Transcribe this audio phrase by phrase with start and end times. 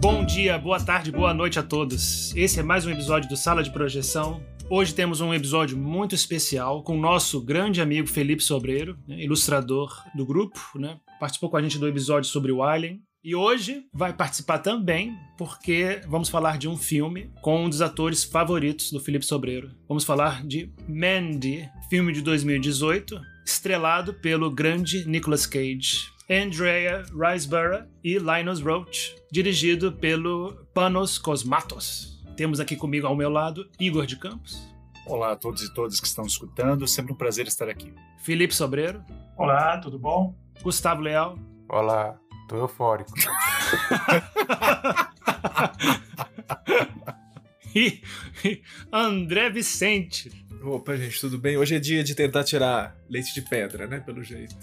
[0.00, 2.34] Bom dia, boa tarde, boa noite a todos.
[2.34, 4.42] Esse é mais um episódio do Sala de Projeção.
[4.68, 10.02] Hoje temos um episódio muito especial com o nosso grande amigo Felipe Sobreiro, né, ilustrador
[10.16, 10.98] do grupo, né?
[11.20, 13.00] Participou com a gente do episódio sobre o Alien.
[13.24, 18.24] E hoje vai participar também porque vamos falar de um filme com um dos atores
[18.24, 19.70] favoritos do Felipe Sobreiro.
[19.86, 26.10] Vamos falar de Mandy, filme de 2018, estrelado pelo grande Nicolas Cage.
[26.28, 32.20] Andrea Riseborough e Linus Roach, dirigido pelo Panos Cosmatos.
[32.36, 34.58] Temos aqui comigo ao meu lado Igor de Campos.
[35.06, 37.94] Olá a todos e todas que estão escutando, sempre um prazer estar aqui.
[38.24, 39.04] Felipe Sobreiro.
[39.36, 40.34] Olá, tudo bom?
[40.60, 41.38] Gustavo Leal.
[41.68, 42.18] Olá,
[42.52, 43.12] tô eufórico.
[47.74, 48.02] e,
[48.44, 48.62] e
[48.92, 50.30] André Vicente.
[50.62, 51.56] Opa, gente, tudo bem?
[51.56, 54.00] Hoje é dia de tentar tirar leite de pedra, né?
[54.00, 54.54] Pelo jeito.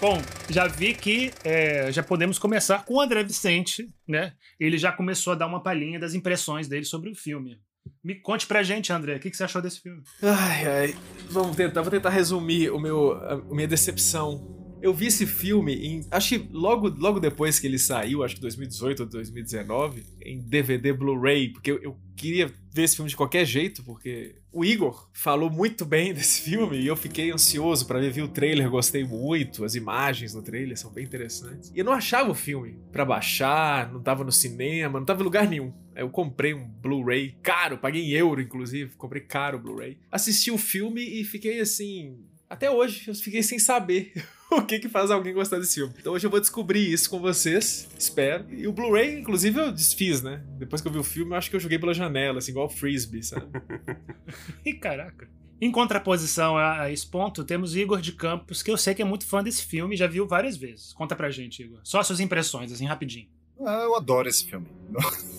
[0.00, 4.34] Bom, já vi que é, já podemos começar com o André Vicente, né?
[4.60, 7.58] Ele já começou a dar uma palhinha das impressões dele sobre o filme.
[8.02, 10.02] Me conte pra gente, André, o que, que você achou desse filme?
[10.22, 10.96] Ai, ai.
[11.30, 16.06] Vamos tentar, vou tentar resumir o meu, a minha decepção eu vi esse filme em.
[16.10, 20.92] Acho que logo, logo depois que ele saiu, acho que 2018 ou 2019, em DVD
[20.92, 25.50] Blu-ray, porque eu, eu, queria ver esse filme de qualquer jeito, porque o Igor falou
[25.50, 29.64] muito bem desse filme e eu fiquei ansioso para ver, vi o trailer, gostei muito,
[29.64, 31.72] as imagens no trailer são bem interessantes.
[31.74, 35.24] E eu não achava o filme para baixar, não tava no cinema, não tava em
[35.24, 35.72] lugar nenhum.
[35.96, 39.98] Eu comprei um Blu-ray caro, paguei em euro, inclusive, comprei caro o Blu-ray.
[40.10, 42.18] Assisti o filme e fiquei assim.
[42.48, 44.12] Até hoje, eu fiquei sem saber
[44.52, 45.94] o que que faz alguém gostar desse filme.
[45.98, 48.46] Então hoje eu vou descobrir isso com vocês, espero.
[48.52, 50.44] E o Blu-ray, inclusive, eu desfiz, né?
[50.58, 52.66] Depois que eu vi o filme, eu acho que eu joguei pela janela, assim, igual
[52.66, 53.46] o Frisbee, sabe?
[54.64, 55.28] e caraca.
[55.58, 59.26] Em contraposição a esse ponto, temos Igor de Campos, que eu sei que é muito
[59.26, 60.92] fã desse filme e já viu várias vezes.
[60.92, 61.80] Conta pra gente, Igor.
[61.82, 63.28] Só suas impressões, assim, rapidinho.
[63.64, 64.66] Ah, eu adoro esse filme.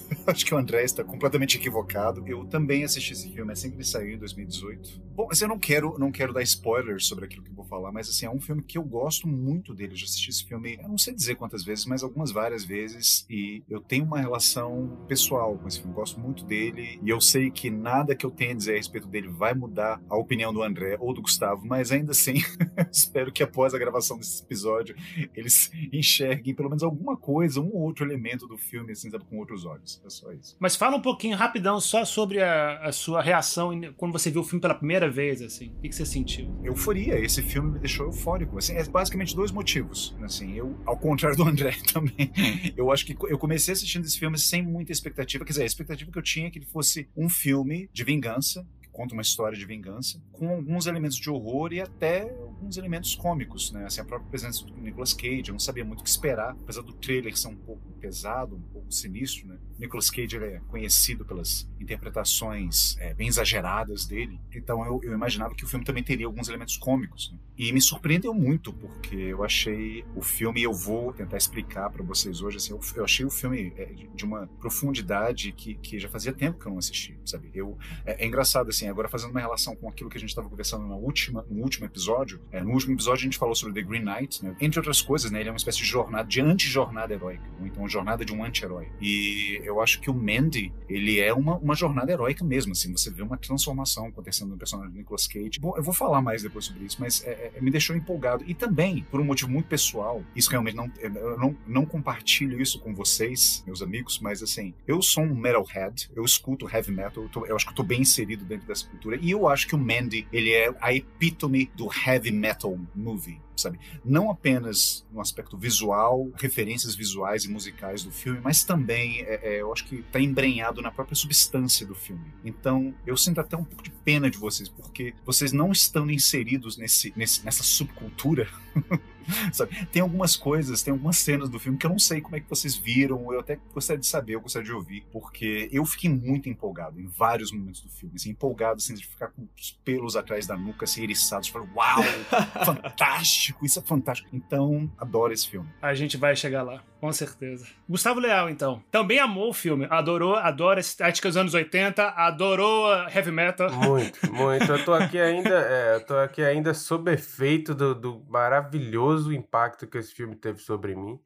[0.25, 2.23] Acho que o André está completamente equivocado.
[2.28, 5.01] Eu também assisti esse filme assim que ele saiu em 2018.
[5.16, 7.91] Bom, assim, eu não quero, não quero dar spoilers sobre aquilo que eu vou falar,
[7.91, 9.94] mas assim, é um filme que eu gosto muito dele.
[9.94, 13.25] Eu já assisti esse filme, eu não sei dizer quantas vezes, mas algumas várias vezes.
[13.29, 15.94] E eu tenho uma relação pessoal com esse filme.
[15.94, 17.00] Gosto muito dele.
[17.01, 20.01] E eu sei que nada que eu tenha a dizer a respeito dele vai mudar
[20.09, 22.35] a opinião do André ou do Gustavo, mas ainda assim,
[22.91, 24.96] espero que após a gravação desse episódio
[25.35, 29.38] eles enxerguem pelo menos alguma coisa, um ou outro elemento do filme, assim, sabe, com
[29.38, 29.97] outros olhos.
[30.06, 30.56] É só isso.
[30.59, 34.44] Mas fala um pouquinho, rapidão, só sobre a, a sua reação quando você viu o
[34.44, 35.69] filme pela primeira vez, assim.
[35.78, 36.59] O que, que você sentiu?
[36.63, 37.19] Euforia.
[37.19, 38.58] Esse filme me deixou eufórico.
[38.58, 40.16] Assim, é basicamente dois motivos.
[40.22, 42.31] Assim, eu, ao contrário do André também,
[42.75, 45.44] eu acho que eu comecei assistindo esse filme sem muita expectativa.
[45.44, 48.66] Quer dizer, a expectativa que eu tinha é que ele fosse um filme de vingança,
[48.97, 53.72] conta uma história de vingança, com alguns elementos de horror e até alguns elementos cômicos,
[53.72, 53.85] né?
[53.85, 56.81] Assim, a própria presença do Nicolas Cage, eu não sabia muito o que esperar, apesar
[56.81, 59.58] do trailer ser um pouco pesado, um pouco sinistro, né?
[59.78, 65.64] Nicolas Cage é conhecido pelas interpretações é, bem exageradas dele, então eu, eu, imaginava que
[65.64, 67.31] o filme também teria alguns elementos cômicos.
[67.31, 67.38] Né?
[67.58, 72.41] E me surpreendeu muito, porque eu achei o filme, eu vou tentar explicar para vocês
[72.41, 76.34] hoje, assim, eu, eu, achei o filme é, de uma profundidade que, que já fazia
[76.34, 77.52] tempo que eu não assisti, sabe?
[77.53, 80.50] Eu, é, é engraçado, assim, agora fazendo uma relação com aquilo que a gente estava
[80.50, 83.88] conversando na última, no último episódio, é, no último episódio a gente falou sobre The
[83.88, 84.56] Green Knight, né?
[84.59, 85.40] entre outras coisas, né?
[85.40, 88.90] Ele é uma espécie de jornada, de anti-jornada heróica, ou então jornada de um anti-herói.
[89.02, 93.09] E eu acho que o Mandy, ele é uma, uma jornada heróica mesmo, assim, você
[93.09, 95.59] vê uma transformação acontecendo no personagem do Nicolas Cage.
[95.59, 98.44] Bom, eu vou falar mais depois sobre isso, mas é, é, me deixou empolgado.
[98.47, 102.80] E também, por um motivo muito pessoal, isso realmente não, eu não, não compartilho isso
[102.80, 107.30] com vocês, meus amigos, mas assim, eu sou um metalhead, eu escuto heavy metal, eu,
[107.30, 109.76] tô, eu acho que eu tô bem inserido dentro dessa cultura, e eu acho que
[109.76, 113.79] o Mandy, ele é a epítome do heavy metal movie sabe?
[114.03, 119.61] Não apenas no aspecto visual, referências visuais e musicais do filme, mas também, é, é,
[119.61, 122.26] eu acho que está embrenhado na própria substância do filme.
[122.43, 126.78] Então, eu sinto até um pouco de pena de vocês, porque vocês não estão inseridos
[126.78, 128.47] nesse, nesse nessa subcultura
[129.52, 129.85] Sabe?
[129.87, 132.49] Tem algumas coisas, tem algumas cenas do filme que eu não sei como é que
[132.49, 136.47] vocês viram, eu até gostaria de saber, eu gostaria de ouvir, porque eu fiquei muito
[136.47, 140.47] empolgado em vários momentos do filme, assim, empolgado, assim, de ficar com os pelos atrás
[140.47, 142.03] da nuca, assim, eriçados, falar, uau,
[142.66, 144.29] fantástico, isso é fantástico.
[144.34, 145.70] Então, adoro esse filme.
[145.82, 147.66] A gente vai chegar lá, com certeza.
[147.88, 152.91] Gustavo Leal, então, também amou o filme, adorou, adora a estética dos anos 80, adorou
[153.14, 153.72] heavy metal.
[153.72, 154.72] Muito, muito.
[154.72, 159.34] Eu tô aqui ainda, é, eu tô aqui ainda sob efeito do, do maravilhoso maravilhoso
[159.34, 161.20] impacto que esse filme teve sobre mim.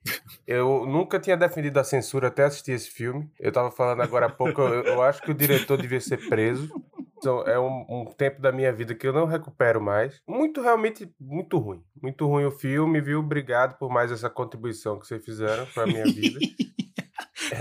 [0.45, 3.29] Eu nunca tinha defendido a censura até assistir esse filme.
[3.39, 6.69] Eu tava falando agora há pouco, eu, eu acho que o diretor devia ser preso.
[7.17, 10.19] Então, é um, um, tempo da minha vida que eu não recupero mais.
[10.27, 11.83] Muito, realmente, muito ruim.
[12.01, 13.19] Muito ruim o filme, viu?
[13.19, 16.39] Obrigado por mais essa contribuição que vocês fizeram pra minha vida.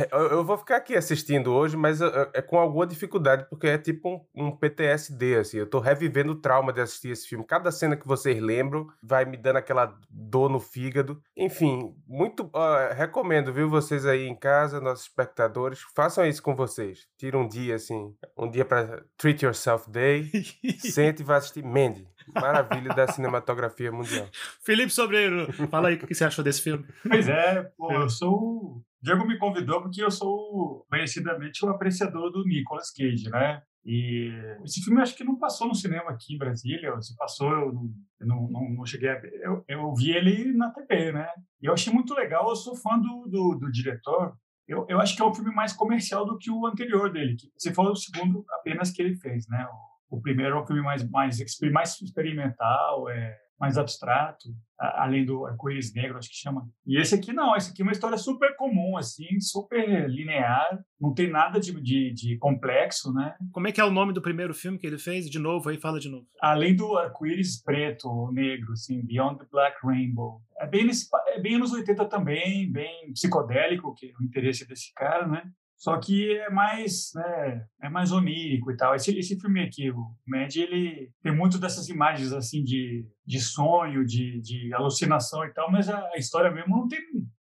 [0.00, 2.00] É, eu vou ficar aqui assistindo hoje, mas
[2.32, 5.58] é com alguma dificuldade, porque é tipo um, um, PTSD, assim.
[5.58, 7.44] Eu tô revivendo o trauma de assistir esse filme.
[7.44, 11.22] Cada cena que vocês lembram vai me dando aquela dor no fígado.
[11.36, 12.44] Enfim, muito.
[12.44, 17.06] Uh, recomendo, viu, vocês aí em casa, nossos espectadores, façam isso com vocês.
[17.18, 20.30] Tira um dia, assim, um dia para Treat Yourself Day.
[20.80, 22.08] sente e vai assistir Mandy.
[22.34, 24.28] Maravilha da cinematografia mundial.
[24.62, 26.84] Felipe Sobreiro, fala aí o que você achou desse filme.
[27.06, 32.44] Pois é, pô, eu sou Diego me convidou porque eu sou conhecidamente o apreciador do
[32.44, 33.62] Nicolas Cage, né?
[33.84, 34.30] E
[34.62, 37.90] esse filme acho que não passou no cinema aqui em Brasília, se passou, eu não,
[38.20, 39.32] eu não, não, cheguei a ver.
[39.42, 41.26] Eu, eu vi ele na TV, né?
[41.62, 44.34] E eu achei muito legal, eu sou fã do, do, do diretor.
[44.68, 47.50] Eu, eu acho que é um filme mais comercial do que o anterior dele, que
[47.56, 49.66] você falou o segundo apenas que ele fez, né?
[50.10, 51.38] O, o primeiro é um filme mais, mais,
[51.72, 54.48] mais experimental, é, mais abstrato,
[54.78, 56.66] além do arco-íris negro, acho que chama.
[56.86, 61.12] E esse aqui não, esse aqui é uma história super comum, assim, super linear, não
[61.12, 63.36] tem nada de, de, de, complexo, né?
[63.52, 65.28] Como é que é o nome do primeiro filme que ele fez?
[65.28, 66.26] De novo, aí fala de novo.
[66.40, 70.40] Além do arco-íris preto ou negro, assim, Beyond the Black Rainbow.
[70.58, 74.92] É bem, nesse, é bem anos 80 também, bem psicodélico, que é o interesse desse
[74.94, 75.42] cara, né?
[75.80, 78.94] Só que é mais, né, é mais onírico e tal.
[78.94, 84.04] Esse, esse filme aqui, o Mad, ele tem muito dessas imagens assim de, de sonho,
[84.04, 87.00] de, de alucinação e tal, mas a, a história mesmo não tem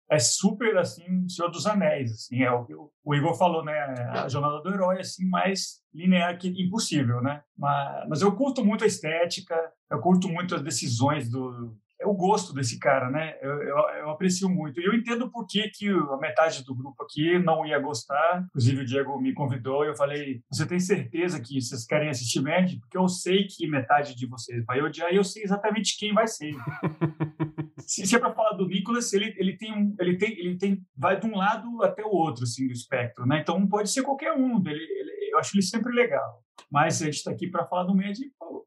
[0.08, 3.76] é super assim Senhor dos Anéis assim é o que o Igor falou né
[4.12, 8.84] a jornada do herói assim mais linear que impossível né mas, mas eu curto muito
[8.84, 9.56] a estética
[9.90, 13.34] eu curto muito as decisões do o gosto desse cara, né?
[13.40, 14.80] Eu, eu, eu, aprecio muito.
[14.80, 18.44] E eu entendo por que, que a metade do grupo aqui não ia gostar.
[18.48, 22.40] Inclusive, o Diego me convidou e eu falei: Você tem certeza que vocês querem assistir
[22.40, 22.72] Mad?
[22.80, 26.26] Porque eu sei que metade de vocês vai odiar e eu sei exatamente quem vai
[26.26, 26.52] ser.
[27.80, 30.82] se, se é para falar do Nicholas, ele, ele, tem um, ele, tem, ele tem
[30.96, 33.40] vai de um lado até o outro assim, do espectro, né?
[33.40, 34.58] Então pode ser qualquer um.
[34.66, 36.42] Ele, ele, eu acho ele sempre legal.
[36.70, 38.16] Mas a gente está aqui para falar do Mad.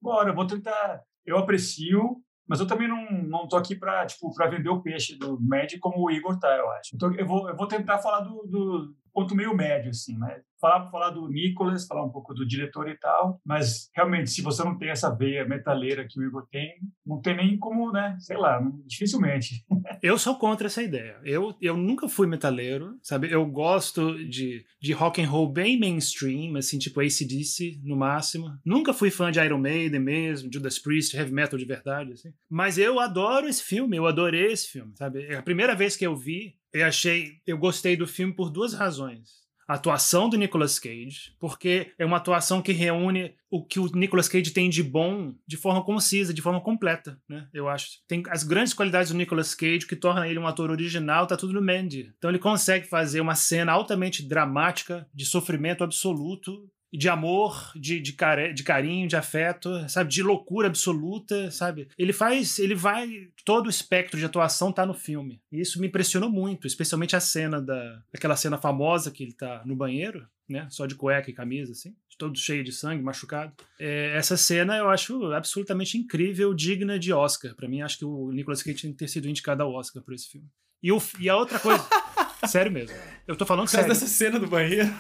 [0.02, 1.02] Bora, vou tentar.
[1.26, 5.40] Eu aprecio, mas eu também não, não tô aqui para tipo, vender o peixe do
[5.40, 6.96] médio como o Igor tá, eu acho.
[6.96, 10.42] Então, eu, vou, eu vou tentar falar do, do ponto meio médio, assim, né?
[10.60, 14.64] falar, falar do Nicolas, falar um pouco do diretor e tal, mas realmente, se você
[14.64, 16.76] não tem essa veia metaleira que o Igor tem,
[17.06, 18.16] não tem nem como, né?
[18.20, 19.66] Sei lá, dificilmente.
[20.04, 21.18] eu sou contra essa ideia.
[21.24, 23.32] Eu, eu nunca fui metaleiro, sabe?
[23.32, 28.50] Eu gosto de, de rock and roll bem mainstream, assim, tipo ACDC no máximo.
[28.66, 32.30] Nunca fui fã de Iron Maiden mesmo, Judas Priest, heavy metal de verdade, assim.
[32.50, 35.26] Mas eu adoro esse filme, eu adorei esse filme, sabe?
[35.26, 38.74] É a primeira vez que eu vi, eu achei, eu gostei do filme por duas
[38.74, 39.40] razões
[39.70, 44.28] a atuação do Nicolas Cage, porque é uma atuação que reúne o que o Nicolas
[44.28, 47.48] Cage tem de bom de forma concisa, de forma completa, né?
[47.54, 48.00] Eu acho.
[48.08, 51.54] Tem as grandes qualidades do Nicolas Cage que torna ele um ator original, tá tudo
[51.54, 52.12] no Mandy.
[52.18, 58.14] Então ele consegue fazer uma cena altamente dramática, de sofrimento absoluto, de amor, de, de,
[58.14, 60.10] care, de carinho, de afeto, sabe?
[60.10, 61.88] De loucura absoluta, sabe?
[61.98, 63.30] Ele faz, ele vai.
[63.46, 65.42] Todo o espectro de atuação tá no filme.
[65.52, 68.02] E isso me impressionou muito, especialmente a cena da.
[68.14, 70.68] aquela cena famosa que ele tá no banheiro, né?
[70.70, 71.96] Só de cueca e camisa, assim.
[72.18, 73.54] Todo cheio de sangue, machucado.
[73.80, 77.56] É, essa cena eu acho absolutamente incrível, digna de Oscar.
[77.56, 80.28] para mim, acho que o Nicolas Cage tem ter sido indicado ao Oscar por esse
[80.28, 80.48] filme.
[80.84, 81.82] E, o, e a outra coisa.
[82.48, 82.96] sério mesmo.
[83.28, 83.88] Eu tô falando sério.
[83.88, 84.94] dessa cena do banheiro.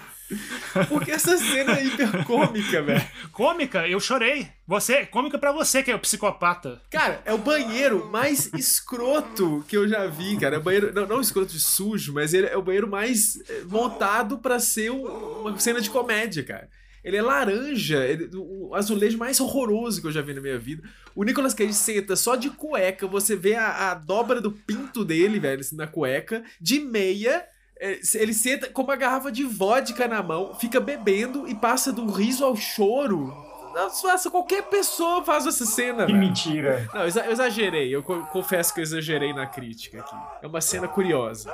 [0.87, 3.03] Porque essa cena é hiper cômica, velho.
[3.31, 3.87] Cômica?
[3.87, 4.47] Eu chorei.
[4.67, 6.81] Você, cômica para você que é o psicopata.
[6.91, 10.57] Cara, é o banheiro mais escroto que eu já vi, cara.
[10.57, 13.63] É o banheiro, não, não escroto de sujo, mas ele é o banheiro mais eh,
[13.65, 16.69] montado para ser uma cena de comédia, cara.
[17.03, 20.83] Ele é laranja, ele, o azulejo mais horroroso que eu já vi na minha vida.
[21.15, 25.39] O Nicolas Cage senta só de cueca, você vê a, a dobra do pinto dele,
[25.39, 27.45] velho, assim, na cueca, de meia
[27.81, 32.11] é, ele senta com uma garrafa de vodka na mão, fica bebendo e passa do
[32.11, 33.33] riso ao choro.
[33.73, 36.05] Nossa, qualquer pessoa faz essa cena.
[36.05, 36.89] Que mentira.
[36.93, 37.95] Não, eu exagerei.
[37.95, 40.15] Eu confesso que eu exagerei na crítica aqui.
[40.41, 41.53] É uma cena curiosa.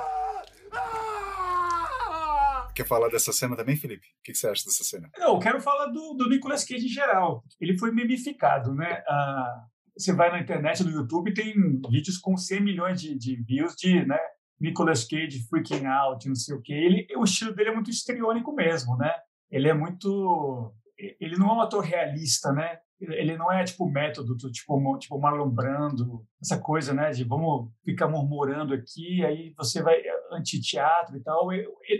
[2.76, 4.06] Quer falar dessa cena também, Felipe?
[4.06, 5.08] O que você acha dessa cena?
[5.18, 7.42] Não, eu quero falar do, do Nicolas Cage em geral.
[7.58, 9.02] Ele foi memificado, né?
[9.08, 9.64] Ah,
[9.96, 11.54] você vai na internet, no YouTube, tem
[11.90, 14.18] vídeos com 100 milhões de, de views de, né?
[14.60, 16.74] Nicolas Cage freaking out, não sei o quê.
[16.74, 19.10] Ele, o estilo dele é muito histriônico mesmo, né?
[19.50, 22.78] Ele é muito ele não é um ator realista, né?
[23.00, 28.08] Ele não é tipo método, tipo, tipo Marlon Brando, essa coisa, né, de vamos ficar
[28.08, 30.00] murmurando aqui, aí você vai
[30.32, 31.48] anti-teatro e tal.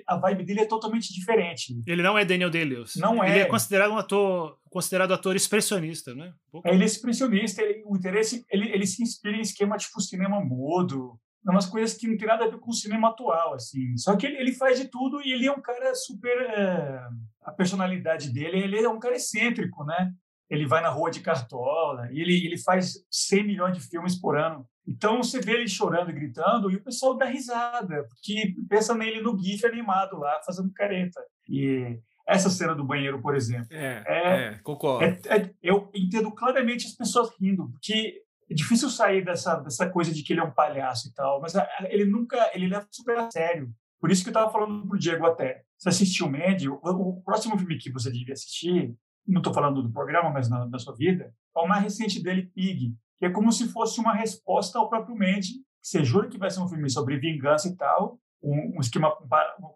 [0.06, 1.80] A vibe dele é totalmente diferente.
[1.86, 2.96] Ele não é Daniel Day-Lewis.
[2.96, 3.30] Não é.
[3.30, 6.32] Ele é considerado um ator, considerado ator expressionista, né?
[6.52, 10.40] Um ele é expressionista, ele, o interesse, ele, ele se inspira em esquema tipo cinema
[10.40, 13.96] mudo, umas coisas que não tem nada a ver com o cinema atual, assim.
[13.96, 16.36] Só que ele, ele faz de tudo e ele é um cara super...
[16.40, 17.00] É,
[17.42, 20.12] a personalidade dele, ele é um cara excêntrico, né?
[20.48, 24.38] Ele vai na rua de cartola, e ele, ele faz 100 milhões de filmes por
[24.38, 24.66] ano.
[24.86, 29.20] Então você vê ele chorando e gritando e o pessoal dá risada, porque pensa nele
[29.20, 31.20] no GIF animado lá, fazendo careta.
[31.48, 33.68] E essa cena do banheiro, por exemplo.
[33.70, 35.04] É, é, é concordo.
[35.04, 40.12] É, é, eu entendo claramente as pessoas rindo, porque é difícil sair dessa, dessa coisa
[40.12, 41.54] de que ele é um palhaço e tal, mas
[41.88, 43.68] ele nunca, ele leva super a sério.
[44.00, 45.62] Por isso que eu estava falando pro Diego até.
[45.78, 48.94] Você assistiu o Mandy, o, o, próximo filme que você devia assistir,
[49.26, 52.94] não estou falando do programa, mas na, sua vida, é o mais recente dele, Pig,
[53.18, 55.64] que é como se fosse uma resposta ao próprio Mandy.
[55.82, 59.12] Você jura que vai ser um filme sobre vingança e tal, um, um esquema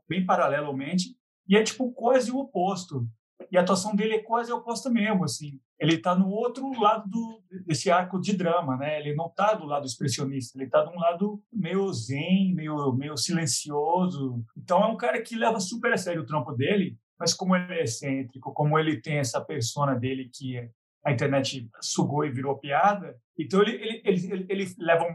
[0.09, 1.17] bem paralelo ao Mandy,
[1.49, 3.07] e é tipo quase o oposto.
[3.51, 5.59] E a atuação dele é quase oposta mesmo, assim.
[5.79, 9.01] Ele está no outro lado do, desse arco de drama, né?
[9.01, 13.17] Ele não está do lado expressionista, ele está de um lado meio zen, meio, meio
[13.17, 14.45] silencioso.
[14.57, 17.75] Então é um cara que leva super a sério o trampo dele, mas como ele
[17.75, 20.71] é excêntrico, como ele tem essa persona dele que
[21.05, 23.73] a internet sugou e virou piada, então ele,
[24.05, 25.07] ele, ele, ele leva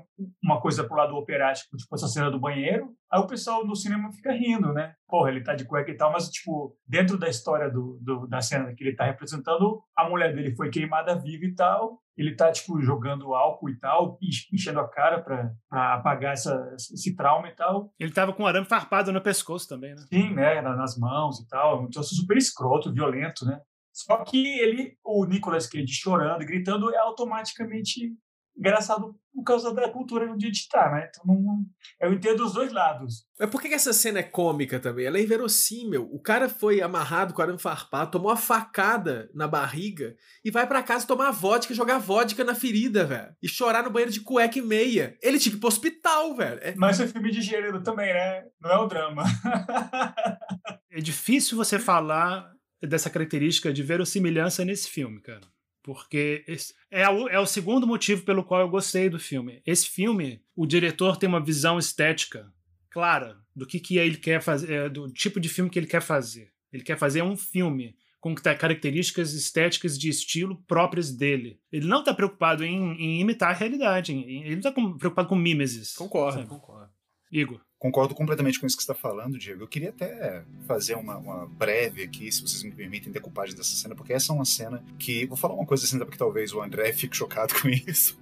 [0.44, 4.12] uma coisa pro lado operático, tipo essa cena do banheiro, aí o pessoal no cinema
[4.12, 4.96] fica rindo, né?
[5.08, 8.42] Porra, ele tá de cueca e tal, mas tipo, dentro da história do, do da
[8.42, 12.52] cena que ele tá representando, a mulher dele foi queimada viva e tal, ele tá
[12.52, 14.18] tipo jogando álcool e tal,
[14.52, 17.94] enchendo a cara para apagar essa, esse trauma e tal.
[18.00, 20.02] Ele tava com um arame farpado no pescoço também, né?
[20.12, 23.62] Sim, né, nas mãos e tal, um troço super escroto, violento, né?
[23.96, 28.14] Só que ele, o Nicolas Cage chorando e gritando é automaticamente
[28.58, 31.10] engraçado por causa da cultura onde a gente está, né?
[31.10, 31.66] Então não,
[32.02, 33.26] eu entendo os dois lados.
[33.40, 35.06] Mas por que essa cena é cômica também?
[35.06, 36.10] Ela é inverossímil.
[36.12, 40.84] O cara foi amarrado com arame farpado, tomou uma facada na barriga e vai para
[40.84, 43.34] casa tomar vodka, jogar vodka na ferida, velho.
[43.42, 45.18] E chorar no banheiro de cueca e meia.
[45.22, 46.60] Ele tinha que ir pro hospital, velho.
[46.62, 46.76] É...
[46.76, 48.46] Mas é filme de gênero também, né?
[48.62, 49.24] Não é o drama.
[50.92, 55.48] é difícil você falar dessa característica de verossimilhança nesse filme, cara.
[55.84, 56.44] Porque
[56.90, 59.62] é o, é o segundo motivo pelo qual eu gostei do filme.
[59.66, 62.52] Esse filme, o diretor tem uma visão estética
[62.90, 66.02] clara do que, que ele quer fazer, é, do tipo de filme que ele quer
[66.02, 66.52] fazer.
[66.72, 71.60] Ele quer fazer um filme com características estéticas de estilo próprias dele.
[71.72, 74.14] Ele não está preocupado em, em, imitar a realidade.
[74.14, 75.94] Ele não está preocupado com mimesis.
[75.94, 76.50] Concordo, sabe?
[76.50, 76.92] concordo.
[77.32, 77.62] Igor.
[77.86, 79.62] Concordo completamente com isso que você está falando, Diego.
[79.62, 83.94] Eu queria até fazer uma, uma, breve aqui, se vocês me permitem, decupagem dessa cena,
[83.94, 85.28] porque essa é uma cena que.
[85.28, 88.18] Vou falar uma coisa assim, porque talvez o André fique chocado com isso.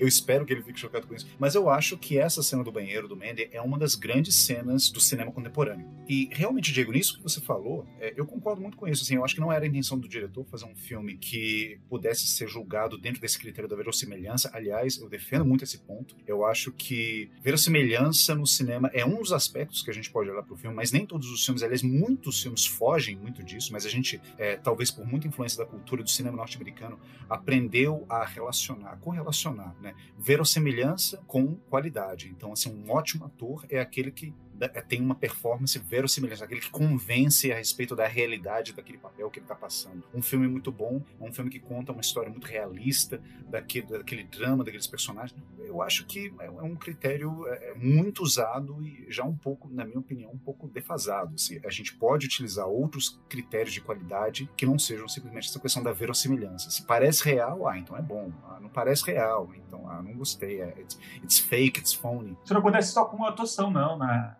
[0.00, 1.28] eu espero que ele fique chocado com isso.
[1.38, 4.90] Mas eu acho que essa cena do banheiro do Mandy é uma das grandes cenas
[4.90, 5.88] do cinema contemporâneo.
[6.08, 9.04] E realmente, Diego, nisso que você falou, é, eu concordo muito com isso.
[9.04, 12.26] Assim, eu acho que não era a intenção do diretor fazer um filme que pudesse
[12.26, 14.50] ser julgado dentro desse critério da verossimilhança.
[14.52, 16.16] Aliás, eu defendo muito esse ponto.
[16.26, 20.42] Eu acho que verossimilhança no cinema é um dos aspectos que a gente pode olhar
[20.42, 23.84] para o filme, mas nem todos os filmes, aliás, muitos filmes fogem muito disso, mas
[23.84, 28.90] a gente, é, talvez por muita influência da cultura do cinema norte-americano, aprendeu a relacionar,
[28.90, 29.94] a correlacionar, né?
[30.18, 32.28] Verossimilhança com qualidade.
[32.28, 34.43] Então, assim, um ótimo ator é aquele que é,
[34.88, 39.44] tem uma performance verossimilhante, aquele que convence a respeito da realidade daquele papel que ele
[39.44, 40.04] está passando.
[40.14, 44.64] Um filme muito bom, um filme que conta uma história muito realista daquele, daquele drama,
[44.64, 45.38] daqueles personagens.
[45.58, 49.68] Eu acho que é, é um critério é, é, muito usado e já um pouco,
[49.68, 51.34] na minha opinião, um pouco defasado.
[51.34, 55.82] Assim, a gente pode utilizar outros critérios de qualidade que não sejam simplesmente essa questão
[55.82, 56.70] da verossimilhança.
[56.70, 58.32] Se parece real, ah, então é bom.
[58.44, 60.60] Ah, não parece real, então ah, não gostei.
[60.60, 62.36] É, it's, it's fake, it's phony.
[62.44, 64.36] Isso não acontece só com a atuação, não, né?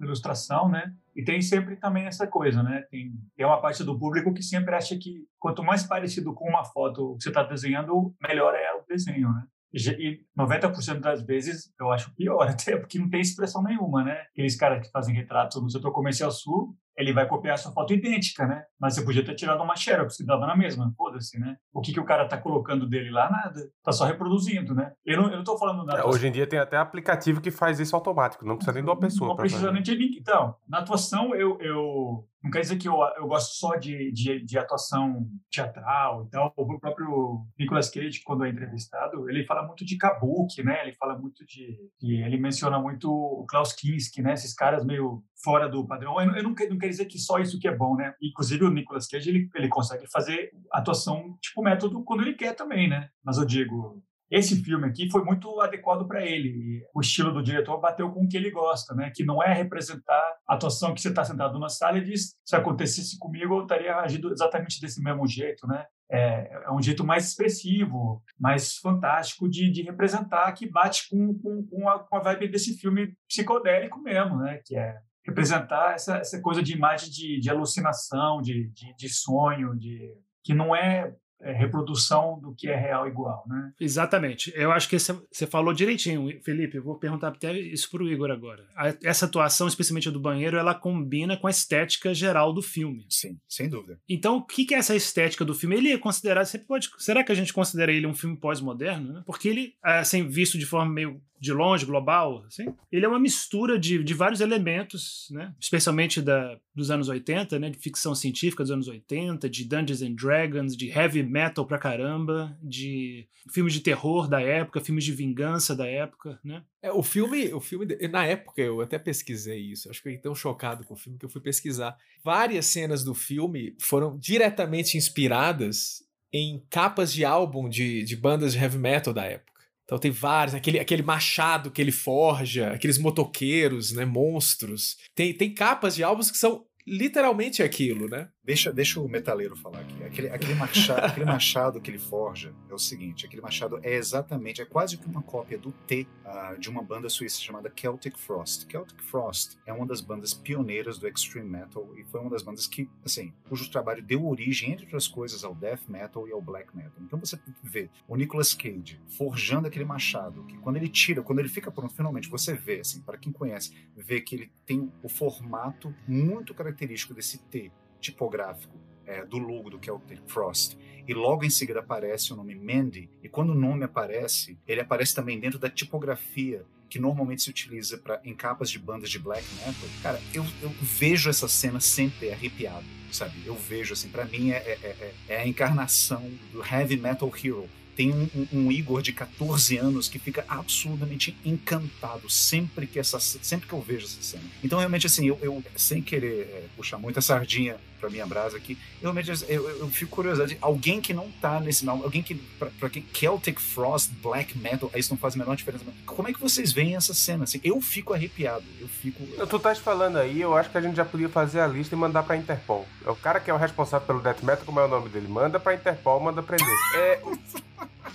[0.00, 0.92] Ilustração, né?
[1.14, 2.82] E tem sempre também essa coisa, né?
[2.90, 6.64] Tem, tem uma parte do público que sempre acha que quanto mais parecido com uma
[6.64, 9.44] foto que você está desenhando, melhor é o desenho, né?
[9.72, 14.22] E 90% das vezes eu acho pior, até porque não tem expressão nenhuma, né?
[14.32, 17.92] Aqueles caras que fazem retrato no setor comercial sul, ele vai copiar a sua foto
[17.92, 18.64] idêntica, né?
[18.80, 21.56] Mas você podia ter tirado uma xerox que dava na mesma, foda-se, né?
[21.72, 23.30] O que, que o cara tá colocando dele lá?
[23.30, 23.60] Nada.
[23.82, 24.92] Tá só reproduzindo, né?
[25.04, 26.00] Eu não, eu não tô falando nada.
[26.00, 28.90] É, hoje em dia tem até aplicativo que faz isso automático, não precisa nem de
[28.90, 29.28] uma pessoa.
[29.28, 30.18] Não precisa nem de ninguém.
[30.20, 34.44] Então, na atuação, eu, eu Não quer dizer que eu, eu gosto só de, de,
[34.44, 36.52] de atuação teatral e tal.
[36.56, 40.82] O próprio Nicolas Cage, quando é entrevistado, ele fala muito de kabuki, né?
[40.82, 41.78] Ele fala muito de...
[41.98, 44.34] de ele menciona muito o Klaus Kinski, né?
[44.34, 46.18] Esses caras meio fora do padrão.
[46.18, 48.14] Eu, eu não, não quero dizer que só isso que é bom, né?
[48.20, 52.88] Inclusive o Nicolas Cage, ele, ele consegue fazer atuação tipo método quando ele quer também,
[52.88, 53.10] né?
[53.22, 56.82] Mas eu digo, esse filme aqui foi muito adequado para ele.
[56.94, 59.12] o estilo do diretor bateu com o que ele gosta, né?
[59.14, 62.56] Que não é representar a atuação que você está sentado na sala e diz: se
[62.56, 65.84] acontecesse comigo, eu estaria agindo exatamente desse mesmo jeito, né?
[66.10, 71.66] É, é um jeito mais expressivo, mais fantástico de, de representar, que bate com, com,
[71.66, 74.60] com, a, com a vibe desse filme psicodélico mesmo, né?
[74.64, 79.74] Que é representar essa, essa coisa de imagem de, de alucinação, de, de, de sonho,
[79.76, 80.12] de
[80.42, 81.14] que não é
[81.44, 83.72] é, reprodução do que é real igual, né?
[83.78, 84.50] Exatamente.
[84.56, 86.78] Eu acho que você falou direitinho, Felipe.
[86.78, 88.66] Eu vou perguntar até isso para o Igor agora.
[88.74, 93.04] A, essa atuação, especialmente a do banheiro, ela combina com a estética geral do filme.
[93.10, 94.00] Sim, sem dúvida.
[94.08, 95.76] Então, o que, que é essa estética do filme?
[95.76, 96.46] Ele é considerado.
[96.46, 99.12] Você pode, será que a gente considera ele um filme pós-moderno?
[99.12, 99.22] Né?
[99.26, 103.78] Porque ele, assim, visto de forma meio de longe, global, assim, ele é uma mistura
[103.78, 105.54] de, de vários elementos, né?
[105.60, 107.70] especialmente da, dos anos 80, né?
[107.70, 112.56] de ficção científica dos anos 80, de Dungeons and Dragons, de heavy metal pra caramba,
[112.62, 116.62] de filmes de terror da época, filmes de vingança da época, né?
[116.80, 120.22] É, o filme, o filme, na época eu até pesquisei isso, acho que eu fiquei
[120.22, 121.96] tão chocado com o filme que eu fui pesquisar.
[122.22, 128.58] Várias cenas do filme foram diretamente inspiradas em capas de álbum de, de bandas de
[128.58, 129.53] heavy metal da época.
[129.84, 134.96] Então tem vários, aquele, aquele machado que ele forja, aqueles motoqueiros, né, monstros.
[135.14, 138.28] Tem, tem capas de álbuns que são literalmente aquilo, né?
[138.44, 140.04] Deixa, deixa o metaleiro falar aqui.
[140.04, 144.60] Aquele, aquele, machado, aquele machado que ele forja é o seguinte: aquele machado é exatamente,
[144.60, 148.66] é quase que uma cópia do T uh, de uma banda suíça chamada Celtic Frost.
[148.70, 152.66] Celtic Frost é uma das bandas pioneiras do extreme metal e foi uma das bandas
[152.66, 156.76] que, assim, cujo trabalho deu origem, entre outras coisas, ao death metal e ao black
[156.76, 156.92] metal.
[157.00, 161.48] Então você vê o Nicolas Cage forjando aquele machado, que quando ele tira, quando ele
[161.48, 165.94] fica pronto, finalmente você vê, assim, para quem conhece, vê que ele tem o formato
[166.06, 167.72] muito característico desse T
[168.04, 170.76] tipográfico é, do logo do Celtic Frost.
[171.06, 173.10] E logo em seguida aparece o nome Mandy.
[173.22, 177.98] E quando o nome aparece, ele aparece também dentro da tipografia que normalmente se utiliza
[177.98, 179.88] para em capas de bandas de black metal.
[180.02, 183.34] Cara, eu, eu vejo essa cena sempre arrepiado, sabe?
[183.44, 187.68] Eu vejo assim, para mim é, é, é, é a encarnação do heavy metal hero
[187.96, 193.20] tem um, um, um, Igor de 14 anos que fica absolutamente encantado sempre que essa
[193.20, 194.44] sempre que eu vejo essa cena.
[194.62, 198.76] Então realmente assim, eu, eu sem querer é, puxar muita sardinha para minha brasa aqui,
[199.00, 203.04] eu realmente eu, eu, fico curioso alguém que não tá nesse alguém que para quem
[203.14, 205.84] Celtic Frost, Black Metal, isso não faz a menor diferença.
[206.04, 207.60] Como é que vocês veem essa cena assim?
[207.64, 211.04] Eu fico arrepiado, eu fico Tu estás falando aí, eu acho que a gente já
[211.04, 212.86] podia fazer a lista e mandar para Interpol.
[213.06, 215.28] É o cara que é o responsável pelo Death Metal, como é o nome dele?
[215.28, 216.66] Manda para Interpol, manda prender.
[216.94, 217.20] É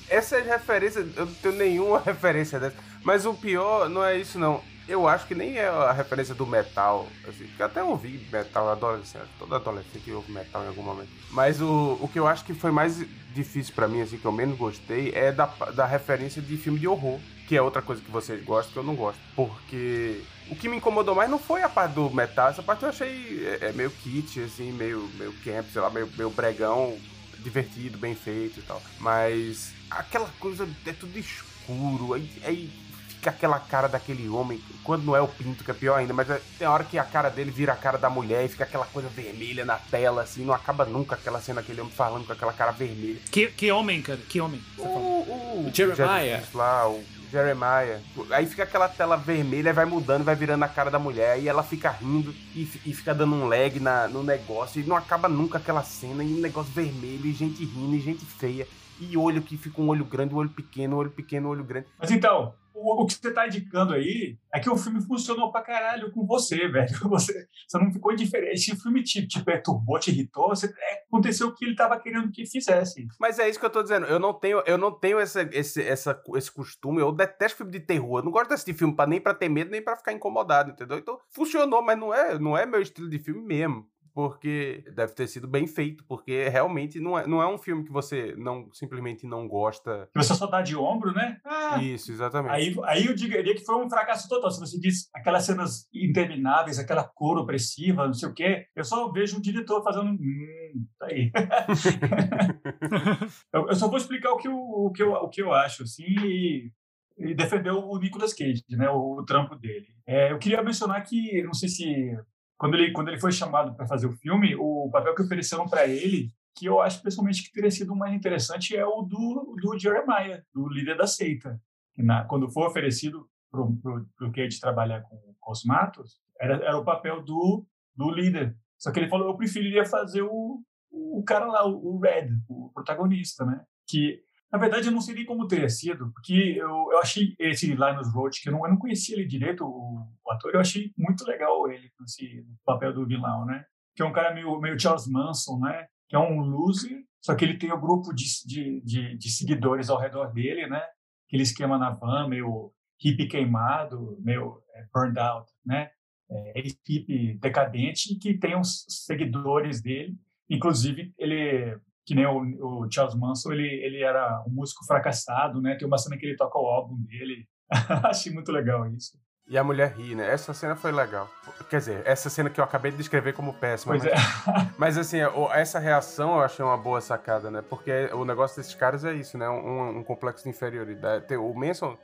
[0.09, 2.75] essas referências, eu não tenho nenhuma referência dessa.
[3.03, 4.61] Mas o pior não é isso, não.
[4.89, 7.07] Eu acho que nem é a referência do metal.
[7.27, 9.27] Assim, porque até ouvi metal adolescente.
[9.37, 11.09] Todo adolescente ouve metal em algum momento.
[11.29, 14.31] Mas o, o que eu acho que foi mais difícil para mim, assim, que eu
[14.31, 17.19] menos gostei, é da, da referência de filme de horror.
[17.47, 19.19] Que é outra coisa que vocês gostam que eu não gosto.
[19.35, 22.49] Porque o que me incomodou mais não foi a parte do metal.
[22.49, 26.09] Essa parte eu achei é, é meio kit, assim, meio, meio camp, sei lá, meio,
[26.17, 26.97] meio bregão
[27.43, 28.81] divertido, bem feito e tal.
[28.99, 32.88] Mas aquela coisa é tudo escuro, aí, aí
[33.27, 36.39] aquela cara daquele homem, quando não é o pinto, que é pior ainda, mas é,
[36.57, 39.09] tem hora que a cara dele vira a cara da mulher e fica aquela coisa
[39.09, 42.71] vermelha na tela, assim, não acaba nunca aquela cena, aquele homem falando com aquela cara
[42.71, 43.19] vermelha.
[43.29, 44.19] Que, que homem, cara?
[44.29, 44.61] Que homem?
[44.77, 46.43] O, o, o Jeremiah.
[46.53, 47.99] Lá, o Jeremiah.
[48.31, 51.63] Aí fica aquela tela vermelha, vai mudando, vai virando a cara da mulher, e ela
[51.63, 55.57] fica rindo e, e fica dando um lag na, no negócio, e não acaba nunca
[55.57, 58.67] aquela cena, e um negócio vermelho, e gente rindo, e gente feia
[58.99, 61.63] e olho que fica um olho grande, um olho pequeno, um olho pequeno, um olho
[61.63, 61.87] grande.
[61.97, 66.11] Mas então, o, que você está indicando aí é que o filme funcionou pra caralho
[66.11, 66.89] com você, velho.
[67.09, 68.59] Você, você não ficou indiferente.
[68.59, 71.99] Se o filme te, te perturbou, te irritou, você, é, aconteceu o que ele estava
[71.99, 73.07] querendo que fizesse.
[73.19, 74.05] Mas é isso que eu tô dizendo.
[74.05, 77.01] Eu não tenho, eu não tenho esse, esse, essa, esse costume.
[77.01, 78.19] Eu detesto filme de terror.
[78.19, 80.71] Eu não gosto de assistir filme pra, nem pra ter medo, nem pra ficar incomodado,
[80.71, 80.97] entendeu?
[80.97, 85.27] Então, funcionou, mas não é, não é meu estilo de filme mesmo porque deve ter
[85.27, 89.25] sido bem feito, porque realmente não é, não é um filme que você não simplesmente
[89.25, 90.09] não gosta.
[90.11, 91.39] Que você só dá de ombro, né?
[91.45, 92.53] Ah, Isso, exatamente.
[92.53, 94.51] Aí, aí eu diria que foi um fracasso total.
[94.51, 99.11] Se você diz aquelas cenas intermináveis, aquela cor opressiva, não sei o quê, eu só
[99.11, 100.11] vejo um diretor fazendo.
[100.11, 101.31] Hum, tá aí.
[103.53, 105.83] eu, eu, só vou explicar o que eu, o que eu, o que eu acho,
[105.83, 106.71] assim, e
[107.19, 109.87] e defendeu o Nicolas Cage, né, o, o trampo dele.
[110.07, 112.17] É, eu queria mencionar que, não sei se
[112.59, 115.87] quando ele, quando ele foi chamado para fazer o filme, o papel que ofereceram para
[115.87, 120.43] ele, que eu acho pessoalmente que teria sido mais interessante, é o do, do Jeremiah,
[120.53, 121.57] do líder da seita.
[121.93, 126.77] Que na, quando foi oferecido para o Cage trabalhar com, com os matos, era, era
[126.77, 128.53] o papel do, do líder.
[128.77, 133.45] Só que ele falou, eu preferiria fazer o, o cara lá, o Red, o protagonista,
[133.45, 133.63] né?
[133.87, 137.67] Que, na verdade, eu não sei nem como teria sido, porque eu, eu achei esse
[137.67, 140.91] Linus Roach, que eu não, eu não conhecia ele direito, o, o, ator, eu achei
[140.97, 143.63] muito legal ele, esse papel do vilão, né?
[143.95, 145.87] Que é um cara meio, meio Charles Manson, né?
[146.07, 149.29] Que é um loser, só que ele tem o um grupo de, de, de, de,
[149.29, 150.81] seguidores ao redor dele, né?
[151.27, 155.91] Aquele esquema na van, meio hippie queimado, meio é, burned out, né?
[156.31, 160.17] É, equipe decadente que tem os seguidores dele
[160.49, 161.77] Inclusive, ele,
[162.09, 165.75] que nem o, o, Charles Manson, ele, ele era um músico fracassado, né?
[165.75, 167.47] Tem uma cena que ele toca o álbum dele.
[168.03, 169.15] Achei muito legal isso.
[169.47, 170.27] E a mulher ri, né?
[170.27, 171.29] Essa cena foi legal.
[171.69, 173.95] Quer dizer, essa cena que eu acabei de descrever como péssima.
[173.95, 174.71] Pois mas, é.
[174.75, 175.19] mas assim,
[175.53, 177.61] essa reação eu achei uma boa sacada, né?
[177.61, 179.47] Porque o negócio desses caras é isso, né?
[179.47, 181.35] Um, um complexo de inferioridade.
[181.37, 181.95] O Manson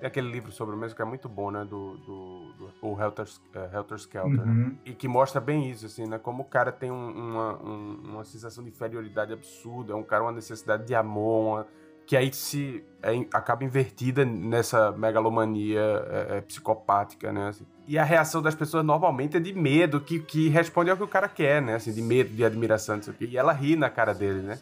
[0.00, 1.64] tem aquele livro sobre o mesmo que é muito bom, né?
[1.64, 4.38] Do, do, do o Helter, uh, Helter Skelter.
[4.38, 4.42] Né?
[4.44, 4.68] Uhum.
[4.68, 4.76] Né?
[4.86, 6.18] E que mostra bem isso, assim, né?
[6.18, 9.92] Como o cara tem um, uma, um, uma sensação de inferioridade absurda.
[9.92, 11.66] É um cara, uma necessidade de amor, uma,
[12.06, 17.48] que aí se é, acaba invertida nessa megalomania é, é, psicopática, né?
[17.48, 17.66] Assim.
[17.86, 21.08] E a reação das pessoas normalmente é de medo, que, que responde ao que o
[21.08, 21.74] cara quer, né?
[21.74, 23.26] Assim, de medo, de admiração, não sei o quê.
[23.26, 24.58] E ela ri na cara dele, né?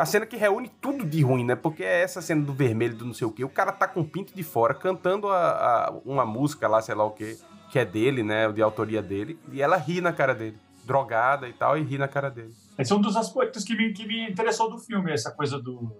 [0.00, 1.54] A cena que reúne tudo de ruim, né?
[1.54, 3.44] Porque é essa cena do vermelho, do não sei o quê.
[3.44, 6.94] O cara tá com o pinto de fora, cantando a, a, uma música lá, sei
[6.94, 7.36] lá o quê,
[7.70, 8.50] que é dele, né?
[8.50, 9.38] De autoria dele.
[9.52, 10.56] E ela ri na cara dele.
[10.86, 12.54] Drogada e tal, e ri na cara dele.
[12.78, 15.94] Esse é um dos aspectos que me, que me interessou do filme, essa coisa do,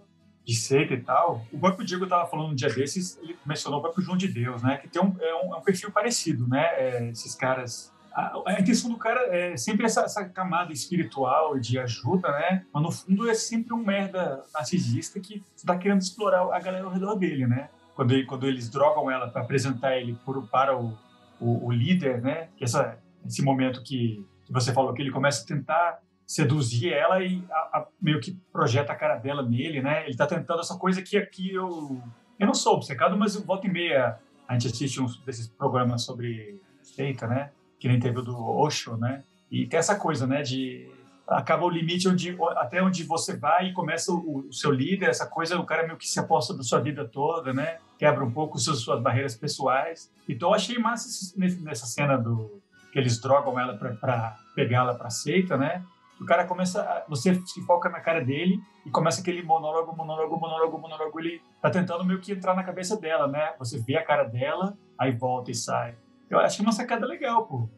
[0.47, 1.45] de seita e tal.
[1.53, 4.63] O próprio Diego estava falando um dia desses, ele mencionou o próprio João de Deus,
[4.63, 4.79] né?
[4.79, 6.65] Que tem um, é um, é um perfil parecido, né?
[6.79, 12.31] É, esses caras a, intenção do cara é sempre essa, essa, camada espiritual de ajuda,
[12.33, 12.65] né?
[12.73, 16.93] Mas no fundo é sempre um merda narcisista que está querendo explorar a galera ao
[16.93, 17.69] redor dele, né?
[17.95, 20.97] Quando, ele, quando eles drogam ela para apresentar ele por, para o,
[21.41, 22.49] o, o, líder, né?
[22.57, 27.23] Que essa, esse momento que, que você falou que ele começa a tentar seduzir ela
[27.23, 30.03] e a, a, meio que projeta a cara dela nele, né?
[30.03, 32.01] Ele está tentando essa coisa que aqui eu
[32.39, 36.59] eu não sou obcecado, mas volta e meia a gente assiste uns desses programas sobre
[36.83, 37.51] seita, né?
[37.81, 39.25] Que nem teve o do Osho, né?
[39.51, 40.89] E tem essa coisa, né, de
[41.27, 45.27] acaba o limite onde até onde você vai e começa o, o, seu líder, essa
[45.27, 47.79] coisa, o cara meio que se aposta da sua vida toda, né?
[47.99, 50.11] Quebra um pouco suas, suas barreiras pessoais.
[50.29, 52.61] Então eu achei massa nessa cena do
[52.93, 55.85] que eles drogam ela para pegá-la para seita, né?
[56.21, 60.79] O cara começa, você se foca na cara dele e começa aquele monólogo, monólogo, monólogo,
[60.79, 61.21] monólogo.
[61.21, 63.55] Ele tá tentando meio que entrar na cabeça dela, né?
[63.59, 65.95] Você vê a cara dela, aí volta e sai.
[66.31, 67.69] Eu achei uma sacada legal, pô.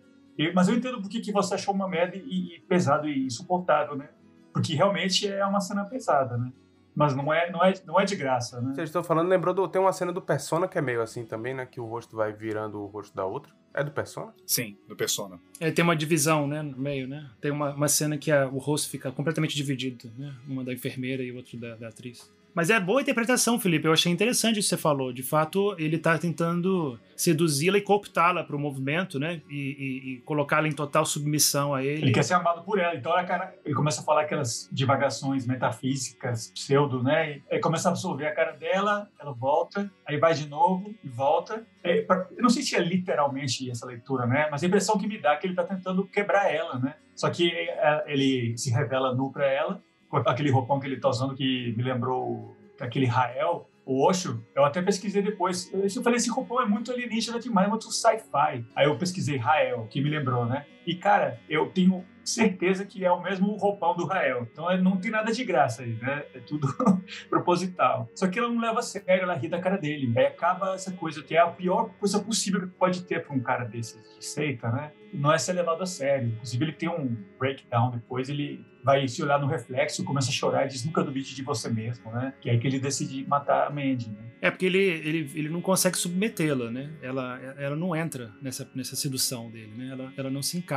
[0.55, 3.97] mas eu entendo por que, que você achou uma merda e, e pesado e insuportável,
[3.97, 4.11] né?
[4.53, 6.53] Porque realmente é uma cena pesada, né?
[6.95, 8.75] Mas não é, não é, não é de graça, né?
[8.75, 11.55] Vocês estão falando, lembrou do, tem uma cena do Persona que é meio assim também,
[11.55, 11.65] né?
[11.65, 13.51] Que o rosto vai virando o rosto da outra.
[13.73, 14.35] É do Persona?
[14.47, 15.41] Sim, do Persona.
[15.59, 17.31] É, tem uma divisão, né, no meio, né?
[17.41, 20.35] Tem uma, uma cena que a, o rosto fica completamente dividido, né?
[20.47, 22.31] Uma da enfermeira e outra da, da atriz.
[22.55, 23.87] Mas é boa interpretação, Felipe.
[23.87, 25.13] Eu achei interessante o que você falou.
[25.13, 29.41] De fato, ele está tentando seduzi-la e cooptá-la para o movimento, né?
[29.49, 32.03] E, e, e colocá-la em total submissão a ele.
[32.03, 32.95] Ele quer ser amado por ela.
[32.95, 37.41] Então, cara, ele começa a falar aquelas divagações metafísicas, pseudo, né?
[37.51, 41.65] Ele começa a absorver a cara dela, ela volta, aí vai de novo e volta.
[41.83, 44.49] É, pra, eu não sei se é literalmente essa leitura, né?
[44.51, 46.97] Mas a impressão que me dá é que ele está tentando quebrar ela, né?
[47.15, 51.35] Só que é, ele se revela nu para ela aquele roupão que ele tá usando
[51.35, 55.71] que me lembrou aquele Rael, o Osho, eu até pesquisei depois.
[55.73, 58.65] Eu falei, esse roupão é muito alienígena demais, é muito sci-fi.
[58.75, 60.67] Aí eu pesquisei Rael, que me lembrou, né?
[60.87, 64.47] E, cara, eu tenho certeza que é o mesmo roupão do Rael.
[64.51, 66.25] Então não tem nada de graça aí, né?
[66.35, 66.69] É tudo
[67.29, 68.09] proposital.
[68.15, 70.13] Só que ela não leva a sério, ela ri da cara dele.
[70.17, 73.41] Aí acaba essa coisa que é a pior coisa possível que pode ter para um
[73.41, 74.93] cara desse de seita, né?
[75.13, 76.29] Não é ser levado a sério.
[76.29, 80.65] Inclusive ele tem um breakdown depois, ele vai se olhar no reflexo, começa a chorar
[80.65, 82.35] e diz nunca duvide de você mesmo, né?
[82.41, 84.33] Que é aí que ele decide matar a Mandy, né?
[84.43, 86.91] É porque ele, ele, ele não consegue submetê-la, né?
[87.01, 89.91] Ela, ela não entra nessa, nessa sedução dele, né?
[89.93, 90.72] Ela, ela não se encaixa.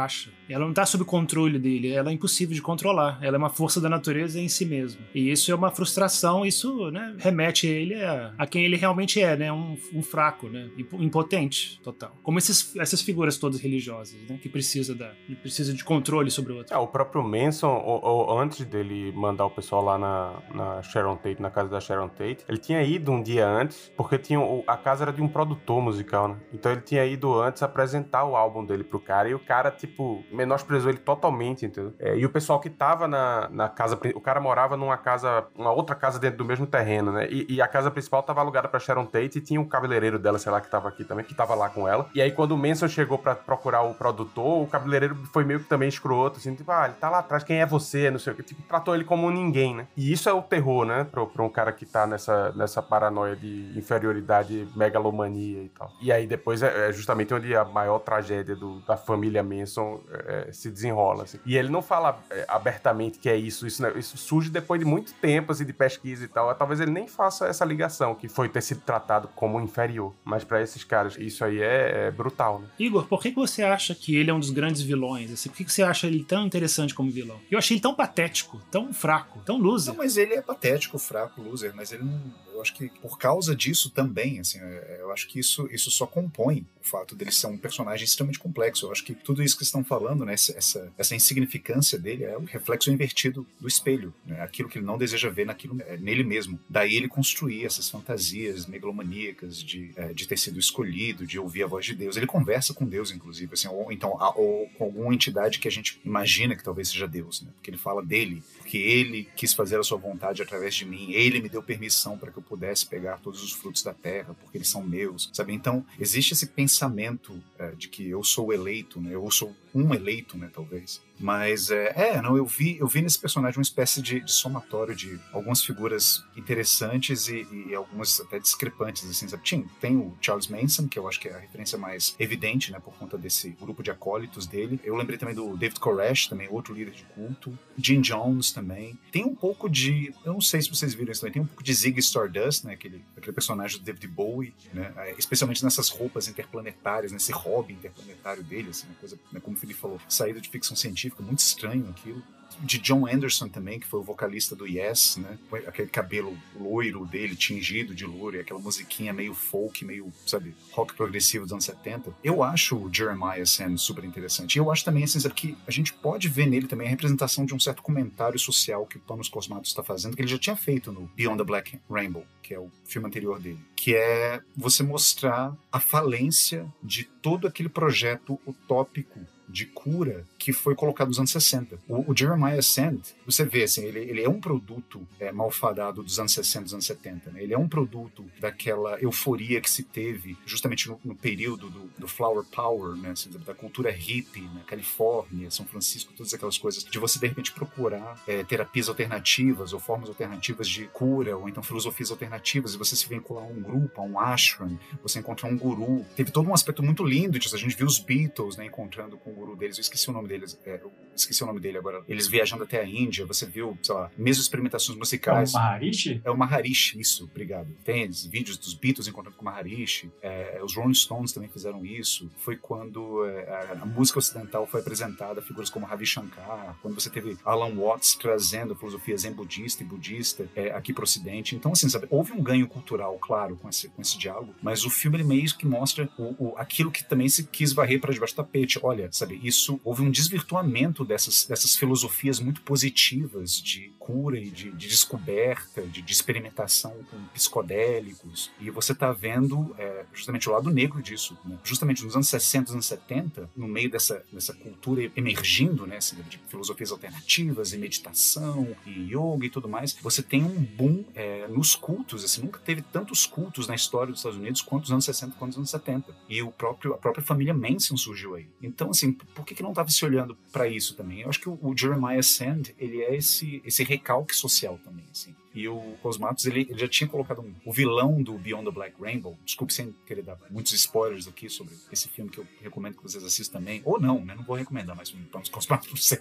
[0.50, 3.20] Ela não está sob controle dele, ela é impossível de controlar.
[3.22, 5.02] Ela é uma força da natureza em si mesma.
[5.14, 9.36] E isso é uma frustração, isso né, remete ele a, a quem ele realmente é,
[9.36, 9.52] né?
[9.52, 10.70] Um, um fraco, né?
[10.94, 12.16] Impotente, total.
[12.22, 14.38] Como esses, essas figuras todas religiosas, né?
[14.42, 16.74] Que precisa, da, precisa de controle sobre o outro.
[16.74, 21.42] É, o próprio Manson ou, antes dele mandar o pessoal lá na, na Sharon Tate,
[21.42, 25.04] na casa da Sharon Tate, ele tinha ido um dia antes, porque tinha, a casa
[25.04, 26.38] era de um produtor musical, né?
[26.54, 30.24] Então ele tinha ido antes apresentar o álbum dele pro cara, e o cara, tipo,
[30.32, 31.93] menosprezou ele totalmente, entendeu?
[32.00, 35.71] É, e o pessoal que tava na, na casa, o cara morava numa casa, uma
[35.71, 37.28] outra casa dentro do mesmo terreno, né?
[37.30, 40.39] E, e a casa principal tava alugada pra Sharon Tate e tinha um cabeleireiro dela,
[40.39, 42.10] sei lá, que tava aqui também, que tava lá com ela.
[42.13, 45.65] E aí quando o Manson chegou para procurar o produtor, o cabeleireiro foi meio que
[45.65, 48.10] também escroto, assim, tipo, ah, ele tá lá atrás, quem é você?
[48.10, 48.43] Não sei o que.
[48.43, 49.88] Tipo, tratou ele como ninguém, né?
[49.95, 51.04] E isso é o terror, né?
[51.04, 55.91] Pra, pra um cara que tá nessa, nessa paranoia de inferioridade, megalomania e tal.
[56.02, 59.75] E aí depois é, é justamente onde a maior tragédia do, da família Manson
[60.12, 61.40] é, se desenrola, assim.
[61.46, 63.92] E ele não fala é, abertamente que é isso, isso, né?
[63.96, 66.54] isso surge depois de muito tempo, assim, de pesquisa e tal.
[66.56, 70.14] Talvez ele nem faça essa ligação, que foi ter sido tratado como inferior.
[70.24, 72.68] Mas para esses caras, isso aí é, é brutal, né?
[72.80, 75.32] Igor, por que, que você acha que ele é um dos grandes vilões?
[75.32, 77.40] Assim, por que, que você acha ele tão interessante como vilão?
[77.50, 79.94] Eu achei ele tão patético, tão fraco, tão loser.
[79.94, 82.46] Não, mas ele é patético, fraco, loser, mas ele não.
[82.54, 86.06] Eu acho que por causa disso também, assim, é, eu acho que isso, isso só
[86.06, 88.86] compõe o fato dele ser um personagem extremamente complexo.
[88.86, 92.43] Eu acho que tudo isso que estão falando, né, essa, essa insignificância dele é o
[92.43, 96.60] reflexo invertido do espelho, né, aquilo que ele não deseja ver naquilo, é, nele mesmo.
[96.69, 101.67] Daí ele construir essas fantasias megalomaníacas de, é, de ter sido escolhido, de ouvir a
[101.67, 102.17] voz de Deus.
[102.17, 105.99] Ele conversa com Deus, inclusive, assim, ou então ou com alguma entidade que a gente
[106.04, 107.49] imagina que talvez seja Deus, né?
[107.56, 111.39] Porque ele fala dele, porque ele quis fazer a sua vontade através de mim, ele
[111.39, 114.67] me deu permissão para que eu pudesse pegar todos os frutos da terra, porque eles
[114.67, 115.54] são meus, sabe?
[115.54, 119.13] Então, existe esse pensamento é, de que eu sou eleito, né?
[119.13, 120.99] Eu sou um eleito, né, talvez.
[121.19, 124.95] Mas é, é, não, eu vi, eu vi nesse personagem uma espécie de, de somatório
[124.95, 129.43] de algumas figuras interessantes e, e, algumas até discrepantes, assim, sabe?
[129.43, 132.80] Tinha, tem o Charles Manson, que eu acho que é a referência mais evidente, né,
[132.80, 134.80] por conta desse grupo de acólitos dele.
[134.84, 137.58] Eu lembrei também do David Koresh, também outro líder de culto.
[137.78, 138.97] Jim Jones também.
[139.12, 141.63] Tem um pouco de, eu não sei se vocês viram isso também, tem um pouco
[141.63, 146.28] de Ziggy Stardust, né, aquele, aquele personagem do David Bowie, né, é, especialmente nessas roupas
[146.28, 150.49] interplanetárias, nesse hobby interplanetário dele, assim, uma coisa, né, como o Felipe falou, saída de
[150.49, 152.22] ficção científica científica, muito estranho aquilo
[152.60, 155.38] de John Anderson também, que foi o vocalista do Yes, né?
[155.68, 160.94] Aquele cabelo loiro dele, tingido de loiro, e aquela musiquinha meio folk, meio, sabe, rock
[160.94, 162.15] progressivo dos anos 70.
[162.24, 164.56] Eu acho o Jeremiah sendo super interessante.
[164.56, 167.46] E eu acho também, assim, sabe, que a gente pode ver nele também a representação
[167.46, 170.56] de um certo comentário social que o Thomas Cosmatos está fazendo, que ele já tinha
[170.56, 174.84] feito no Beyond the Black Rainbow, que é o filme anterior dele, que é você
[174.84, 181.32] mostrar a falência de todo aquele projeto utópico de cura que foi colocado nos anos
[181.32, 181.80] 60.
[181.88, 186.20] O, o Jeremiah Sand, você vê, assim, ele, ele é um produto é, malfadado dos
[186.20, 187.32] anos 60, dos anos 70.
[187.32, 187.42] Né?
[187.42, 192.08] Ele é um produto daquela euforia que se teve justamente no, no período do, do,
[192.08, 193.10] Flower Power, né?
[193.10, 197.52] Assim, da cultura hippie na Califórnia, São Francisco, todas aquelas coisas, de você de repente
[197.52, 202.96] procurar é, terapias alternativas ou formas alternativas de cura, ou então filosofias alternativas, e você
[202.96, 206.06] se vincular a um grupo, a um ashram, você encontrar um guru.
[206.16, 207.56] Teve todo um aspecto muito lindo disso.
[207.56, 210.60] A gente viu os Beatles né, encontrando com guru deles, eu esqueci o nome deles,
[210.65, 210.82] é,
[211.15, 212.04] esqueci o nome dele agora.
[212.08, 215.54] Eles viajando até a Índia, você viu, sei lá, mesmo experimentações musicais.
[215.54, 216.21] É o Maharishi?
[216.25, 217.67] É o Maharishi, isso, obrigado.
[217.84, 222.30] Tem vídeos dos Beatles encontrando com o Maharishi, é, os Rolling Stones também fizeram isso.
[222.38, 227.10] Foi quando é, a, a, música ocidental foi apresentada, figuras como Ravi Shankar, quando você
[227.10, 231.56] teve Alan Watts trazendo a filosofia zen budista e budista é, aqui para o ocidente.
[231.56, 234.89] Então, assim, sabe, houve um ganho cultural, claro, com esse, com esse diálogo, mas o
[234.89, 238.34] filme ele meio que mostra o, o aquilo que também se quis varrer para debaixo
[238.34, 238.80] do tapete.
[238.82, 239.39] Olha, sabe?
[239.43, 245.82] Isso houve um desvirtuamento dessas, dessas filosofias muito positivas de cura e de, de descoberta,
[245.82, 248.52] de, de, experimentação com psicodélicos.
[248.60, 251.38] E você está vendo é, justamente o lado negro disso.
[251.44, 251.58] Né?
[251.63, 256.39] Justamente nos anos 60, anos 70, no meio dessa, dessa cultura emergindo, né, assim, de
[256.48, 261.76] filosofias alternativas e meditação e yoga e tudo mais, você tem um boom é, nos
[261.76, 262.24] cultos.
[262.24, 265.50] Assim, nunca teve tantos cultos na história dos Estados Unidos quanto nos anos 60 quanto
[265.50, 266.15] nos anos 70.
[266.30, 268.48] E o próprio, a própria família Manson surgiu aí.
[268.62, 271.22] Então, assim, por que, que não estava se olhando para isso também?
[271.22, 275.36] Eu acho que o, o, Jeremiah Sand, ele é esse, esse recalque social também, assim.
[275.54, 278.96] E o Cosmatos, ele, ele já tinha colocado um, o vilão do Beyond the Black
[279.02, 283.04] Rainbow, desculpe sem querer dar muitos spoilers aqui sobre esse filme que eu recomendo que
[283.04, 284.36] vocês assistam também, ou não, né?
[284.36, 286.20] Não vou recomendar mais filme para os Cosmatos por ser.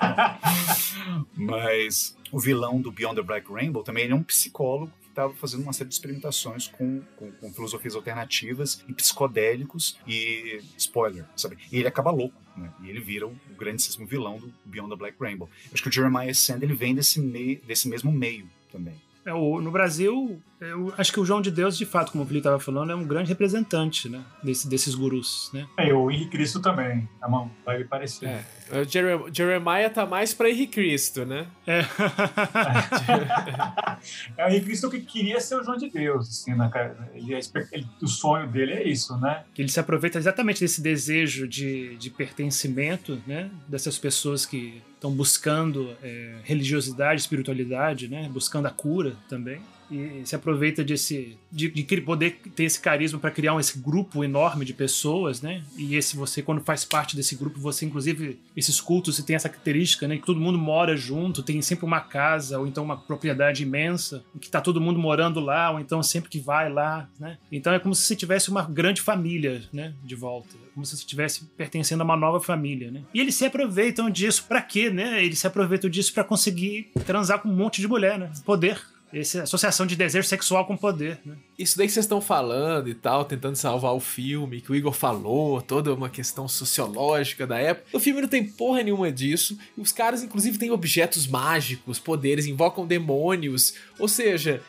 [1.34, 5.62] Mas o vilão do Beyond the Black Rainbow também ele é um psicólogo estava fazendo
[5.62, 11.56] uma série de experimentações com, com, com, filosofias alternativas e psicodélicos e spoiler, sabe?
[11.70, 12.72] E ele acaba louco, né?
[12.82, 15.48] E ele vira o, grandíssimo vilão do Beyond the Black Rainbow.
[15.72, 19.00] acho que o Jeremiah Sand ele vem desse, meio, desse mesmo meio também.
[19.26, 22.26] É, o, no Brasil, eu acho que o João de Deus, de fato, como o
[22.26, 24.22] Felipe estava falando, é um grande representante, né?
[24.42, 25.66] Desse, desses gurus, né?
[25.78, 28.26] É, o Henrique Cristo também, a mão, vai lhe parecer.
[28.26, 28.44] É.
[28.80, 31.46] O Jeremiah, Jeremiah tá mais pra Henrique Cristo, né?
[31.66, 31.80] É.
[34.36, 36.70] é o Henrique Cristo que queria ser o João de Deus, assim, né,
[37.14, 37.34] ele,
[37.72, 39.44] ele, o sonho dele é isso, né?
[39.54, 43.50] Que ele se aproveita exatamente desse desejo de, de pertencimento, né?
[43.68, 48.26] Dessas pessoas que estão buscando é, religiosidade, espiritualidade, né?
[48.32, 49.60] Buscando a cura também
[49.94, 54.64] e se aproveita desse de, de poder ter esse carisma para criar esse grupo enorme
[54.64, 55.62] de pessoas, né?
[55.76, 60.08] E esse você quando faz parte desse grupo, você inclusive esses cultos tem essa característica,
[60.08, 60.16] né?
[60.16, 64.50] Que todo mundo mora junto, tem sempre uma casa ou então uma propriedade imensa, que
[64.50, 67.38] tá todo mundo morando lá, ou então sempre que vai lá, né?
[67.50, 69.94] Então é como se você tivesse uma grande família, né?
[70.02, 73.02] De volta como se você estivesse pertencendo a uma nova família, né?
[73.14, 75.24] E eles se aproveitam disso para quê, né?
[75.24, 78.32] Eles se aproveitam disso para conseguir transar com um monte de mulher, né?
[78.44, 78.82] Poder.
[79.14, 81.36] Essa associação de desejo sexual com poder, né?
[81.58, 84.92] Isso daí que vocês estão falando e tal, tentando salvar o filme, que o Igor
[84.92, 87.96] falou, toda uma questão sociológica da época.
[87.96, 89.56] O filme não tem porra nenhuma disso.
[89.78, 93.74] Os caras, inclusive, têm objetos mágicos, poderes, invocam demônios.
[93.98, 94.60] Ou seja,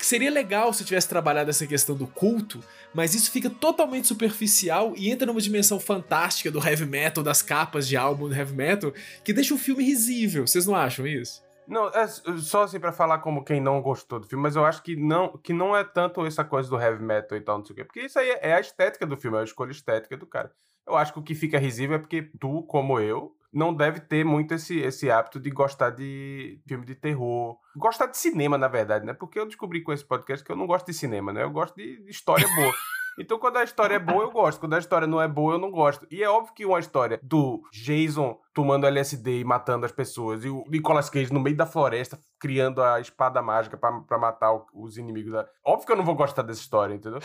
[0.00, 2.62] seria legal se tivesse trabalhado essa questão do culto,
[2.94, 7.86] mas isso fica totalmente superficial e entra numa dimensão fantástica do heavy metal, das capas
[7.88, 8.92] de álbum do heavy metal,
[9.24, 10.46] que deixa o filme risível.
[10.46, 11.42] Vocês não acham isso?
[11.70, 14.82] Não, é só assim pra falar como quem não gostou do filme, mas eu acho
[14.82, 17.74] que não, que não é tanto essa coisa do heavy metal e tal, não sei
[17.74, 17.84] o quê.
[17.84, 20.52] Porque isso aí é a estética do filme, é a escolha estética do cara.
[20.84, 24.24] Eu acho que o que fica risível é porque tu, como eu, não deve ter
[24.24, 27.56] muito esse, esse hábito de gostar de filme de terror.
[27.76, 29.12] Gostar de cinema, na verdade, né?
[29.12, 31.44] Porque eu descobri com esse podcast que eu não gosto de cinema, né?
[31.44, 32.74] Eu gosto de história boa.
[33.18, 34.60] Então, quando a história é boa, eu gosto.
[34.60, 36.06] Quando a história não é boa, eu não gosto.
[36.10, 40.48] E é óbvio que uma história do Jason tomando LSD e matando as pessoas, e
[40.48, 45.32] o Nicolas Cage no meio da floresta criando a espada mágica para matar os inimigos.
[45.32, 45.46] Da...
[45.64, 47.20] Óbvio que eu não vou gostar dessa história, entendeu?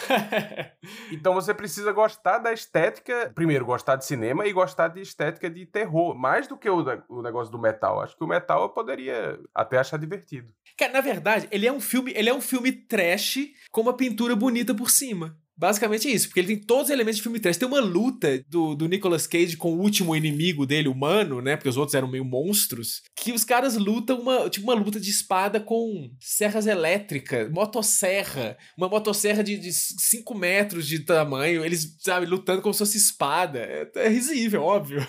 [1.11, 5.65] então você precisa gostar da estética, primeiro, gostar de cinema e gostar de estética de
[5.65, 8.01] terror, mais do que o, o negócio do metal.
[8.01, 10.49] Acho que o metal eu poderia até achar divertido.
[10.77, 13.37] Cara, na verdade, ele é um filme, ele é um filme trash
[13.71, 15.37] com uma pintura bonita por cima.
[15.57, 17.57] Basicamente é isso, porque ele tem todos os elementos de filme trash.
[17.57, 21.55] Tem uma luta do, do Nicolas Cage com o último inimigo dele, humano, né?
[21.55, 23.01] Porque os outros eram meio monstros.
[23.15, 28.57] Que os caras lutam uma, tipo, uma luta de espada com serras elétricas, motosserra.
[28.77, 31.63] Uma motosserra de 5 metros de tamanho.
[31.63, 33.59] Eles, sabe, lutando como se fosse espada.
[33.59, 35.05] É, é risível, óbvio.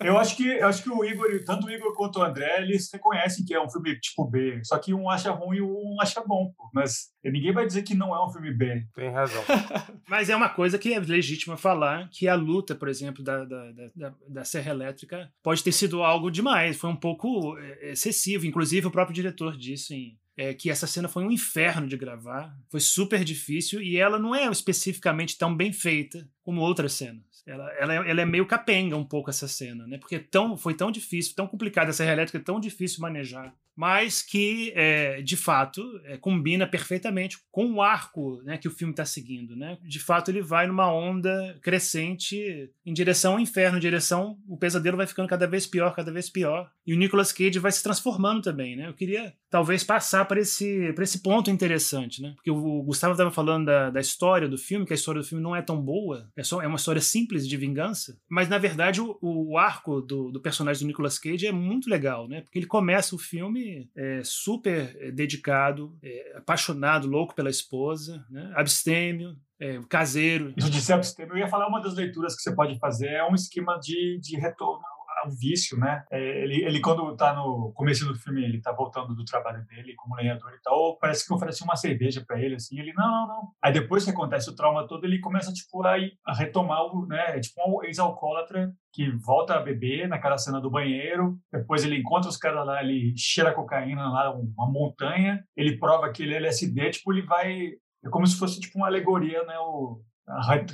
[0.00, 2.90] Eu acho que eu acho que o Igor, tanto o Igor quanto o André, eles
[2.92, 4.60] reconhecem que é um filme tipo B.
[4.64, 6.52] Só que um acha ruim e um acha bom.
[6.56, 6.70] Pô.
[6.72, 8.86] Mas ninguém vai dizer que não é um filme B.
[8.94, 9.42] Tem razão.
[10.08, 13.72] Mas é uma coisa que é legítima falar que a luta, por exemplo, da, da,
[13.94, 16.76] da, da Serra Elétrica pode ter sido algo demais.
[16.76, 18.46] Foi um pouco é, excessivo.
[18.46, 22.54] Inclusive, o próprio diretor disse em, é, que essa cena foi um inferno de gravar,
[22.70, 27.35] foi super difícil e ela não é especificamente tão bem feita como outras cenas.
[27.46, 29.98] Ela, ela, é, ela é meio capenga um pouco essa cena, né?
[29.98, 35.20] Porque tão, foi tão difícil, tão complicada essa elétrica, tão difícil manejar mas que, é,
[35.20, 39.54] de fato, é, combina perfeitamente com o arco né, que o filme está seguindo.
[39.54, 39.76] Né?
[39.82, 44.38] De fato, ele vai numa onda crescente em direção ao inferno, em direção.
[44.48, 46.72] O pesadelo vai ficando cada vez pior, cada vez pior.
[46.86, 48.76] E o Nicolas Cage vai se transformando também.
[48.76, 48.88] Né?
[48.88, 52.20] Eu queria, talvez, passar para esse, esse ponto interessante.
[52.22, 52.32] Né?
[52.34, 55.42] Porque o Gustavo estava falando da, da história do filme, que a história do filme
[55.42, 59.00] não é tão boa, é, só, é uma história simples de vingança, mas, na verdade,
[59.00, 62.40] o, o arco do, do personagem do Nicolas Cage é muito legal, né?
[62.40, 68.52] porque ele começa o filme é, super é, dedicado, é, apaixonado, louco pela esposa, né?
[68.54, 70.52] abstêmio, é, caseiro.
[70.56, 73.24] Isso de ser abstêmio, eu ia falar uma das leituras que você pode fazer é
[73.24, 74.82] um esquema de, de retorno
[75.28, 76.04] vício, né?
[76.10, 79.94] É, ele, ele quando está no começo do filme, ele está voltando do trabalho dele
[79.96, 83.28] como lenhador e tal, parece que oferece uma cerveja para ele, assim, ele, não, não,
[83.28, 83.48] não.
[83.62, 87.38] Aí depois que acontece o trauma todo, ele começa, tipo, a, a retomar o, né,
[87.40, 92.36] tipo um ex-alcoólatra que volta a beber naquela cena do banheiro, depois ele encontra os
[92.36, 97.12] caras lá, ele cheira cocaína lá, uma montanha, ele prova que ele é LSD, tipo,
[97.12, 97.72] ele vai
[98.06, 99.58] é como se fosse tipo uma alegoria, né?
[99.58, 100.00] O,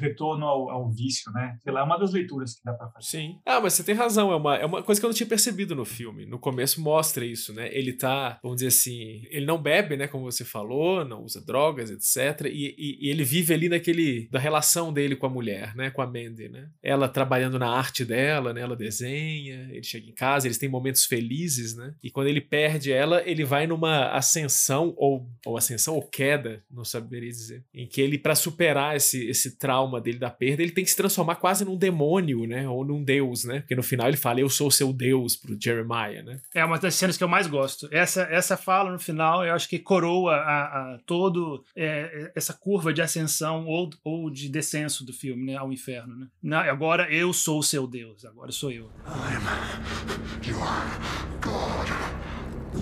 [0.01, 1.57] retorno ao, ao, vício, né?
[1.63, 3.07] Sei lá, é uma das leituras que dá pra fazer.
[3.07, 3.39] Sim.
[3.45, 5.75] Ah, mas você tem razão, é uma, é uma coisa que eu não tinha percebido
[5.75, 6.27] no filme.
[6.27, 7.69] No começo mostra isso, né?
[7.73, 10.07] Ele tá, vamos dizer assim, ele não bebe, né?
[10.07, 12.47] Como você falou, não usa drogas, etc.
[12.47, 15.91] E, e, e, ele vive ali naquele, da relação dele com a mulher, né?
[15.91, 16.69] Com a Mandy, né?
[16.83, 18.63] Ela trabalhando na arte dela, né?
[18.63, 21.95] Ela desenha, ele chega em casa, eles têm momentos felizes, né?
[22.03, 26.85] E quando ele perde ela, ele vai numa ascensão, ou, ou ascensão ou queda, não
[26.85, 30.73] saberia dizer, em que ele, para superar esse, esse esse trauma dele da perda, ele
[30.73, 32.69] tem que se transformar quase num demônio, né?
[32.69, 33.61] Ou num deus, né?
[33.61, 36.41] Porque no final ele fala, eu sou o seu deus pro Jeremiah, né?
[36.55, 37.89] É uma das cenas que eu mais gosto.
[37.91, 42.93] Essa, essa fala no final, eu acho que coroa a, a todo é, essa curva
[42.93, 45.57] de ascensão ou, ou de descenso do filme, né?
[45.57, 46.27] Ao inferno, né?
[46.43, 48.91] Na, agora eu sou o seu deus, agora sou eu.
[49.07, 50.57] I'm your
[51.41, 51.89] God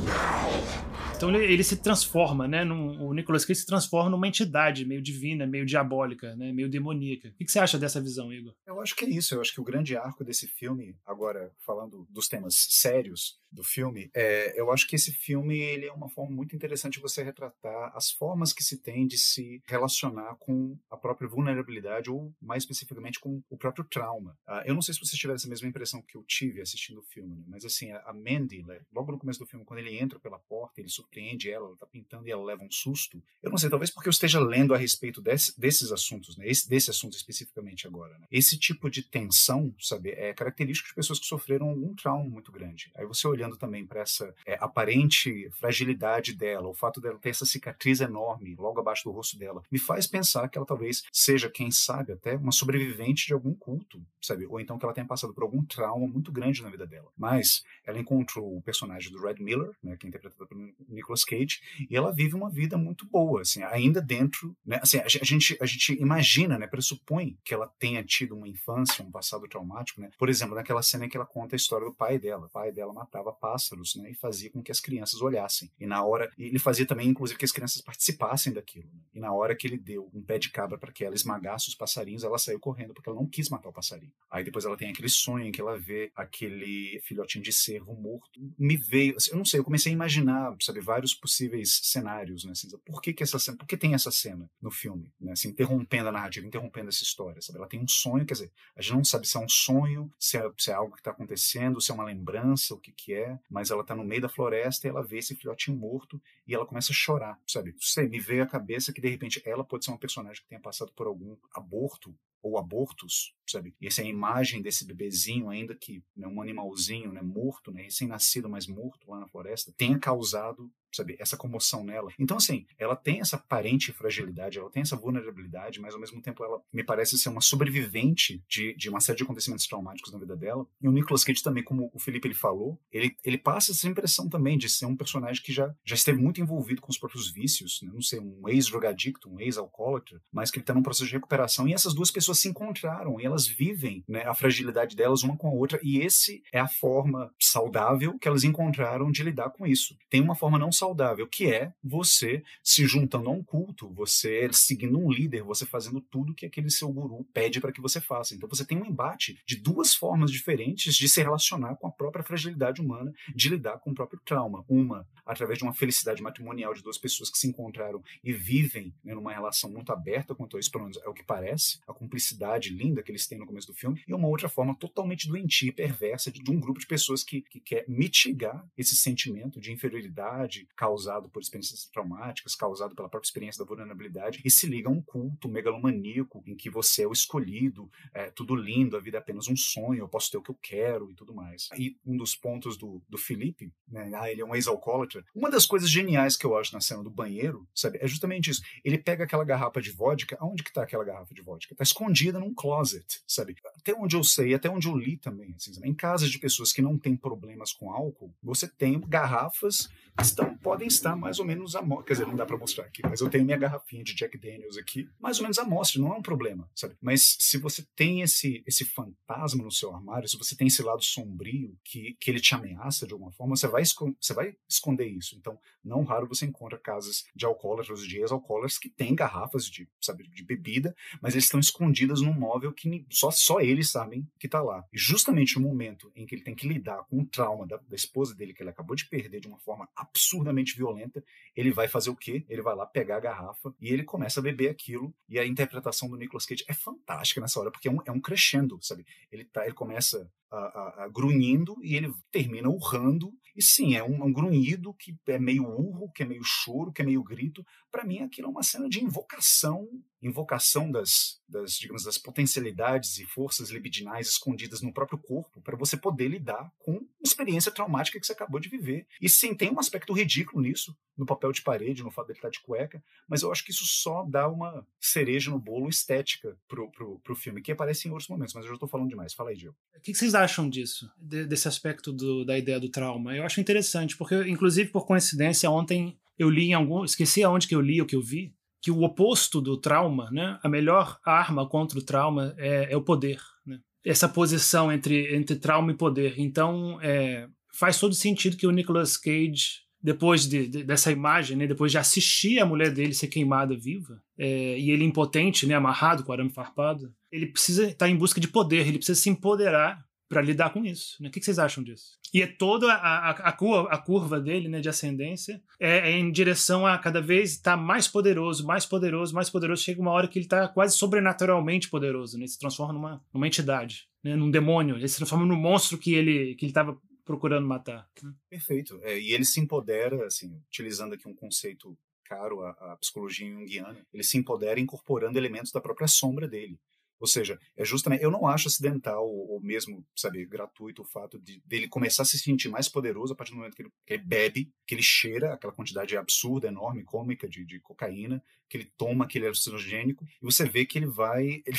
[0.05, 0.90] now.
[1.21, 2.65] Então ele, ele, se transforma, né?
[2.65, 6.51] Num, o Nicolas Cage se transforma numa entidade meio divina, meio diabólica, né?
[6.51, 7.29] Meio demoníaca.
[7.29, 8.55] O que, que você acha dessa visão, Igor?
[8.67, 9.35] Eu acho que é isso.
[9.35, 14.11] Eu acho que o grande arco desse filme, agora falando dos temas sérios do filme,
[14.15, 17.93] é, eu acho que esse filme ele é uma forma muito interessante de você retratar
[17.95, 23.19] as formas que se tem de se relacionar com a própria vulnerabilidade ou, mais especificamente,
[23.19, 24.37] com o próprio trauma.
[24.49, 27.03] Uh, eu não sei se vocês tiveram essa mesma impressão que eu tive assistindo o
[27.03, 27.45] filme, né?
[27.47, 28.81] mas assim, a Mandy, né?
[28.93, 31.87] logo no começo do filme, quando ele entra pela porta, ele surpreende ela, ela tá
[31.87, 33.23] pintando e ela leva um susto.
[33.43, 36.49] Eu não sei, talvez porque eu esteja lendo a respeito desse, desses assuntos, né?
[36.49, 38.19] Esse, desse assunto especificamente agora.
[38.19, 38.27] Né?
[38.31, 42.91] Esse tipo de tensão, sabe, é característico de pessoas que sofreram algum trauma muito grande.
[42.95, 47.47] Aí você olhando também para essa é, aparente fragilidade dela, o fato dela ter essa
[47.47, 51.71] cicatriz enorme logo abaixo do rosto dela, me faz pensar que ela talvez seja, quem
[51.71, 54.47] sabe, até uma sobrevivente de algum culto, sabe?
[54.47, 57.09] Ou então que ela tenha passado por algum trauma muito grande na vida dela.
[57.17, 61.61] Mas ela encontrou o personagem do Red Miller, né, que é interpretado pelo Nicolas Cage,
[61.89, 65.67] e ela vive uma vida muito boa, assim, ainda dentro, né, assim, a, gente, a
[65.67, 70.29] gente imagina, né, pressupõe que ela tenha tido uma infância, um passado traumático, né, por
[70.29, 72.93] exemplo, naquela cena em que ela conta a história do pai dela, o pai dela
[72.93, 76.87] matava pássaros, né, e fazia com que as crianças olhassem, e na hora, ele fazia
[76.87, 80.23] também, inclusive, que as crianças participassem daquilo, né, e na hora que ele deu um
[80.23, 83.27] pé de cabra para que ela esmagasse os passarinhos, ela saiu correndo porque ela não
[83.27, 84.13] quis matar o passarinho.
[84.31, 88.41] Aí depois ela tem aquele sonho em que ela vê aquele filhotinho de cervo morto,
[88.59, 92.53] me veio, assim, eu não sei, eu comecei a imaginar, sabe, vários possíveis cenários, né?
[92.53, 95.33] Assim, por que, que essa cena, por que tem essa cena no filme, né?
[95.33, 97.59] Assim, interrompendo a narrativa, interrompendo essa história, sabe?
[97.59, 100.37] Ela tem um sonho, quer dizer, a gente não sabe se é um sonho, se
[100.37, 103.20] é, se é algo que está acontecendo, se é uma lembrança, o que que é,
[103.49, 106.67] mas ela está no meio da floresta e ela vê esse filhotinho morto e ela
[106.67, 107.75] começa a chorar, sabe?
[107.79, 110.61] Sei, me veio à cabeça que de repente ela pode ser uma personagem que tenha
[110.61, 113.75] passado por algum aborto ou abortos, sabe?
[113.81, 117.83] E essa é a imagem desse bebezinho, ainda que né, um animalzinho, né, morto, né,
[117.83, 122.13] recém-nascido, mas morto lá na floresta, tenha causado sabe, essa comoção nela.
[122.19, 126.45] Então, assim, ela tem essa aparente fragilidade, ela tem essa vulnerabilidade, mas ao mesmo tempo
[126.45, 130.37] ela me parece ser uma sobrevivente de, de uma série de acontecimentos traumáticos na vida
[130.37, 130.67] dela.
[130.81, 134.29] E o Nicolas Cage também, como o Felipe ele falou, ele, ele passa essa impressão
[134.29, 137.81] também de ser um personagem que já, já esteve muito envolvido com os próprios vícios,
[137.83, 137.91] né?
[137.93, 141.75] não sei, um ex-drogadicto, um ex-alcoólatra, mas que ele está num processo de recuperação e
[141.75, 145.53] essas duas pessoas se encontraram e elas vivem né, a fragilidade delas uma com a
[145.53, 149.97] outra e esse é a forma saudável que elas encontraram de lidar com isso.
[150.09, 154.99] Tem uma forma não saudável, que é você se juntando a um culto, você seguindo
[154.99, 158.35] um líder, você fazendo tudo que aquele seu guru pede para que você faça.
[158.35, 162.25] Então você tem um embate de duas formas diferentes de se relacionar com a própria
[162.25, 164.65] fragilidade humana, de lidar com o próprio trauma.
[164.69, 169.15] Uma, através de uma felicidade matrimonial de duas pessoas que se encontraram e vivem né,
[169.15, 172.71] numa relação muito aberta quanto a isso, pelo menos é o que parece, a cumplicidade
[172.71, 175.73] linda que eles têm no começo do filme, e uma outra forma totalmente doentia e
[175.73, 180.69] perversa de, de um grupo de pessoas que, que quer mitigar esse sentimento de inferioridade,
[180.77, 185.03] causado por experiências traumáticas, causado pela própria experiência da vulnerabilidade, e se liga a um
[185.03, 189.49] culto megalomaníaco em que você é o escolhido, é tudo lindo, a vida é apenas
[189.49, 191.69] um sonho, eu posso ter o que eu quero e tudo mais.
[191.77, 195.67] E um dos pontos do, do Felipe, né, ah, ele é um ex-alcoólatra, uma das
[195.67, 198.63] coisas geniais que eu acho na cena do banheiro, sabe, é justamente isso.
[198.85, 201.75] Ele pega aquela garrafa de vodka, aonde que tá aquela garrafa de vodka?
[201.75, 203.55] Tá escondida num closet, sabe?
[203.77, 206.83] Até onde eu sei, até onde eu li também, assim, em casas de pessoas que
[206.83, 209.89] não têm problemas com álcool, você tem garrafas
[210.21, 212.07] estão podem estar mais ou menos a mostra.
[212.07, 214.77] Quer dizer, não dá para mostrar aqui, mas eu tenho minha garrafinha de Jack Daniels
[214.77, 216.97] aqui, mais ou menos a mostra, não é um problema, sabe?
[217.01, 221.03] Mas se você tem esse, esse fantasma no seu armário, se você tem esse lado
[221.03, 225.37] sombrio que, que ele te ameaça de alguma forma, você vai, você vai esconder isso.
[225.37, 230.29] Então, não raro você encontra casas de alcoólatras, de ex-alcoólatras que têm garrafas de, sabe,
[230.29, 234.63] de bebida, mas eles estão escondidas num móvel que só, só eles sabem que está
[234.63, 234.85] lá.
[234.93, 237.97] E justamente no momento em que ele tem que lidar com o trauma da, da
[237.97, 241.23] esposa dele, que ele acabou de perder de uma forma absurdamente violenta,
[241.57, 242.45] ele vai fazer o quê?
[242.49, 245.15] Ele vai lá pegar a garrafa e ele começa a beber aquilo.
[245.29, 248.21] E a interpretação do Nicolas Cage é fantástica nessa hora, porque é um, é um
[248.21, 249.05] crescendo, sabe?
[249.31, 253.33] Ele, tá, ele começa a, a, grunhindo e ele termina urrando.
[253.57, 257.03] E sim, é um, um, grunhido que é meio urro, que é meio choro, que
[257.03, 257.65] é meio grito.
[257.91, 259.89] Para mim, aquilo é uma cena de invocação
[260.23, 265.97] invocação das, das, digamos, das potencialidades e forças libidinais escondidas no próprio corpo para você
[265.97, 269.07] poder lidar com uma experiência traumática que você acabou de viver.
[269.21, 272.51] E sim, tem um aspecto ridículo nisso, no papel de parede, no fato dele estar
[272.51, 276.91] de cueca, mas eu acho que isso só dá uma cereja no bolo estética pro,
[276.91, 279.33] pro, pro filme, que aparece em outros momentos, mas eu já estou falando demais.
[279.33, 279.75] Fala aí, Gil.
[279.97, 283.37] O que vocês acham disso, desse aspecto do, da ideia do trauma?
[283.37, 287.05] Eu acho interessante, porque, inclusive, por coincidência, ontem eu li em algum.
[287.05, 290.59] Esqueci aonde que eu li o que eu vi, que o oposto do trauma, né,
[290.63, 293.39] a melhor arma contra o trauma é, é o poder.
[293.67, 293.79] Né?
[294.05, 296.35] Essa posição entre, entre trauma e poder.
[296.39, 301.67] Então, é, faz todo sentido que o Nicolas Cage, depois de, de, dessa imagem, né,
[301.67, 306.25] depois de assistir a mulher dele ser queimada viva, é, e ele impotente, né, amarrado
[306.25, 310.41] com arame farpado, ele precisa estar em busca de poder, ele precisa se empoderar para
[310.41, 311.21] lidar com isso.
[311.21, 311.29] Né?
[311.29, 312.17] O que vocês acham disso?
[312.33, 316.13] E é toda a, a, a, curva, a curva dele né, de ascendência é, é
[316.13, 319.83] em direção a cada vez estar tá mais poderoso, mais poderoso, mais poderoso.
[319.83, 322.45] Chega uma hora que ele está quase sobrenaturalmente poderoso, né?
[322.45, 324.37] ele se transforma numa, numa entidade, né?
[324.37, 328.09] num demônio, ele se transforma no monstro que ele que estava procurando matar.
[328.23, 328.33] Né?
[328.49, 329.01] Perfeito.
[329.03, 334.07] É, e ele se empodera, assim, utilizando aqui um conceito caro à, à psicologia junguiana,
[334.15, 336.79] ele se empodera incorporando elementos da própria sombra dele.
[337.21, 338.25] Ou seja, é justamente.
[338.25, 342.39] Eu não acho acidental ou mesmo, sabe, gratuito o fato de dele começar a se
[342.39, 345.53] sentir mais poderoso a partir do momento que ele, que ele bebe, que ele cheira
[345.53, 350.65] aquela quantidade absurda, enorme, cômica de, de cocaína, que ele toma aquele alucinogênico, e você
[350.65, 351.79] vê que ele vai, ele,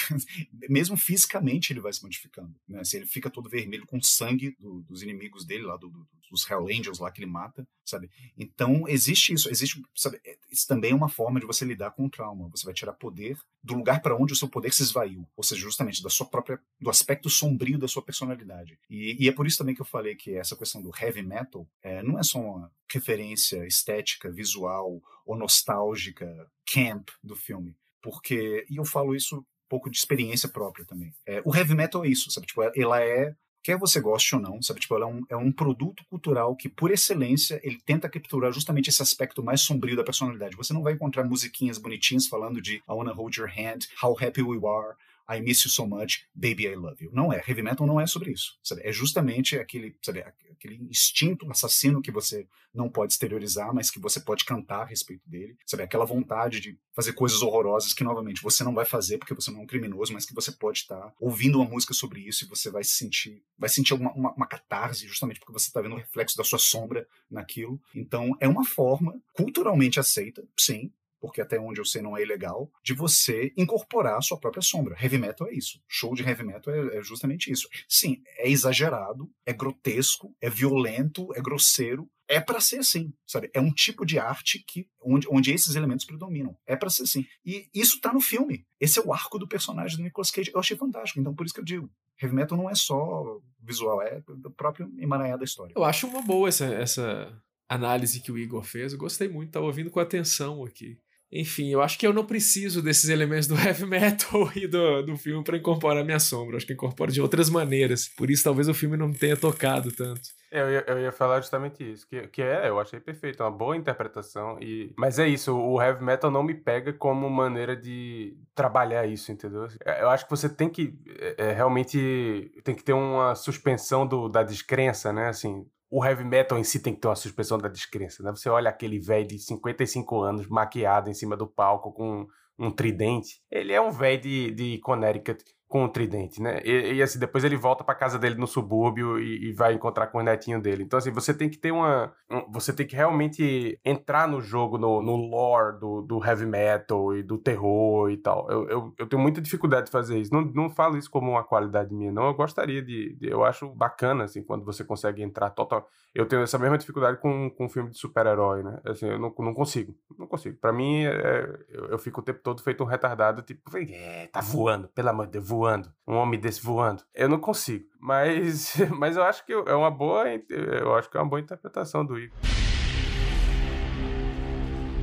[0.69, 2.53] mesmo fisicamente, ele vai se modificando.
[2.67, 2.81] Né?
[2.81, 6.49] Assim, ele fica todo vermelho com sangue do, dos inimigos dele, lá do, do, dos
[6.49, 8.09] Hell Angels lá que ele mata, sabe?
[8.37, 10.19] Então, existe isso, existe, sabe?
[10.25, 12.49] É, isso também é uma forma de você lidar com o trauma.
[12.49, 15.61] Você vai tirar poder do lugar para onde o seu poder se esvaiu, ou seja,
[15.61, 18.77] justamente da sua própria, do aspecto sombrio da sua personalidade.
[18.89, 21.67] E, e é por isso também que eu falei que essa questão do heavy metal
[21.81, 27.75] é, não é só uma referência estética, visual ou nostálgica, camp do filme.
[28.01, 31.13] Porque, e eu falo isso um pouco de experiência própria também.
[31.25, 32.47] É, o heavy metal é isso, sabe?
[32.47, 34.79] Tipo, ela é quer você goste ou não, sabe?
[34.79, 38.89] Tipo, ela é um, é um produto cultural que, por excelência, ele tenta capturar justamente
[38.89, 40.55] esse aspecto mais sombrio da personalidade.
[40.55, 44.41] Você não vai encontrar musiquinhas bonitinhas falando de I wanna hold your hand, how happy
[44.41, 44.95] we are,
[45.31, 47.11] I miss you so much, baby I love you.
[47.13, 47.37] Não é.
[47.37, 48.57] Heavy metal não é sobre isso.
[48.63, 48.81] Sabe?
[48.83, 54.19] É justamente aquele, sabe, aquele instinto assassino que você não pode exteriorizar, mas que você
[54.19, 55.57] pode cantar a respeito dele.
[55.65, 55.83] Sabe?
[55.83, 59.61] Aquela vontade de fazer coisas horrorosas que, novamente, você não vai fazer porque você não
[59.61, 62.69] é um criminoso, mas que você pode estar ouvindo uma música sobre isso e você
[62.69, 65.97] vai se sentir, vai sentir uma, uma, uma catarse justamente porque você está vendo o
[65.97, 67.81] reflexo da sua sombra naquilo.
[67.95, 70.91] Então, é uma forma culturalmente aceita, sim,
[71.21, 74.97] porque até onde eu sei não é ilegal, de você incorporar a sua própria sombra.
[74.99, 75.79] Heavy metal é isso.
[75.87, 77.69] Show de heavy metal é, é justamente isso.
[77.87, 83.51] Sim, é exagerado, é grotesco, é violento, é grosseiro, é para ser assim, sabe?
[83.53, 86.57] É um tipo de arte que onde, onde esses elementos predominam.
[86.65, 87.25] É para ser assim.
[87.45, 88.65] E isso tá no filme.
[88.79, 90.49] Esse é o arco do personagem do Nicolas Cage.
[90.53, 91.19] Eu achei fantástico.
[91.19, 91.91] Então por isso que eu digo,
[92.21, 95.73] heavy metal não é só visual, é o próprio emaranhado da história.
[95.75, 98.93] Eu acho uma boa essa, essa análise que o Igor fez.
[98.93, 100.97] Eu gostei muito, tá ouvindo com atenção aqui.
[101.31, 105.17] Enfim, eu acho que eu não preciso desses elementos do heavy metal e do, do
[105.17, 106.53] filme para incorporar minha sombra.
[106.53, 108.09] Eu acho que incorpora de outras maneiras.
[108.09, 110.21] Por isso, talvez o filme não tenha tocado tanto.
[110.51, 112.05] Eu ia, eu ia falar justamente isso.
[112.05, 114.57] Que, que é, eu achei perfeito, é uma boa interpretação.
[114.59, 114.93] E...
[114.97, 119.67] Mas é isso, o heavy metal não me pega como maneira de trabalhar isso, entendeu?
[119.85, 124.27] Eu acho que você tem que é, é realmente tem que ter uma suspensão do,
[124.27, 125.29] da descrença, né?
[125.29, 128.31] Assim, o heavy metal em si tem que ter uma suspensão da descrença, né?
[128.31, 132.25] Você olha aquele velho de 55 anos maquiado em cima do palco com
[132.57, 133.41] um tridente.
[133.51, 136.61] Ele é um velho de, de Connecticut com o tridente, né?
[136.65, 140.07] E, e assim, depois ele volta para casa dele no subúrbio e, e, vai encontrar
[140.07, 140.83] com o netinho dele.
[140.83, 142.11] Então, assim, você tem que ter uma.
[142.29, 147.15] Um, você tem que realmente entrar no jogo, no, no lore do, do heavy metal
[147.15, 148.51] e do terror e tal.
[148.51, 150.33] Eu, eu, eu, tenho muita dificuldade de fazer isso.
[150.33, 152.25] Não, não falo isso como uma qualidade minha, não.
[152.25, 153.29] Eu gostaria de, de.
[153.29, 155.87] eu acho bacana, assim, quando você consegue entrar total.
[156.13, 158.77] Eu tenho essa mesma dificuldade com, com um filme de super-herói, né?
[158.85, 159.95] Assim, eu não, não consigo.
[160.19, 160.57] Não consigo.
[160.57, 164.41] Para mim, é, eu, eu, fico o tempo todo feito um retardado, tipo, é, tá
[164.41, 165.93] voando, pelo amor de Deus, voando.
[166.07, 167.03] Um homem desse voando.
[167.13, 167.85] Eu não consigo.
[167.99, 170.25] Mas, mas eu acho que é uma boa.
[170.49, 172.35] Eu acho que é uma boa interpretação do Igor.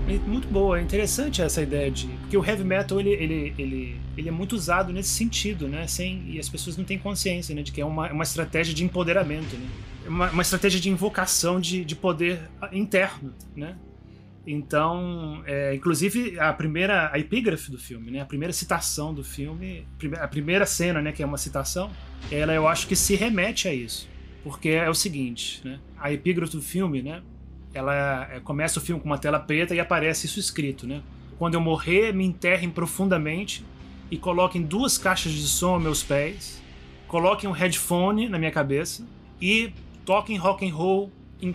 [0.08, 2.08] É muito boa, é interessante essa ideia de.
[2.08, 5.86] Porque o heavy metal ele, ele, ele, ele é muito usado nesse sentido, né?
[5.86, 7.62] Sem, e as pessoas não têm consciência né?
[7.62, 9.68] de que é uma, uma estratégia de empoderamento, né?
[10.06, 12.40] uma, uma estratégia de invocação de, de poder
[12.72, 13.76] interno, né?
[14.50, 19.86] Então, é, inclusive a primeira, a epígrafe do filme, né, a primeira citação do filme,
[20.18, 21.90] a primeira cena, né, que é uma citação,
[22.32, 24.08] ela eu acho que se remete a isso,
[24.42, 27.20] porque é o seguinte, né, a epígrafe do filme, né,
[27.74, 31.02] ela é, começa o filme com uma tela preta e aparece isso escrito, né,
[31.38, 33.62] quando eu morrer, me enterrem profundamente
[34.10, 36.62] e coloquem duas caixas de som aos meus pés,
[37.06, 39.06] coloquem um headphone na minha cabeça
[39.42, 39.74] e
[40.06, 41.12] toquem rock and roll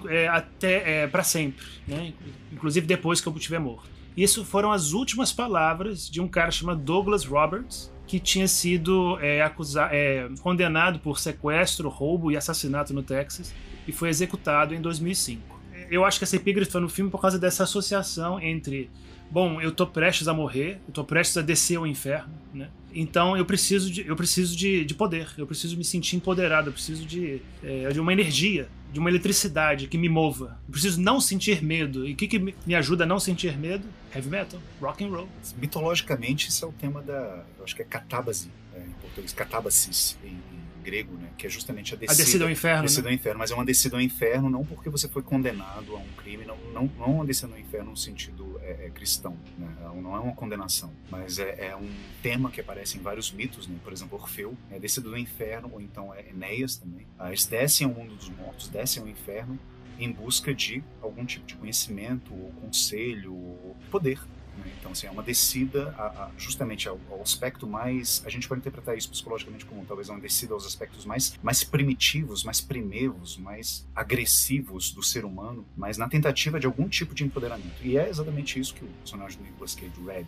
[0.09, 2.13] é, até é, para sempre, né?
[2.51, 3.89] inclusive depois que eu estiver morto.
[4.15, 9.41] Isso foram as últimas palavras de um cara chamado Douglas Roberts, que tinha sido é,
[9.41, 13.53] acusado, é, condenado por sequestro, roubo e assassinato no Texas
[13.87, 15.61] e foi executado em 2005.
[15.89, 18.89] Eu acho que essa epígrafe foi no filme por causa dessa associação entre,
[19.29, 22.69] bom, eu tô prestes a morrer, eu tô prestes a descer ao inferno, né?
[22.93, 26.73] Então eu preciso de, eu preciso de, de poder, eu preciso me sentir empoderado, eu
[26.73, 30.59] preciso de, é, de uma energia de uma eletricidade que me mova.
[30.67, 32.07] Eu preciso não sentir medo.
[32.07, 33.83] E o que, que me ajuda a não sentir medo?
[34.15, 35.27] Heavy metal, rock and roll.
[35.57, 37.43] Mitologicamente, isso é o tema da.
[37.57, 40.37] Eu acho que é catábase, é, em português, catábasis em,
[40.83, 41.29] grego, né?
[41.37, 42.21] Que é justamente a descida.
[42.21, 42.83] A descida ao inferno.
[42.83, 43.09] Descida né?
[43.09, 46.07] ao inferno, mas é uma descida ao inferno não porque você foi condenado a um
[46.17, 49.67] crime, não, não, não uma descida ao inferno no sentido é, é cristão, né?
[49.95, 51.89] Não é uma condenação, mas é, é, um
[52.21, 53.77] tema que aparece em vários mitos, né?
[53.83, 57.05] Por exemplo, Orfeu é descido do inferno, ou então é Enéas também.
[57.19, 59.59] Ah, eles descem ao mundo dos mortos, descem ao inferno
[59.99, 64.19] em busca de algum tipo de conhecimento, ou conselho, ou poder.
[64.57, 64.71] Né?
[64.79, 68.23] Então, assim, é uma descida a, a, justamente ao, ao, aspecto mais.
[68.25, 72.43] A gente pode interpretar isso psicologicamente como talvez uma descida aos aspectos mais, mais primitivos,
[72.43, 77.81] mais primevos, mais agressivos do ser humano, mas na tentativa de algum tipo de empoderamento.
[77.81, 80.27] E é exatamente isso que o personagem do Nicolas Cage, Red?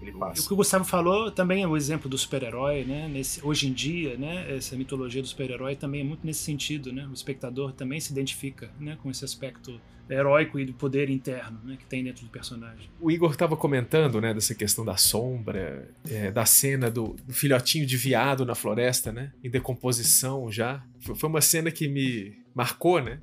[0.00, 0.42] Ele passa.
[0.42, 3.08] O que o Gustavo falou também é o exemplo do super-herói, né?
[3.08, 4.56] Nesse, hoje em dia, né?
[4.56, 7.06] Essa mitologia do super-herói também é muito nesse sentido, né?
[7.06, 8.98] O espectador também se identifica, né?
[9.02, 12.90] Com esse aspecto heróico e do poder interno né, que tem dentro do personagem.
[13.00, 17.86] O Igor estava comentando né, dessa questão da sombra, é, da cena do, do, filhotinho
[17.86, 20.84] de viado na floresta, né, em decomposição já.
[21.00, 23.18] Foi uma cena que me marcou, né?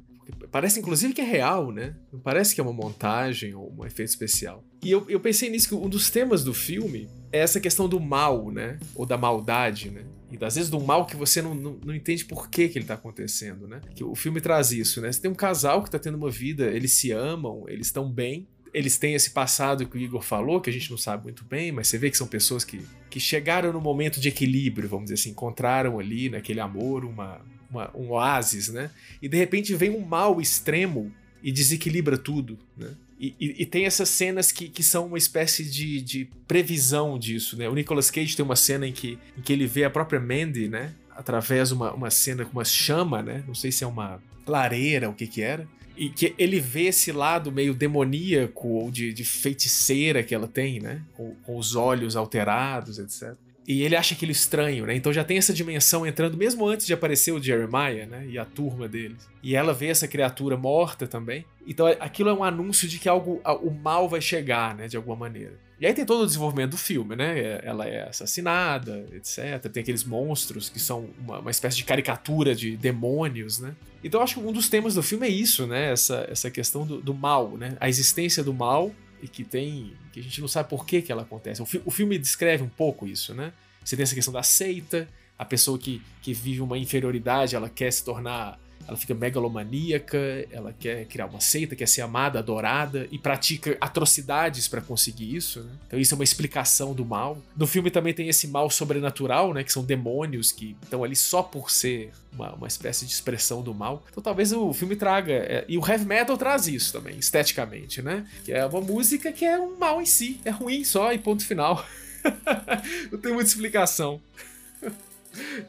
[0.52, 1.96] Parece inclusive que é real, né?
[2.12, 4.64] Não parece que é uma montagem ou um efeito especial.
[4.84, 8.00] E eu, eu pensei nisso que um dos temas do filme é essa questão do
[8.00, 8.80] mal, né?
[8.96, 10.04] Ou da maldade, né?
[10.32, 12.86] E às vezes do mal que você não, não, não entende por que, que ele
[12.86, 13.82] tá acontecendo, né?
[13.94, 15.12] Que o filme traz isso, né?
[15.12, 18.48] Você tem um casal que tá tendo uma vida, eles se amam, eles estão bem,
[18.74, 21.72] eles têm esse passado que o Igor falou, que a gente não sabe muito bem,
[21.72, 25.16] mas você vê que são pessoas que, que chegaram no momento de equilíbrio, vamos dizer
[25.16, 27.42] assim, encontraram ali naquele amor uma,
[27.72, 28.92] uma, um oásis, né?
[29.22, 31.12] E de repente vem um mal extremo
[31.42, 32.90] e desequilibra tudo, né?
[33.20, 37.56] E, e, e, tem essas cenas que, que são uma espécie de, de previsão disso,
[37.56, 37.70] né?
[37.70, 40.68] O Nicolas Cage tem uma cena em que, em que ele vê a própria Mandy,
[40.68, 40.96] né?
[41.16, 43.44] Através uma, uma cena com uma chama, né?
[43.46, 45.68] Não sei se é uma lareira, o que que era.
[45.96, 50.80] E que ele vê esse lado meio demoníaco ou de, de feiticeira que ela tem,
[50.80, 51.04] né?
[51.14, 53.36] Com, com os olhos alterados, etc.
[53.68, 54.96] E ele acha aquilo estranho, né?
[54.96, 58.26] Então já tem essa dimensão entrando mesmo antes de aparecer o Jeremiah, né?
[58.28, 59.30] E a turma deles.
[59.44, 61.46] E ela vê essa criatura morta também.
[61.66, 64.88] Então aquilo é um anúncio de que algo, o mal vai chegar, né?
[64.88, 65.54] De alguma maneira.
[65.80, 67.40] E aí tem todo o desenvolvimento do filme, né?
[67.40, 69.68] É, ela é assassinada, etc.
[69.72, 73.76] Tem aqueles monstros que são uma, uma espécie de caricatura de demônios, né?
[74.04, 75.92] Então eu acho que um dos temas do filme é isso, né?
[75.92, 77.78] Essa, essa questão do, do mal, né?
[77.80, 78.92] A existência do mal
[79.22, 79.94] e que tem.
[80.12, 81.62] que a gente não sabe por que, que ela acontece.
[81.62, 83.54] O, fi, o filme descreve um pouco isso, né?
[83.84, 85.08] Você tem essa questão da seita,
[85.38, 88.60] a pessoa que, que vive uma inferioridade, ela quer se tornar.
[88.88, 90.18] Ela fica megalomaníaca,
[90.52, 95.62] ela quer criar uma seita, quer ser amada, adorada e pratica atrocidades para conseguir isso.
[95.62, 95.72] Né?
[95.88, 97.38] Então, isso é uma explicação do mal.
[97.56, 99.64] No filme também tem esse mal sobrenatural, né?
[99.64, 103.74] Que são demônios que estão ali só por ser uma, uma espécie de expressão do
[103.74, 104.04] mal.
[104.10, 105.34] Então talvez o filme traga.
[105.34, 108.26] É, e o heavy metal traz isso também, esteticamente, né?
[108.44, 110.40] Que é uma música que é um mal em si.
[110.46, 111.86] É ruim só e ponto final.
[113.12, 114.22] Não tem muita explicação.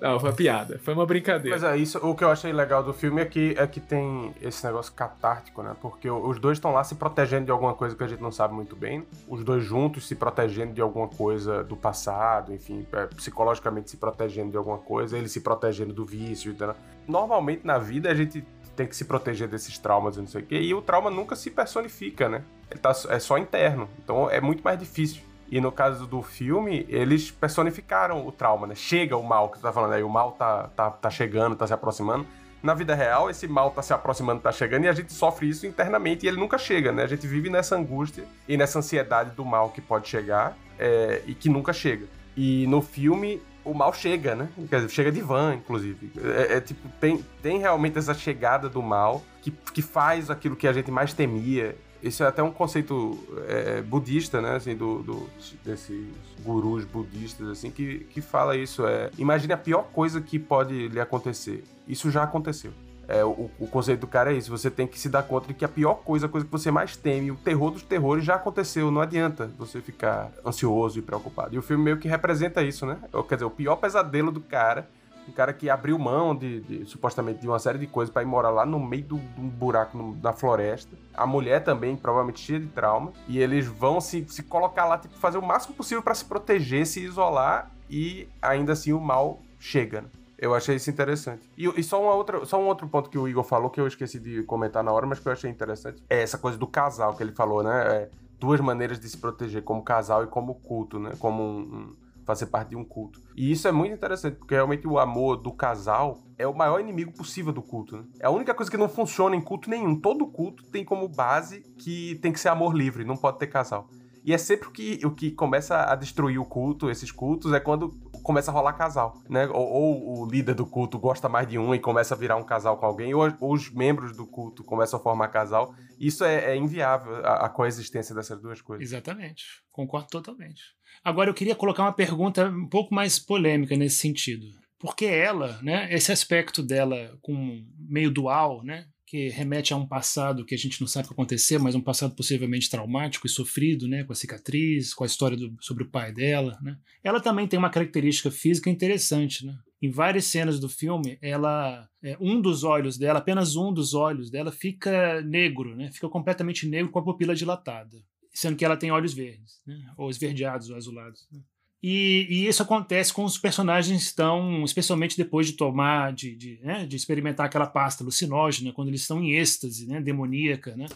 [0.01, 1.57] Não, foi uma piada, foi uma brincadeira.
[1.57, 4.35] Mas é isso, o que eu achei legal do filme é que, é que tem
[4.41, 5.75] esse negócio catártico, né?
[5.81, 8.55] Porque os dois estão lá se protegendo de alguma coisa que a gente não sabe
[8.55, 9.07] muito bem.
[9.29, 14.51] Os dois juntos se protegendo de alguma coisa do passado, enfim, é, psicologicamente se protegendo
[14.51, 16.51] de alguma coisa, ele se protegendo do vício.
[16.51, 16.75] Então,
[17.07, 18.45] normalmente na vida a gente
[18.77, 21.37] tem que se proteger desses traumas e não sei o quê, e o trauma nunca
[21.37, 22.43] se personifica, né?
[22.71, 23.89] Ele tá, é só interno.
[24.03, 25.23] Então é muito mais difícil.
[25.53, 28.75] E no caso do filme, eles personificaram o trauma, né?
[28.75, 31.67] Chega o mal, que você tá falando aí, o mal tá, tá, tá chegando, tá
[31.67, 32.27] se aproximando.
[32.63, 35.67] Na vida real, esse mal tá se aproximando, tá chegando, e a gente sofre isso
[35.67, 37.03] internamente e ele nunca chega, né?
[37.03, 41.35] A gente vive nessa angústia e nessa ansiedade do mal que pode chegar é, e
[41.35, 42.07] que nunca chega.
[42.35, 44.49] E no filme, o mal chega, né?
[44.71, 46.13] Quer dizer, chega de van, inclusive.
[46.17, 50.67] É, é, tipo, tem, tem realmente essa chegada do mal que, que faz aquilo que
[50.67, 54.57] a gente mais temia Isso é até um conceito é, budista, né?
[54.57, 55.31] Assim, do, do,
[55.65, 56.05] desses
[56.43, 58.85] gurus budistas, assim, que, que fala isso.
[58.87, 61.63] É, imagine a pior coisa que pode lhe acontecer.
[61.87, 62.73] Isso já aconteceu.
[63.09, 64.51] É, o, o, conceito do cara é isso.
[64.51, 66.71] Você tem que se dar conta de que a pior coisa, a coisa que você
[66.71, 68.91] mais teme, o terror dos terrores já aconteceu.
[68.91, 71.55] Não adianta você ficar ansioso e preocupado.
[71.55, 72.99] E o filme meio que representa isso, né?
[73.29, 74.89] Quer dizer, o pior pesadelo do cara.
[75.29, 78.27] Um cara que abriu mão de, de supostamente de uma série de coisas para ir
[78.27, 80.97] morar lá no meio de um buraco no, na floresta.
[81.15, 83.13] A mulher também, provavelmente cheia de trauma.
[83.29, 86.87] E eles vão se, se colocar lá, tipo, fazer o máximo possível para se proteger,
[86.87, 87.71] se isolar.
[87.89, 90.03] E ainda assim o mal chega.
[90.03, 90.09] Né?
[90.43, 91.49] Eu achei isso interessante.
[91.57, 93.87] E, e, só, uma outra, só um outro ponto que o Igor falou, que eu
[93.87, 97.15] esqueci de comentar na hora, mas que eu achei interessante, é essa coisa do casal
[97.15, 97.87] que ele falou, né?
[97.87, 98.11] É,
[98.41, 101.13] duas maneiras de se proteger, como casal e como culto, né?
[101.21, 103.21] Como um, um, fazer parte de um culto.
[103.37, 107.13] E isso é muito interessante, porque realmente o amor do casal é o maior inimigo
[107.13, 107.97] possível do culto.
[107.97, 108.05] Né?
[108.21, 109.99] É a única coisa que não funciona em culto nenhum.
[109.99, 113.89] Todo culto tem como base que tem que ser amor livre, não pode ter casal.
[114.25, 117.59] E é sempre o que, o que começa a destruir o culto, esses cultos, é
[117.59, 117.91] quando
[118.23, 119.49] começa a rolar casal, né?
[119.49, 122.45] Ou, ou, o líder do culto gosta mais de um e começa a virar um
[122.45, 125.75] casal com alguém, ou, ou os membros do culto começam a formar casal.
[125.99, 128.87] Isso é, é inviável, a, a, coexistência dessas duas coisas.
[128.87, 129.45] Exatamente.
[129.73, 130.63] Concordo totalmente.
[131.05, 134.47] Agora, eu queria colocar uma pergunta um pouco mais polêmica nesse sentido.
[134.79, 140.45] Porque ela, né, esse aspecto dela com meio dual, né, que remete a um passado
[140.45, 143.87] que a gente não sabe o que aconteceu, mas um passado possivelmente traumático e sofrido,
[143.87, 146.79] né, com a cicatriz, com a história do, sobre o pai dela, né.
[147.05, 149.55] Ela também tem uma característica física interessante, né.
[149.83, 154.31] Em várias cenas do filme, ela, é, um dos olhos dela, apenas um dos olhos
[154.31, 157.99] dela fica negro, né, fica completamente negro com a pupila dilatada,
[158.33, 161.27] sendo que ela tem olhos verdes, né, ou esverdeados ou azulados.
[161.31, 161.41] Né.
[161.83, 166.87] E, e, isso acontece com os personagens estão, especialmente depois de tomar, de, de, né,
[166.87, 170.87] de, experimentar aquela pasta alucinógena, quando eles estão em êxtase, né, demoníaca, né,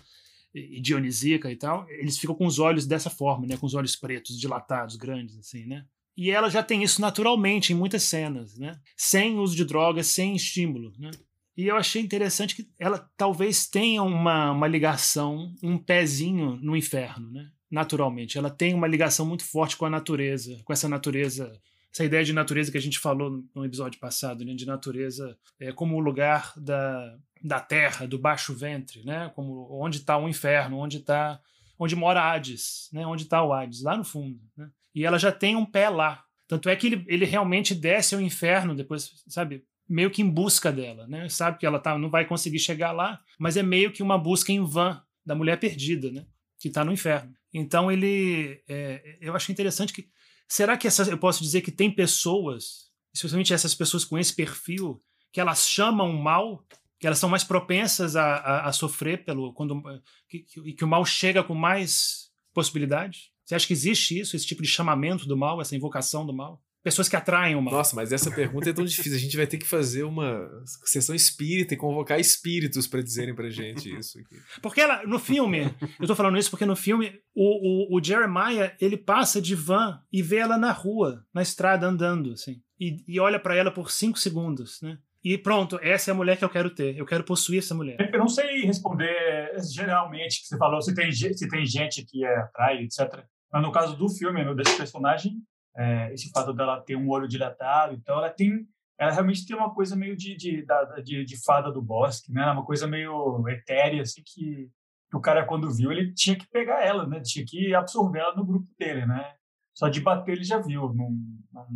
[0.55, 3.97] e dionisíaca e tal, eles ficam com os olhos dessa forma, né, com os olhos
[3.97, 5.84] pretos, dilatados, grandes, assim, né.
[6.16, 10.37] E ela já tem isso naturalmente em muitas cenas, né, sem uso de drogas, sem
[10.37, 11.11] estímulo, né.
[11.57, 17.31] E eu achei interessante que ela talvez tenha uma, uma ligação, um pezinho no inferno,
[17.31, 17.51] né?
[17.71, 18.39] naturalmente.
[18.39, 21.53] Ela tem uma ligação muito forte com a natureza, com essa natureza,
[21.93, 24.55] essa ideia de natureza que a gente falou no episódio passado, né?
[24.55, 29.31] de natureza é, como o lugar da, da terra, do baixo ventre, né?
[29.35, 31.41] como onde está o inferno, onde está
[31.79, 33.07] onde mora Hades, né?
[33.07, 34.41] onde está o Hades, lá no fundo.
[34.57, 34.71] Né?
[34.95, 36.23] E ela já tem um pé lá.
[36.49, 39.65] Tanto é que ele, ele realmente desce ao inferno depois, sabe?
[39.89, 41.28] Meio que em busca dela, né?
[41.28, 44.53] Sabe que ela tá, não vai conseguir chegar lá, mas é meio que uma busca
[44.53, 46.26] em vão da mulher perdida, né?
[46.59, 47.34] Que está no inferno.
[47.53, 50.09] Então ele, é, eu achei interessante que
[50.49, 55.03] será que essa, eu posso dizer que tem pessoas, especialmente essas pessoas com esse perfil,
[55.32, 56.64] que elas chamam o mal,
[56.99, 59.82] que elas são mais propensas a, a, a sofrer pelo quando
[60.28, 63.32] que, que, que o mal chega com mais possibilidade?
[63.45, 66.62] Você acha que existe isso, esse tipo de chamamento do mal, essa invocação do mal?
[66.87, 67.74] Pessoas que atraem o mal.
[67.74, 69.16] Nossa, mas essa pergunta é tão difícil.
[69.16, 70.49] A gente vai ter que fazer uma
[70.84, 74.20] sessão espírita e convocar espíritos para dizerem pra gente isso.
[74.20, 74.37] Aqui.
[74.62, 78.72] Porque ela, no filme, eu tô falando isso porque no filme o, o, o Jeremiah
[78.80, 83.18] ele passa de van e vê ela na rua, na estrada andando, assim, e, e
[83.18, 84.97] olha para ela por cinco segundos, né?
[85.24, 86.97] E pronto, essa é a mulher que eu quero ter.
[86.97, 87.97] Eu quero possuir essa mulher.
[88.12, 92.39] Eu não sei responder geralmente que você falou se tem, se tem gente que é
[92.39, 93.24] atrai, etc.
[93.53, 95.43] Mas no caso do filme, desse personagem,
[95.77, 98.66] é, esse fato dela ter um olho dilatado, então ela tem,
[98.99, 100.66] ela realmente tem uma coisa meio de de,
[101.05, 102.51] de, de fada do bosque, né?
[102.51, 104.70] Uma coisa meio etérea, assim, que,
[105.11, 107.20] que, o cara quando viu ele tinha que pegar ela, né?
[107.20, 109.35] Tinha que absorver ela no grupo dele, né?
[109.74, 110.95] Só de bater ele já viu.
[110.95, 111.11] Não,
[111.53, 111.66] não...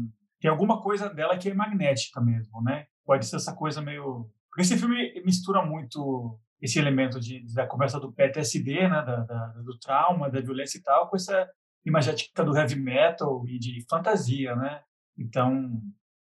[0.40, 2.86] Tem alguma coisa dela que é magnética mesmo, né?
[3.05, 4.30] Pode ser essa coisa meio...
[4.48, 9.03] Porque esse filme mistura muito esse elemento de, da conversa do PTSD, né?
[9.03, 11.46] Da, da, do trauma, da violência e tal, com essa
[11.85, 14.83] imagética do heavy metal e de fantasia, né?
[15.18, 15.81] Então,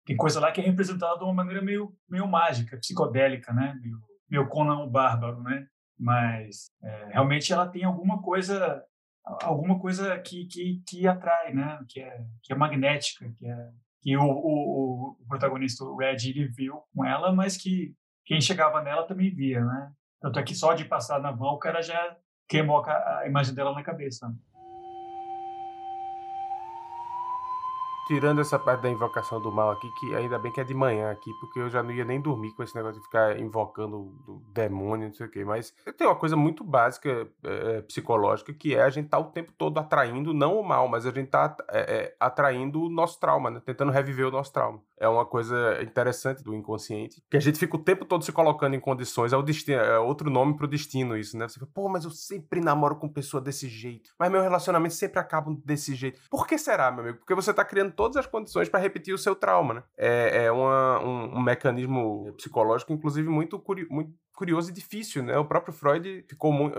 [0.05, 3.79] tem coisa lá que é representada de uma maneira meio, meio mágica, psicodélica, né?
[3.81, 3.99] Meio,
[4.29, 5.67] meio Conan o Bárbaro, né?
[5.99, 8.85] Mas é, realmente ela tem alguma coisa
[9.43, 11.79] alguma coisa que, que, que atrai, né?
[11.89, 13.71] Que é, que é magnética, que é
[14.05, 17.95] que o, o, o protagonista, o Red, ele viu com ela, mas que
[18.27, 19.91] quem chegava nela também via, né?
[20.21, 22.15] Tanto é que só de passar na mão o cara já
[22.47, 24.31] queimou a, a imagem dela na cabeça.
[28.07, 31.11] Tirando essa parte da invocação do mal aqui, que ainda bem que é de manhã
[31.11, 34.43] aqui, porque eu já não ia nem dormir com esse negócio de ficar invocando o
[34.53, 35.45] demônio, não sei o quê.
[35.45, 39.53] Mas tem uma coisa muito básica é, psicológica que é a gente tá o tempo
[39.57, 43.51] todo atraindo, não o mal, mas a gente tá é, é, atraindo o nosso trauma,
[43.51, 43.63] né?
[43.65, 44.81] Tentando reviver o nosso trauma.
[44.99, 48.75] É uma coisa interessante do inconsciente, que a gente fica o tempo todo se colocando
[48.75, 51.49] em condições, é destino, é outro nome pro destino isso, né?
[51.49, 55.19] Você fala, pô, mas eu sempre namoro com pessoa desse jeito, mas meu relacionamento sempre
[55.19, 56.21] acaba desse jeito.
[56.31, 57.19] Por que será, meu amigo?
[57.19, 59.83] Porque você tá criando todas as condições para repetir o seu trauma, né?
[59.97, 65.39] É, é uma, um, um mecanismo psicológico, inclusive, muito, muito curioso e difícil, né?
[65.39, 66.77] O próprio Freud ficou muito,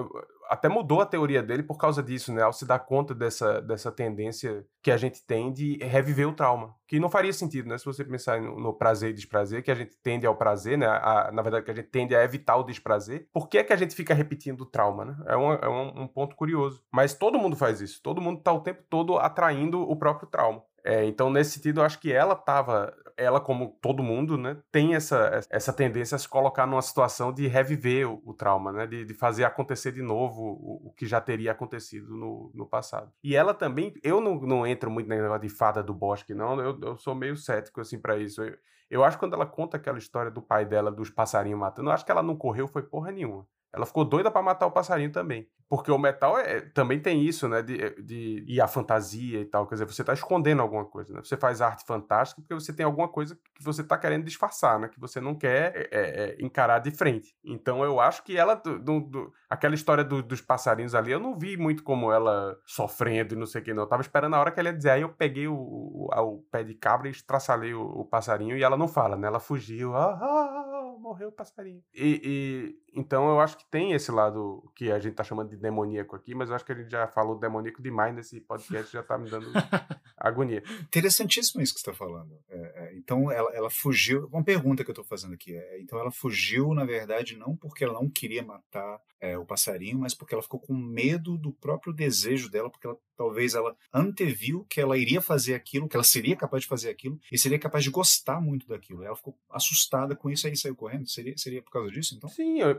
[0.49, 2.41] até mudou a teoria dele por causa disso, né?
[2.41, 6.75] Ao se dar conta dessa, dessa tendência que a gente tem de reviver o trauma,
[6.87, 7.77] que não faria sentido, né?
[7.77, 10.87] Se você pensar no, no prazer e desprazer, que a gente tende ao prazer, né?
[10.87, 13.27] A, na verdade, que a gente tende a evitar o desprazer.
[13.33, 15.17] Por que é que a gente fica repetindo o trauma, né?
[15.27, 16.83] É, um, é um, um ponto curioso.
[16.91, 18.01] Mas todo mundo faz isso.
[18.01, 20.63] Todo mundo está o tempo todo atraindo o próprio trauma.
[20.85, 24.95] É, então, nesse sentido, eu acho que ela estava ela, como todo mundo, né, tem
[24.95, 29.05] essa, essa tendência a se colocar numa situação de reviver o, o trauma, né, de,
[29.05, 33.11] de, fazer acontecer de novo o, o, que já teria acontecido no, no passado.
[33.23, 36.59] E ela também, eu não, não entro muito na negócio de fada do bosque, não,
[36.59, 38.43] eu, eu sou meio cético, assim, para isso.
[38.43, 38.57] Eu,
[38.89, 41.93] eu acho que quando ela conta aquela história do pai dela, dos passarinhos matando, eu
[41.93, 43.47] acho que ela não correu, foi porra nenhuma.
[43.73, 45.49] Ela ficou doida para matar o passarinho também.
[45.67, 47.61] Porque o metal é, também tem isso, né?
[47.61, 49.65] De, de, e a fantasia e tal.
[49.67, 51.21] Quer dizer, você está escondendo alguma coisa, né?
[51.23, 54.87] Você faz arte fantástica porque você tem alguma coisa que você está querendo disfarçar, né?
[54.87, 57.35] Que você não quer é, é, é, encarar de frente.
[57.43, 58.55] Então eu acho que ela.
[58.55, 63.33] Do, do, aquela história do, dos passarinhos ali, eu não vi muito como ela sofrendo
[63.33, 63.83] e não sei o que, não.
[63.83, 64.91] Eu tava esperando a hora que ela ia dizer.
[64.91, 68.63] Aí eu peguei o, o, o pé de cabra e estraçalei o, o, passarinho e
[68.63, 69.27] ela não fala, né?
[69.27, 69.95] Ela fugiu.
[69.95, 71.81] Ah, ah, ah, morreu o passarinho.
[71.93, 75.57] E, e, então eu acho que tem esse lado que a gente tá chamando de
[75.65, 79.01] demoníaco aqui, mas eu acho que a gente já falou demoníaco demais nesse podcast, já
[79.01, 79.47] tá me dando
[80.15, 80.63] agonia.
[80.81, 82.37] Interessantíssimo isso que você está falando.
[82.47, 84.27] É, é, então ela, ela fugiu.
[84.31, 87.83] Uma pergunta que eu estou fazendo aqui é: então ela fugiu, na verdade, não porque
[87.83, 91.93] ela não queria matar é, o passarinho, mas porque ela ficou com medo do próprio
[91.93, 96.35] desejo dela, porque ela, talvez ela anteviu que ela iria fazer aquilo, que ela seria
[96.35, 99.03] capaz de fazer aquilo e seria capaz de gostar muito daquilo.
[99.03, 101.07] Ela ficou assustada com isso aí saiu correndo.
[101.07, 102.29] Seria, seria por causa disso, então?
[102.29, 102.77] Sim, eu,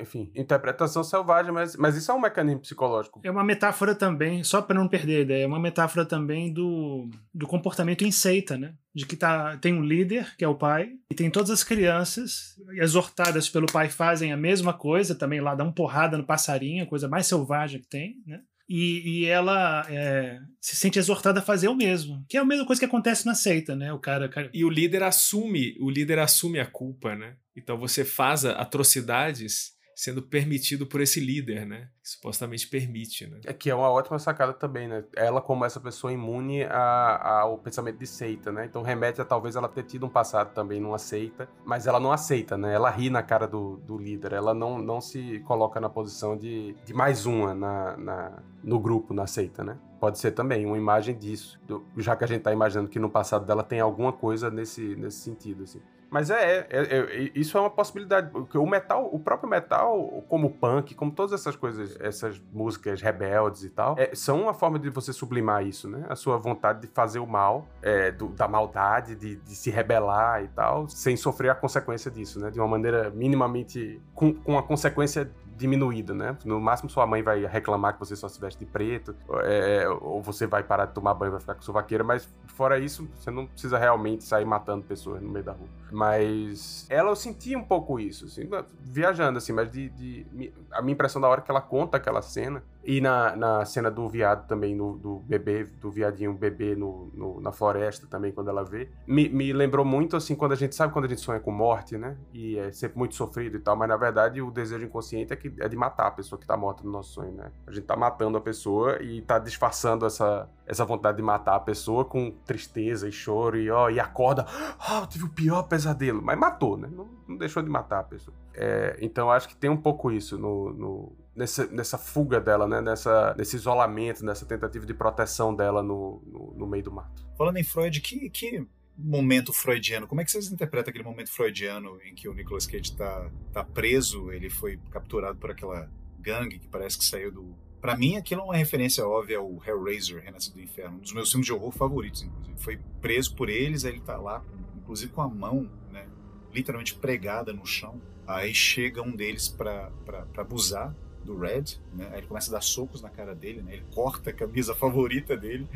[0.00, 3.20] enfim, interpretação selvagem, mas, mas isso é um mecanismo psicológico.
[3.22, 7.08] É uma metáfora também, só para não perder a ideia, é uma metáfora também do,
[7.32, 8.74] do comportamento em seita, né?
[8.94, 12.56] De que tá, tem um líder, que é o pai, e tem todas as crianças,
[12.72, 17.08] exortadas pelo pai, fazem a mesma coisa, também lá dão porrada no passarinho, a coisa
[17.08, 18.40] mais selvagem que tem, né?
[18.72, 22.64] E, e, ela é, se sente exortada a fazer o mesmo, que é a mesma
[22.64, 23.92] coisa que acontece na seita, né?
[23.92, 27.34] O cara, cara, E o líder assume, o líder assume a culpa, né?
[27.56, 31.90] Então você faz atrocidades sendo permitido por esse líder, né?
[32.02, 33.38] Que supostamente permite, né?
[33.44, 35.04] É que é uma ótima sacada também, né?
[35.14, 38.64] Ela como essa pessoa imune a, ao pensamento de seita, né?
[38.64, 42.12] Então remete a talvez ela ter tido um passado também numa seita, mas ela não
[42.12, 42.72] aceita, né?
[42.74, 46.74] Ela ri na cara do, do líder, ela não, não se coloca na posição de,
[46.82, 49.78] de mais uma na, na, no grupo, na seita, né?
[50.00, 53.10] Pode ser também uma imagem disso, do, já que a gente tá imaginando que no
[53.10, 55.82] passado dela tem alguma coisa nesse, nesse sentido, assim.
[56.10, 58.30] Mas é, é, é, isso é uma possibilidade.
[58.54, 63.70] O metal, o próprio metal, como punk, como todas essas coisas, essas músicas rebeldes e
[63.70, 66.04] tal, é, são uma forma de você sublimar isso, né?
[66.08, 70.42] A sua vontade de fazer o mal, é, do, da maldade, de, de, se rebelar
[70.42, 72.50] e tal, sem sofrer a consequência disso, né?
[72.50, 74.00] De uma maneira minimamente.
[74.12, 75.30] com, com a consequência
[75.60, 76.36] diminuída, né?
[76.44, 80.22] No máximo sua mãe vai reclamar que você só se veste de preto, é, ou
[80.22, 83.30] você vai parar de tomar banho e vai ficar com suvaqueira, mas fora isso, você
[83.30, 85.68] não precisa realmente sair matando pessoas no meio da rua.
[85.92, 88.48] Mas ela eu senti um pouco isso, assim,
[88.80, 92.62] viajando assim, mas de, de, a minha impressão da hora que ela conta aquela cena
[92.84, 97.40] e na, na cena do viado também, no, do bebê, do viadinho bebê no, no,
[97.40, 100.92] na floresta também, quando ela vê, me, me lembrou muito assim, quando a gente sabe
[100.92, 102.16] quando a gente sonha com morte, né?
[102.32, 105.52] E é sempre muito sofrido e tal, mas na verdade o desejo inconsciente é, que,
[105.58, 107.52] é de matar a pessoa que tá morta no nosso sonho, né?
[107.66, 111.60] A gente tá matando a pessoa e tá disfarçando essa, essa vontade de matar a
[111.60, 114.46] pessoa com tristeza e choro e ó, e acorda,
[114.90, 116.88] oh, tive o pior pesadelo, mas matou, né?
[116.90, 118.34] Não, não deixou de matar a pessoa.
[118.54, 122.80] É, então acho que tem um pouco isso no, no nessa, nessa fuga dela, né?
[122.80, 127.26] Nessa, nesse isolamento, nessa tentativa de proteção dela no, no, no meio do mato.
[127.36, 128.66] Falando em Freud, que, que
[128.96, 132.90] momento freudiano, como é que vocês interpretam aquele momento freudiano em que o Nicolas Cage
[132.92, 137.56] está tá preso, ele foi capturado por aquela gangue que parece que saiu do...
[137.80, 141.30] Para mim, aquilo é uma referência óbvia ao Hellraiser, Renascido do Inferno, um dos meus
[141.30, 142.58] filmes de horror favoritos, inclusive.
[142.58, 144.44] Foi preso por eles, aí ele tá lá,
[144.76, 146.06] inclusive com a mão, né,
[146.52, 147.98] literalmente pregada no chão.
[148.26, 149.90] Aí chega um deles para
[150.36, 152.08] abusar do Red, né?
[152.12, 153.74] Aí ele começa a dar socos na cara dele, né?
[153.74, 155.66] Ele corta a camisa favorita dele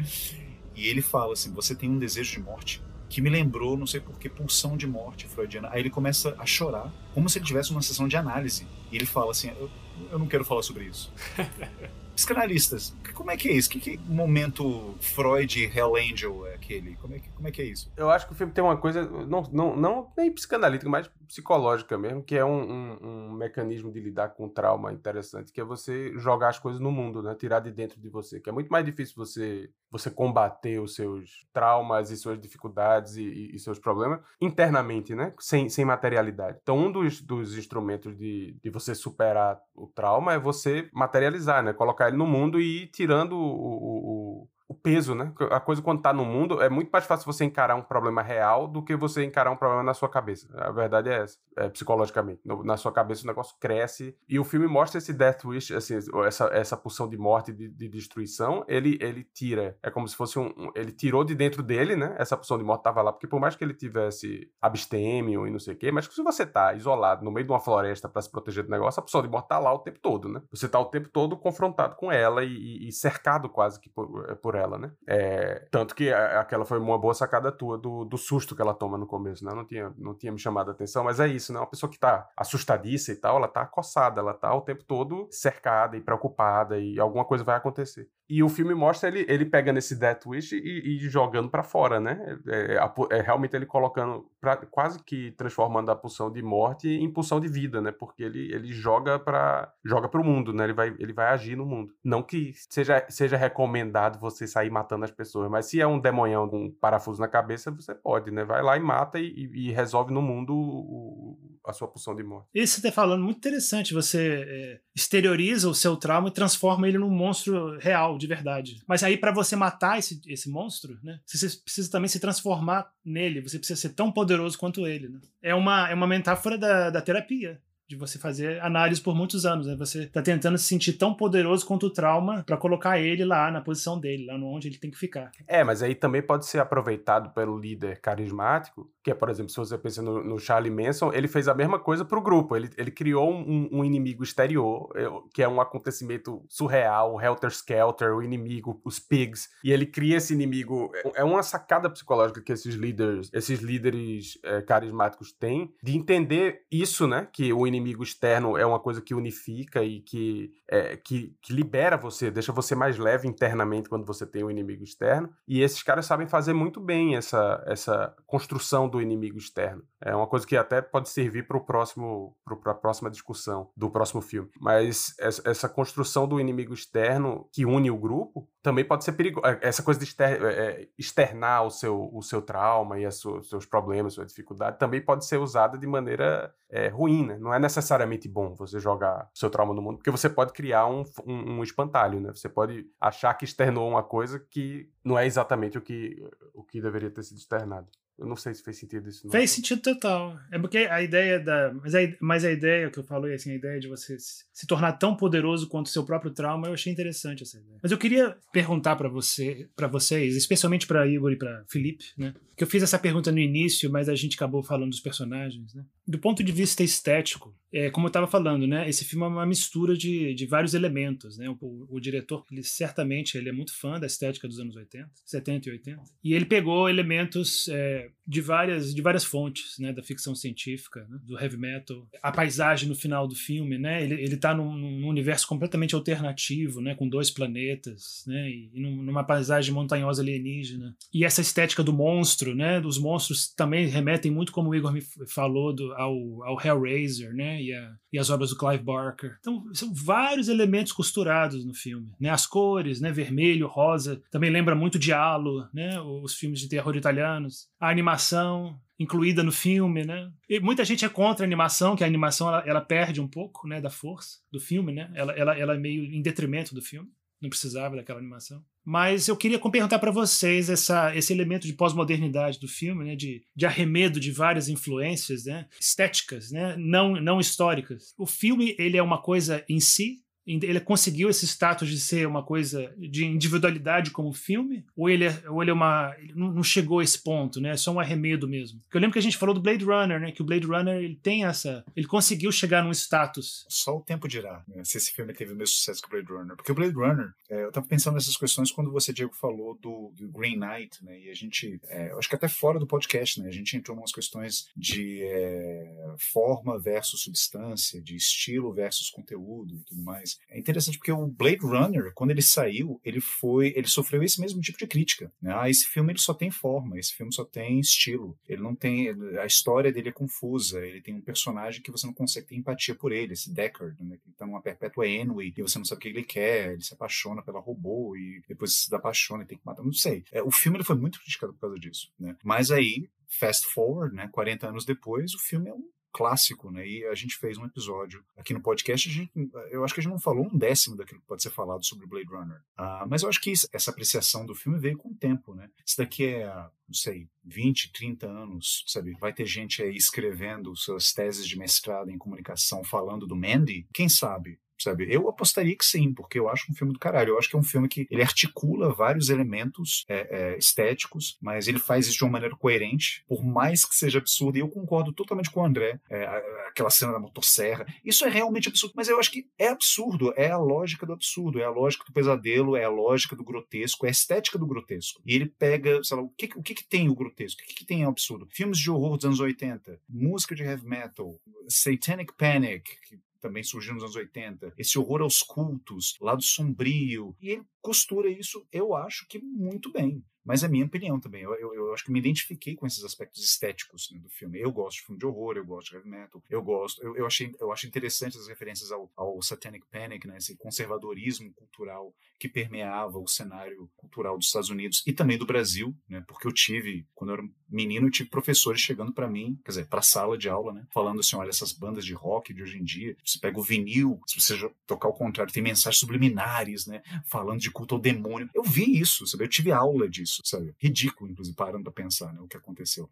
[0.74, 4.01] e ele fala assim: "Você tem um desejo de morte que me lembrou, não sei
[4.01, 5.68] por que, pulsão de morte freudiana".
[5.70, 8.66] Aí ele começa a chorar, como se ele tivesse uma sessão de análise.
[8.90, 9.70] E ele fala assim: "Eu,
[10.11, 11.12] eu não quero falar sobre isso".
[12.14, 13.68] psicanalistas, como é que é isso?
[13.68, 16.97] Que, que momento Freud Hell Angel é aquele?
[16.97, 17.92] Como é, que, como é que é isso?
[17.97, 21.99] Eu acho que o filme tem uma coisa, não, não, não nem psicanalítica, mas psicológica
[21.99, 26.16] mesmo, que é um, um, um, mecanismo de lidar com trauma interessante, que é você
[26.18, 27.35] jogar as coisas no mundo, né?
[27.35, 31.47] Tirar de dentro de você, que é muito mais difícil você você combater os seus
[31.53, 35.33] traumas e suas dificuldades e, e seus problemas internamente, né?
[35.39, 36.59] Sem, sem materialidade.
[36.61, 41.72] Então, um dos, dos instrumentos de, de você superar o trauma é você materializar, né?
[41.72, 45.33] Colocar ele no mundo e ir tirando o, o o peso, né?
[45.51, 48.67] A coisa quando tá no mundo é muito mais fácil você encarar um problema real
[48.67, 50.49] do que você encarar um problema na sua cabeça.
[50.57, 52.41] A verdade é essa, é, psicologicamente.
[52.45, 55.99] No, na sua cabeça o negócio cresce e o filme mostra esse death wish, assim,
[56.27, 60.39] essa, essa pulsão de morte de, de, destruição, ele, ele tira, é como se fosse
[60.39, 62.15] um, um, ele tirou de dentro dele, né?
[62.19, 65.59] Essa pulsão de morte tava lá, porque por mais que ele tivesse abstêmio e não
[65.59, 68.31] sei o quê, mas se você tá isolado no meio de uma floresta para se
[68.31, 70.41] proteger do negócio, a pulsão de morte tá lá o tempo todo, né?
[70.51, 74.37] Você tá o tempo todo confrontado com ela e, e, e cercado quase que por,
[74.37, 74.93] por ela, né?
[75.07, 78.99] É, tanto que aquela foi uma boa sacada tua do, do susto que ela toma
[78.99, 79.53] no começo, né?
[79.55, 81.59] Não tinha, não tinha me chamado a atenção, mas é isso, né?
[81.59, 85.29] Uma pessoa que tá assustadiça e tal, ela tá acossada, ela tá o tempo todo
[85.31, 88.09] cercada e preocupada e alguma coisa vai acontecer.
[88.29, 92.01] E o filme mostra ele, ele pega nesse Death Wish e, e jogando para fora,
[92.01, 92.39] né?
[92.49, 97.12] É, é, é, realmente ele colocando, pra, quase que transformando a pulsão de morte em
[97.12, 97.93] pulsão de vida, né?
[97.93, 100.64] Porque ele, ele joga para joga pro mundo, né?
[100.64, 101.93] Ele vai, ele vai agir no mundo.
[102.03, 106.49] Não que seja, seja recomendado você sair matando as pessoas, mas se é um demonhão
[106.49, 108.43] com um parafuso na cabeça, você pode, né?
[108.45, 112.49] Vai lá e mata e, e resolve no mundo o, a sua pulsão de morte.
[112.55, 113.95] Isso você tá falando muito interessante.
[113.95, 118.83] Você é, exterioriza o seu trauma e transforma ele num monstro real de verdade.
[118.87, 121.21] Mas aí, para você matar esse, esse monstro, né?
[121.25, 123.41] Você precisa também se transformar nele.
[123.41, 125.09] Você precisa ser tão poderoso quanto ele.
[125.09, 125.21] Né?
[125.43, 129.66] É, uma, é uma metáfora da, da terapia de você fazer análise por muitos anos.
[129.66, 129.76] Né?
[129.76, 133.61] Você está tentando se sentir tão poderoso quanto o trauma para colocar ele lá na
[133.61, 135.30] posição dele, lá onde ele tem que ficar.
[135.47, 139.57] É, mas aí também pode ser aproveitado pelo líder carismático, que é, por exemplo, se
[139.57, 142.57] você pensa no, no Charlie Manson, ele fez a mesma coisa para o grupo.
[142.57, 144.91] Ele, ele criou um, um, inimigo exterior,
[145.32, 150.16] que é um acontecimento surreal, o Helter Skelter, o inimigo, os pigs, e ele cria
[150.16, 150.91] esse inimigo.
[150.95, 156.62] É, é uma sacada psicológica que esses líderes, esses líderes é, carismáticos têm de entender
[156.70, 157.28] isso, né?
[157.32, 161.97] Que o inimigo externo é uma coisa que unifica e que, é, que, que, libera
[161.97, 165.29] você, deixa você mais leve internamente quando você tem um inimigo externo.
[165.47, 169.83] E esses caras sabem fazer muito bem essa, essa construção do inimigo externo.
[170.05, 174.51] É uma coisa que até pode servir para a próxima discussão do próximo filme.
[174.61, 179.47] Mas essa construção do inimigo externo que une o grupo também pode ser perigoso.
[179.47, 183.65] É, essa coisa de é, é, externar o seu, o seu trauma e os seus
[183.65, 187.39] problemas, sua dificuldade, também pode ser usada de maneira é, ruim, né?
[187.39, 190.87] Não é necessariamente bom você jogar o seu trauma no mundo, porque você pode criar
[190.87, 192.33] um, um, um, espantalho, né?
[192.35, 196.81] Você pode achar que externou uma coisa que não é exatamente o que, o que
[196.81, 197.87] deveria ter sido externado.
[198.19, 199.27] Eu não sei se fez sentido isso.
[199.27, 199.33] Não.
[199.33, 200.39] Fez sentido total.
[200.53, 201.73] É porque a ideia da.
[201.75, 204.93] Mas a, mas a ideia que eu falei, assim, a ideia de você se tornar
[204.93, 207.79] tão poderoso quanto o seu próprio trauma, eu achei interessante essa ideia.
[207.83, 212.35] Mas eu queria perguntar para você, para vocês, especialmente para Igor e para Felipe, né?
[212.57, 215.85] Que eu fiz essa pergunta no início, mas a gente acabou falando dos personagens, né?
[216.07, 218.89] Do ponto de vista estético, é, como eu estava falando, né?
[218.89, 221.51] Esse filme é uma mistura de, de vários elementos, né?
[221.51, 225.11] O, o, o, diretor, ele certamente ele é muito fã da estética dos anos 80,
[225.25, 226.03] 70 e 80.
[226.23, 227.67] E ele pegou elementos.
[227.69, 232.07] É, de várias, de várias fontes, né, da ficção científica, né, do heavy metal.
[232.23, 236.81] A paisagem no final do filme, né, ele, ele tá num, num universo completamente alternativo,
[236.81, 240.97] né, com dois planetas, né, e, e numa paisagem montanhosa alienígena.
[241.13, 245.03] E essa estética do monstro, né, dos monstros também remetem muito, como o Igor me
[245.27, 249.37] falou, do, ao, ao Hellraiser, né, e, a, e as obras do Clive Barker.
[249.41, 254.77] Então, são vários elementos costurados no filme, né, as cores, né, vermelho, rosa, também lembra
[254.77, 257.69] muito de Halo, né, os filmes de terror italianos.
[257.81, 260.31] A animação incluída no filme, né?
[260.49, 263.67] E muita gente é contra a animação, que a animação ela, ela perde um pouco,
[263.67, 265.11] né, da força do filme, né?
[265.15, 267.11] Ela, ela, ela é meio em detrimento do filme.
[267.41, 268.64] Não precisava daquela animação.
[268.85, 273.43] Mas eu queria perguntar para vocês essa, esse elemento de pós-modernidade do filme, né, de,
[273.57, 278.14] de arremedo de várias influências, né, estéticas, né, não, não históricas.
[278.18, 282.42] O filme ele é uma coisa em si, ele conseguiu esse status de ser uma
[282.42, 284.84] coisa de individualidade como filme?
[284.97, 286.14] Ou ele é, ou ele é uma.
[286.18, 287.70] Ele não chegou a esse ponto, né?
[287.70, 288.80] É só um arremedo mesmo.
[288.80, 290.32] Porque eu lembro que a gente falou do Blade Runner, né?
[290.32, 291.84] Que o Blade Runner ele tem essa.
[291.97, 293.64] Ele conseguiu chegar num status.
[293.68, 294.82] Só o tempo dirá né?
[294.84, 296.57] se esse filme teve o mesmo sucesso que o Blade Runner.
[296.57, 300.12] Porque o Blade Runner, é, eu tava pensando nessas questões quando você, Diego, falou do,
[300.14, 301.18] do Green Knight, né?
[301.20, 301.80] E a gente.
[301.84, 303.49] É, acho que até fora do podcast, né?
[303.49, 309.74] A gente entrou em umas questões de é, forma versus substância, de estilo versus conteúdo
[309.74, 310.34] e tudo mais.
[310.49, 314.61] É interessante porque o Blade Runner, quando ele saiu, ele foi, ele sofreu esse mesmo
[314.61, 315.32] tipo de crítica.
[315.41, 315.53] Né?
[315.55, 318.39] Ah, esse filme ele só tem forma, esse filme só tem estilo.
[318.49, 319.09] Ele não tem,
[319.41, 320.85] a história dele é confusa.
[320.85, 324.18] Ele tem um personagem que você não consegue ter empatia por ele, esse Deckard, né?
[324.22, 326.72] Que tá numa perpétua Enway e você não sabe o que ele quer.
[326.72, 329.82] Ele se apaixona pela robô e depois se apaixona e tem que matar.
[329.82, 330.24] Não sei.
[330.32, 332.37] É, o filme ele foi muito criticado por causa disso, né?
[332.43, 336.87] Mas aí fast forward, né, 40 anos depois, o filme é um clássico, né?
[336.87, 339.11] E a gente fez um episódio aqui no podcast.
[339.11, 339.33] Gente,
[339.71, 342.07] eu acho que a gente não falou um décimo daquilo que pode ser falado sobre
[342.07, 342.59] Blade Runner.
[342.79, 345.69] Uh, mas eu acho que isso, essa apreciação do filme veio com o tempo, né?
[345.85, 349.17] Isso daqui é, não sei, 20, 30 anos, sabe?
[349.19, 353.87] Vai ter gente aí escrevendo suas teses de mestrado em comunicação falando do Mandy.
[353.93, 354.61] Quem sabe?
[354.79, 355.07] Sabe?
[355.09, 357.31] Eu apostaria que sim, porque eu acho um filme do caralho.
[357.31, 361.68] Eu acho que é um filme que ele articula vários elementos é, é, estéticos, mas
[361.68, 364.57] ele faz isso de uma maneira coerente, por mais que seja absurdo.
[364.57, 366.25] E eu concordo totalmente com o André, é,
[366.68, 367.87] aquela cena da motosserra.
[368.05, 370.33] Isso é realmente absurdo, mas eu acho que é absurdo.
[370.37, 374.07] É a lógica do absurdo, é a lógica do pesadelo, é a lógica do grotesco,
[374.07, 375.22] é a estética do grotesco.
[375.25, 377.62] E ele pega, sei lá, o que, o que, que tem o grotesco?
[377.62, 378.47] O que, que tem o absurdo?
[378.51, 383.92] Filmes de horror dos anos 80, música de heavy metal, Satanic Panic, que também surgiu
[383.92, 389.26] nos anos 80, esse horror aos cultos, lado sombrio, e ele costura isso, eu acho
[389.28, 390.24] que muito bem.
[390.45, 391.43] Mas é minha opinião também.
[391.43, 394.61] Eu, eu, eu, acho que me identifiquei com esses aspectos estéticos né, do filme.
[394.61, 397.03] Eu gosto de filme de horror, eu gosto de heavy metal, eu gosto.
[397.03, 401.51] Eu, eu, achei, eu acho interessante as referências ao, ao Satanic Panic, né, esse conservadorismo
[401.55, 406.47] cultural que permeava o cenário cultural dos Estados Unidos e também do Brasil, né, porque
[406.47, 410.01] eu tive, quando eu era menino, eu tive professores chegando para mim, quer dizer, para
[410.01, 412.85] a sala de aula, né, falando assim: olha, essas bandas de rock de hoje em
[412.85, 417.61] dia, você pega o vinil, se você tocar o contrário, tem mensagens subliminares, né, falando
[417.61, 418.49] de culto ao demônio.
[418.55, 419.45] Eu vi isso, sabe?
[419.45, 420.75] Eu tive aula disso isso, sabe?
[420.79, 423.09] Ridículo, inclusive, parando para pensar, né, o que aconteceu.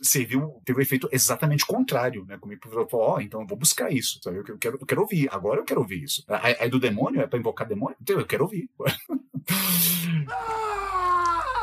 [0.00, 2.38] Serviu, teve um efeito exatamente contrário, né?
[2.38, 4.38] Comigo falou, ó, oh, então eu vou buscar isso, sabe?
[4.38, 6.24] Eu quero, eu quero ouvir, agora eu quero ouvir isso.
[6.28, 7.96] Aí do demônio é para invocar demônio?
[8.00, 8.70] Então eu quero ouvir.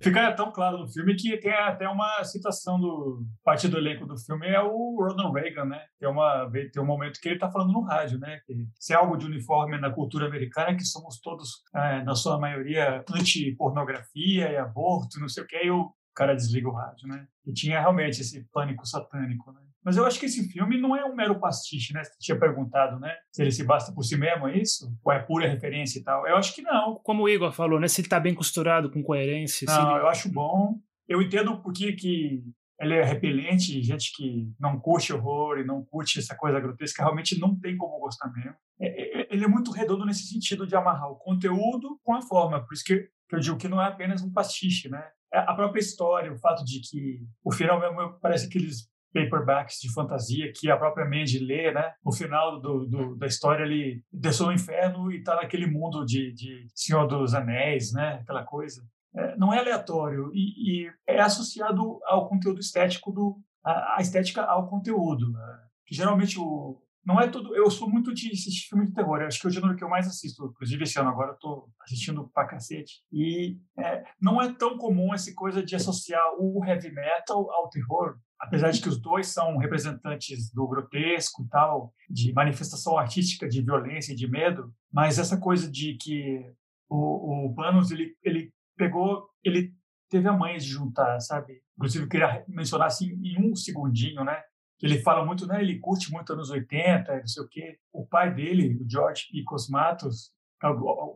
[0.00, 4.16] Fica tão claro no filme que tem até uma citação do parte do elenco do
[4.18, 5.82] filme é o Ronald Reagan, né?
[5.98, 8.40] Tem uma tem um momento que ele está falando no rádio, né?
[8.46, 12.14] Que se é algo de uniforme na cultura americana é que somos todos é, na
[12.14, 17.08] sua maioria anti-pornografia e aborto, não sei o que, e o cara desliga o rádio,
[17.08, 17.26] né?
[17.46, 19.60] E tinha realmente esse pânico satânico, né?
[19.86, 22.02] Mas eu acho que esse filme não é um mero pastiche, né?
[22.02, 23.14] Você tinha perguntado, né?
[23.30, 24.92] Se ele se basta por si mesmo, é isso?
[25.04, 26.26] Ou é pura referência e tal?
[26.26, 26.96] Eu acho que não.
[27.04, 27.86] Como o Igor falou, né?
[27.86, 29.64] Se ele tá bem costurado, com coerência.
[29.68, 30.00] Não, ele...
[30.00, 30.74] eu acho bom.
[31.06, 32.42] Eu entendo por que, que
[32.80, 37.38] ele é repelente, gente que não curte horror e não curte essa coisa grotesca, realmente
[37.38, 38.56] não tem como gostar mesmo.
[38.80, 42.60] É, é, ele é muito redondo nesse sentido de amarrar o conteúdo com a forma,
[42.60, 45.02] por isso que eu digo que não é apenas um pastiche, né?
[45.32, 48.88] É a própria história, o fato de que o final mesmo parece que eles
[49.24, 51.92] paperbacks de fantasia que a própria Mandy lê, né?
[52.04, 56.32] No final do, do, da história ele desceu no inferno e está naquele mundo de,
[56.32, 58.20] de, Senhor dos Anéis, né?
[58.22, 58.82] Aquela coisa.
[59.14, 64.42] É, não é aleatório e, e, é associado ao conteúdo estético do a, a estética
[64.42, 65.32] ao conteúdo.
[65.32, 65.58] Né?
[65.86, 67.54] Que geralmente o não é tudo.
[67.54, 69.20] Eu sou muito de assistir filme de terror.
[69.20, 70.46] Eu acho que é o gênero que eu mais assisto.
[70.46, 73.04] Inclusive, esse ano agora eu tô assistindo pra cacete.
[73.12, 78.18] E é, não é tão comum essa coisa de associar o heavy metal ao terror
[78.40, 83.62] apesar de que os dois são representantes do grotesco e tal, de manifestação artística de
[83.62, 86.44] violência e de medo, mas essa coisa de que
[86.88, 89.74] o, o Panos, ele, ele pegou, ele
[90.08, 91.60] teve a manha de juntar, sabe?
[91.76, 94.42] Inclusive, eu queria mencionar assim em um segundinho, né?
[94.82, 95.60] Ele fala muito, né?
[95.60, 97.78] Ele curte muito anos 80, não sei o quê.
[97.92, 99.42] O pai dele, o George P.
[99.42, 100.32] Cosmatos,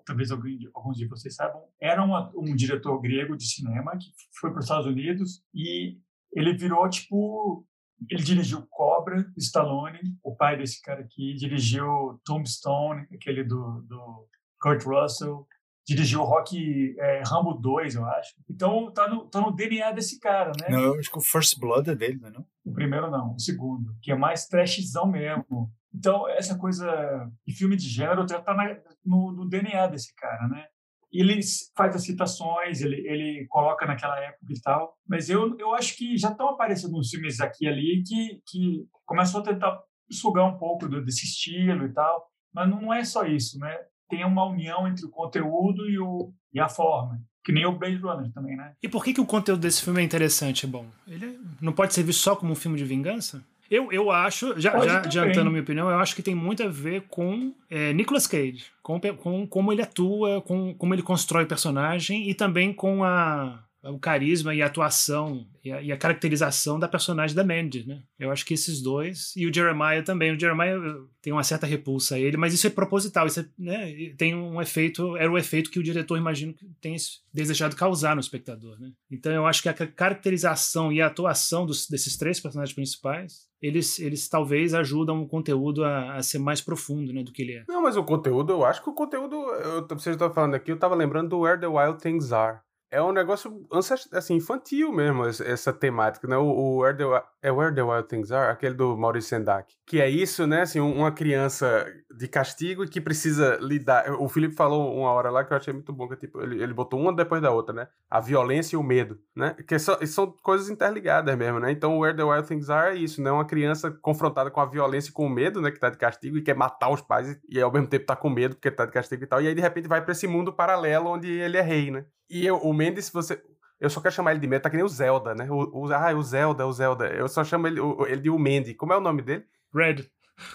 [0.07, 4.61] talvez alguns de vocês saibam, era uma, um diretor grego de cinema que foi para
[4.61, 5.99] os Estados Unidos e
[6.33, 7.67] ele virou tipo.
[8.09, 14.27] Ele dirigiu Cobra, Stallone, o pai desse cara aqui, dirigiu Tombstone, aquele do, do
[14.59, 15.47] Kurt Russell,
[15.87, 18.35] dirigiu Rock é, Rambo 2, eu acho.
[18.49, 20.69] Então tá no, tá no DNA desse cara, né?
[20.71, 22.47] Não, eu acho que o First Blood é dele, não é não?
[22.65, 25.71] O primeiro não, o segundo, que é mais trashzão mesmo.
[25.93, 30.49] Então, essa coisa de filme de gênero já tá na, no, no DNA desse cara,
[30.49, 30.67] né?
[31.13, 31.41] Ele
[31.77, 36.17] faz as citações, ele, ele coloca naquela época e tal, mas eu, eu acho que
[36.17, 39.81] já estão aparecendo uns filmes aqui e ali que, que começou a tentar
[40.11, 43.77] sugar um pouco do, desse estilo e tal, mas não é só isso, né?
[44.09, 47.21] Tem uma união entre o conteúdo e, o, e a forma.
[47.45, 48.75] Que nem o Blade Runner também, né?
[48.83, 50.85] E por que, que o conteúdo desse filme é interessante, é bom?
[51.07, 53.43] Ele não pode ser visto só como um filme de vingança?
[53.71, 56.69] Eu, eu acho, já, já adiantando a minha opinião, eu acho que tem muito a
[56.69, 61.47] ver com é, Nicolas Cage, com, com como ele atua, com como ele constrói o
[61.47, 66.79] personagem e também com a, o carisma e a atuação e a, e a, caracterização
[66.79, 68.03] da personagem da Mandy, né?
[68.19, 70.33] Eu acho que esses dois e o Jeremiah também.
[70.33, 70.79] O Jeremiah
[71.23, 74.61] tem uma certa repulsa a ele, mas isso é proposital, isso é, né, tem um
[74.61, 76.97] efeito, era o efeito que o diretor imagino que tem
[77.33, 78.91] desejado causar no espectador, né?
[79.11, 83.99] Então eu acho que a caracterização e a atuação dos, desses três personagens principais eles,
[83.99, 87.65] eles talvez ajudam o conteúdo a, a, ser mais profundo né, do que ele é.
[87.69, 90.77] Não, mas o conteúdo, eu acho que o conteúdo, eu, você está falando aqui, eu
[90.77, 92.61] estava lembrando do Where the Wild Things Are
[92.91, 93.67] é um negócio
[94.13, 96.37] assim, infantil mesmo, essa temática, né?
[96.37, 97.05] O, o Where, the,
[97.43, 99.75] é Where the Wild Things Are, aquele do Maurice Sendak.
[99.87, 100.63] Que é isso, né?
[100.63, 101.87] Assim, uma criança
[102.21, 104.13] de castigo e que precisa lidar.
[104.21, 106.75] O Felipe falou uma hora lá que eu achei muito bom, que tipo, ele, ele
[106.75, 107.89] botou uma depois da outra, né?
[108.11, 109.57] A violência e o medo, né?
[109.67, 111.73] Que são, são coisas interligadas mesmo, né?
[111.73, 113.33] Então, Where the Wild Things Are é isso, né?
[113.33, 115.71] Uma criança confrontada com a violência e com o medo, né?
[115.71, 118.15] Que tá de castigo e quer matar os pais e, e ao mesmo tempo tá
[118.15, 119.41] com medo porque tá de castigo e tal.
[119.41, 122.05] E aí, de repente, vai para esse mundo paralelo onde ele é rei, né?
[122.29, 123.43] E eu, o Mendes, você.
[123.81, 125.49] Eu só quero chamar ele de Mendes, tá que nem o Zelda, né?
[125.51, 127.07] O, o, ah, o Zelda, o Zelda.
[127.07, 128.77] Eu só chamo ele, o, ele de o Mendes.
[128.77, 129.47] Como é o nome dele?
[129.75, 130.05] Red.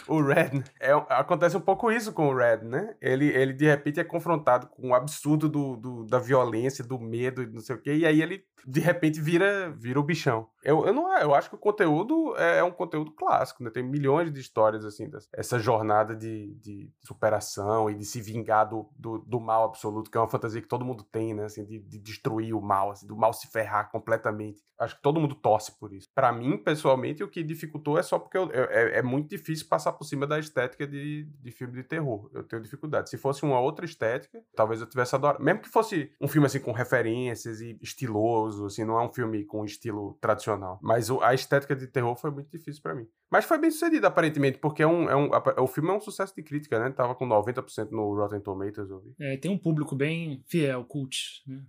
[0.08, 2.96] O Red, é, acontece um pouco isso com o Red, né?
[3.02, 7.44] Ele, ele de repente é confrontado com o absurdo do, do da violência, do medo
[7.44, 10.48] e não sei o quê, e aí ele de repente vira, vira o bichão.
[10.64, 13.70] Eu, eu, não, eu acho que o conteúdo é, é um conteúdo clássico, né?
[13.70, 18.68] Tem milhões de histórias, assim, dessa, essa jornada de, de superação e de se vingar
[18.68, 21.46] do, do, do, mal absoluto, que é uma fantasia que todo mundo tem, né?
[21.46, 24.64] Assim, de, de destruir o mal, assim, do mal se ferrar completamente.
[24.80, 26.10] Acho que todo mundo torce por isso.
[26.16, 29.94] Para mim, pessoalmente, o que dificultou é só porque eu, é, é, muito difícil passar
[29.94, 32.28] por cima da estética de, de filme de terror.
[32.34, 33.12] Eu tenho dificuldade.
[33.12, 35.44] Se fosse uma outra estética, talvez eu tivesse adorado.
[35.44, 39.44] Mesmo que fosse um filme, assim, com referências e estiloso, assim, não é um filme
[39.46, 40.80] com estilo tradicional.
[40.82, 43.08] Mas a estética de terror foi muito difícil para mim.
[43.32, 45.30] Mas foi bem sucedido, aparentemente, porque é um, é um,
[45.62, 46.90] o filme é um sucesso de crítica, né?
[46.92, 49.16] Tava com 90% no Rotten Tomatoes, eu vi.
[49.20, 51.64] É, tem um público bem fiel, cult, né?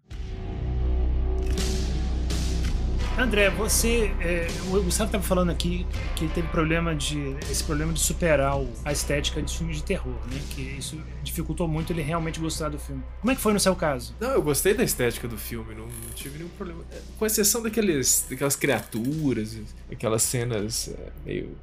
[3.18, 4.12] André, você.
[4.20, 7.34] É, o Gustavo estava falando aqui que teve problema de.
[7.51, 10.38] esse problema de superar o, a estética de filme de terror, né?
[10.51, 13.02] Que isso dificultou muito ele realmente gostar do filme.
[13.20, 14.14] Como é que foi no seu caso?
[14.20, 16.84] Não, eu gostei da estética do filme, não, não tive nenhum problema.
[16.93, 19.56] É, com exceção daqueles, daquelas criaturas,
[19.90, 21.56] aquelas cenas é, meio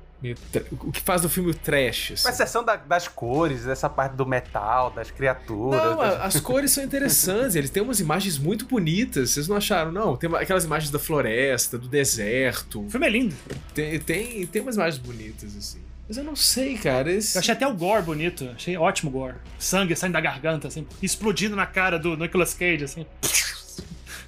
[0.72, 2.14] o que faz do filme o trash.
[2.14, 2.24] Assim.
[2.24, 5.84] Com exceção da, das cores, dessa parte do metal, das criaturas.
[5.84, 6.36] Não, das...
[6.36, 7.56] as cores são interessantes.
[7.56, 9.32] Eles têm umas imagens muito bonitas.
[9.32, 9.92] Vocês não acharam?
[9.92, 12.86] Não, tem aquelas imagens da floresta, do deserto.
[12.86, 13.36] O filme é lindo.
[13.74, 15.82] Tem, tem, tem umas imagens bonitas, assim.
[16.08, 17.12] Mas eu não sei, cara.
[17.12, 17.38] Esse...
[17.38, 18.50] Eu achei até o gore bonito.
[18.56, 19.36] Achei ótimo o gore.
[19.58, 23.06] Sangue saindo da garganta, assim, explodindo na cara do Nicolas Cage, assim.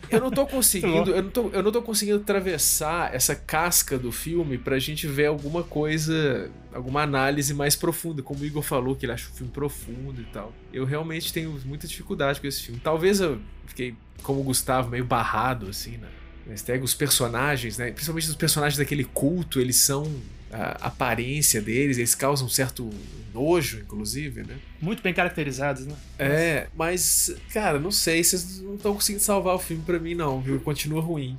[0.10, 4.12] Eu não tô conseguindo, eu não tô, eu não tô conseguindo atravessar essa casca do
[4.12, 8.22] filme pra gente ver alguma coisa, alguma análise mais profunda.
[8.22, 10.54] Como o Igor falou, que ele acha o filme profundo e tal.
[10.72, 12.80] Eu realmente tenho muita dificuldade com esse filme.
[12.84, 16.08] Talvez eu fiquei, como o Gustavo, meio barrado, assim, né?
[16.46, 17.92] Mas pega os personagens, né?
[17.92, 20.12] Principalmente os personagens daquele culto, eles são
[20.52, 22.90] a aparência deles, eles causam um certo
[23.34, 24.58] nojo, inclusive, né?
[24.80, 25.96] Muito bem caracterizados, né?
[26.18, 30.40] É, mas, cara, não sei, vocês não estão conseguindo salvar o filme para mim, não,
[30.40, 30.60] viu?
[30.62, 31.38] Continua ruim.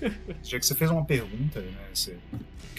[0.42, 1.72] Já que você fez uma pergunta, né?
[1.92, 2.16] Você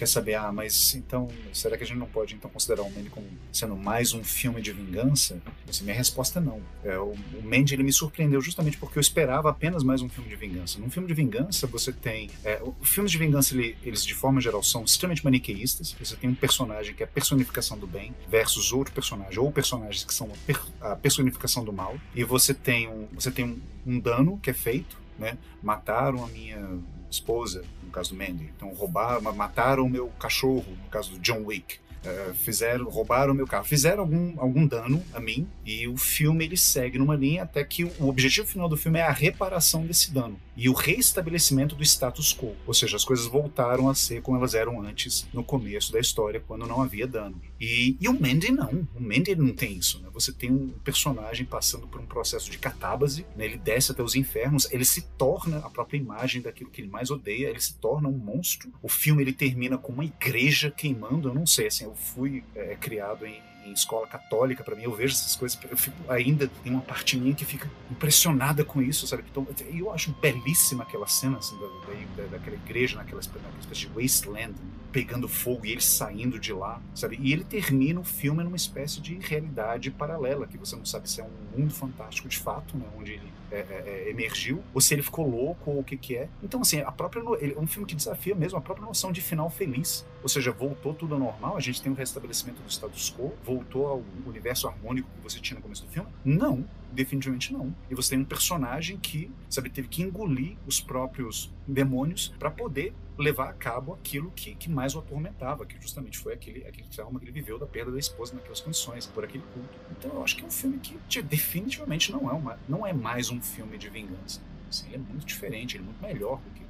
[0.01, 3.11] quer saber, ah, mas então, será que a gente não pode então considerar o Mandy
[3.11, 5.39] como sendo mais um filme de vingança?
[5.69, 6.59] Assim, minha resposta é não.
[6.83, 10.27] É, o, o Mandy ele me surpreendeu justamente porque eu esperava apenas mais um filme
[10.27, 10.79] de vingança.
[10.79, 14.41] Num filme de vingança você tem, é, os filmes de vingança ele, eles de forma
[14.41, 15.95] geral são extremamente maniqueístas.
[15.99, 20.03] Você tem um personagem que é a personificação do bem versus outro personagem ou personagens
[20.03, 21.95] que são a, per, a personificação do mal.
[22.15, 25.37] E você tem um, você tem um, um dano que é feito, né?
[25.61, 26.79] Mataram a minha
[27.11, 28.49] esposa, no caso do Mandy.
[28.55, 31.75] Então roubaram, mataram o meu cachorro, no caso do John Wick.
[32.03, 36.43] Uh, fizeram, roubaram o meu carro, fizeram algum, algum dano a mim e o filme
[36.43, 40.11] ele segue numa linha até que o objetivo final do filme é a reparação desse
[40.11, 44.37] dano e o reestabelecimento do status quo, ou seja, as coisas voltaram a ser como
[44.37, 47.41] elas eram antes no começo da história, quando não havia dano.
[47.59, 50.09] E, e o Mandy não, o Mandy não tem isso, né?
[50.13, 53.45] Você tem um personagem passando por um processo de catábase, né?
[53.45, 57.09] ele desce até os infernos, ele se torna a própria imagem daquilo que ele mais
[57.09, 58.71] odeia, ele se torna um monstro.
[58.81, 62.75] O filme ele termina com uma igreja queimando, eu não sei, assim, eu fui é,
[62.75, 66.71] criado em em escola católica, para mim, eu vejo essas coisas, eu fico ainda, tem
[66.71, 69.23] uma parte minha que fica impressionada com isso, sabe?
[69.29, 73.87] Então, eu acho belíssima aquela cena, assim, da, da, daquela igreja, naquela, naquela espécie de
[73.87, 74.55] wasteland,
[74.91, 77.17] pegando fogo e ele saindo de lá, sabe?
[77.21, 81.21] E ele termina o filme numa espécie de realidade paralela, que você não sabe se
[81.21, 82.85] é um mundo fantástico de fato, né?
[82.97, 86.15] Onde ele é, é, é, emergiu, ou se ele ficou louco, ou o que que
[86.15, 86.29] é.
[86.41, 89.21] Então, assim, a própria, ele, é um filme que desafia mesmo a própria noção de
[89.21, 90.05] final feliz.
[90.23, 93.87] Ou seja, voltou tudo ao normal, a gente tem um restabelecimento do status quo, voltou
[93.87, 96.09] ao universo harmônico que você tinha no começo do filme?
[96.23, 96.63] Não.
[96.91, 97.73] Definitivamente não.
[97.89, 102.93] E você tem um personagem que, sabe, teve que engolir os próprios demônios para poder
[103.17, 107.19] levar a cabo aquilo que, que mais o atormentava, que justamente foi aquele, aquele trauma
[107.19, 109.79] que ele viveu da perda da esposa naquelas condições, por aquele culto.
[109.91, 113.29] Então eu acho que é um filme que definitivamente não é, uma, não é mais
[113.29, 114.41] um filme de vingança.
[114.69, 116.61] Assim, ele é muito diferente, ele é muito melhor do que.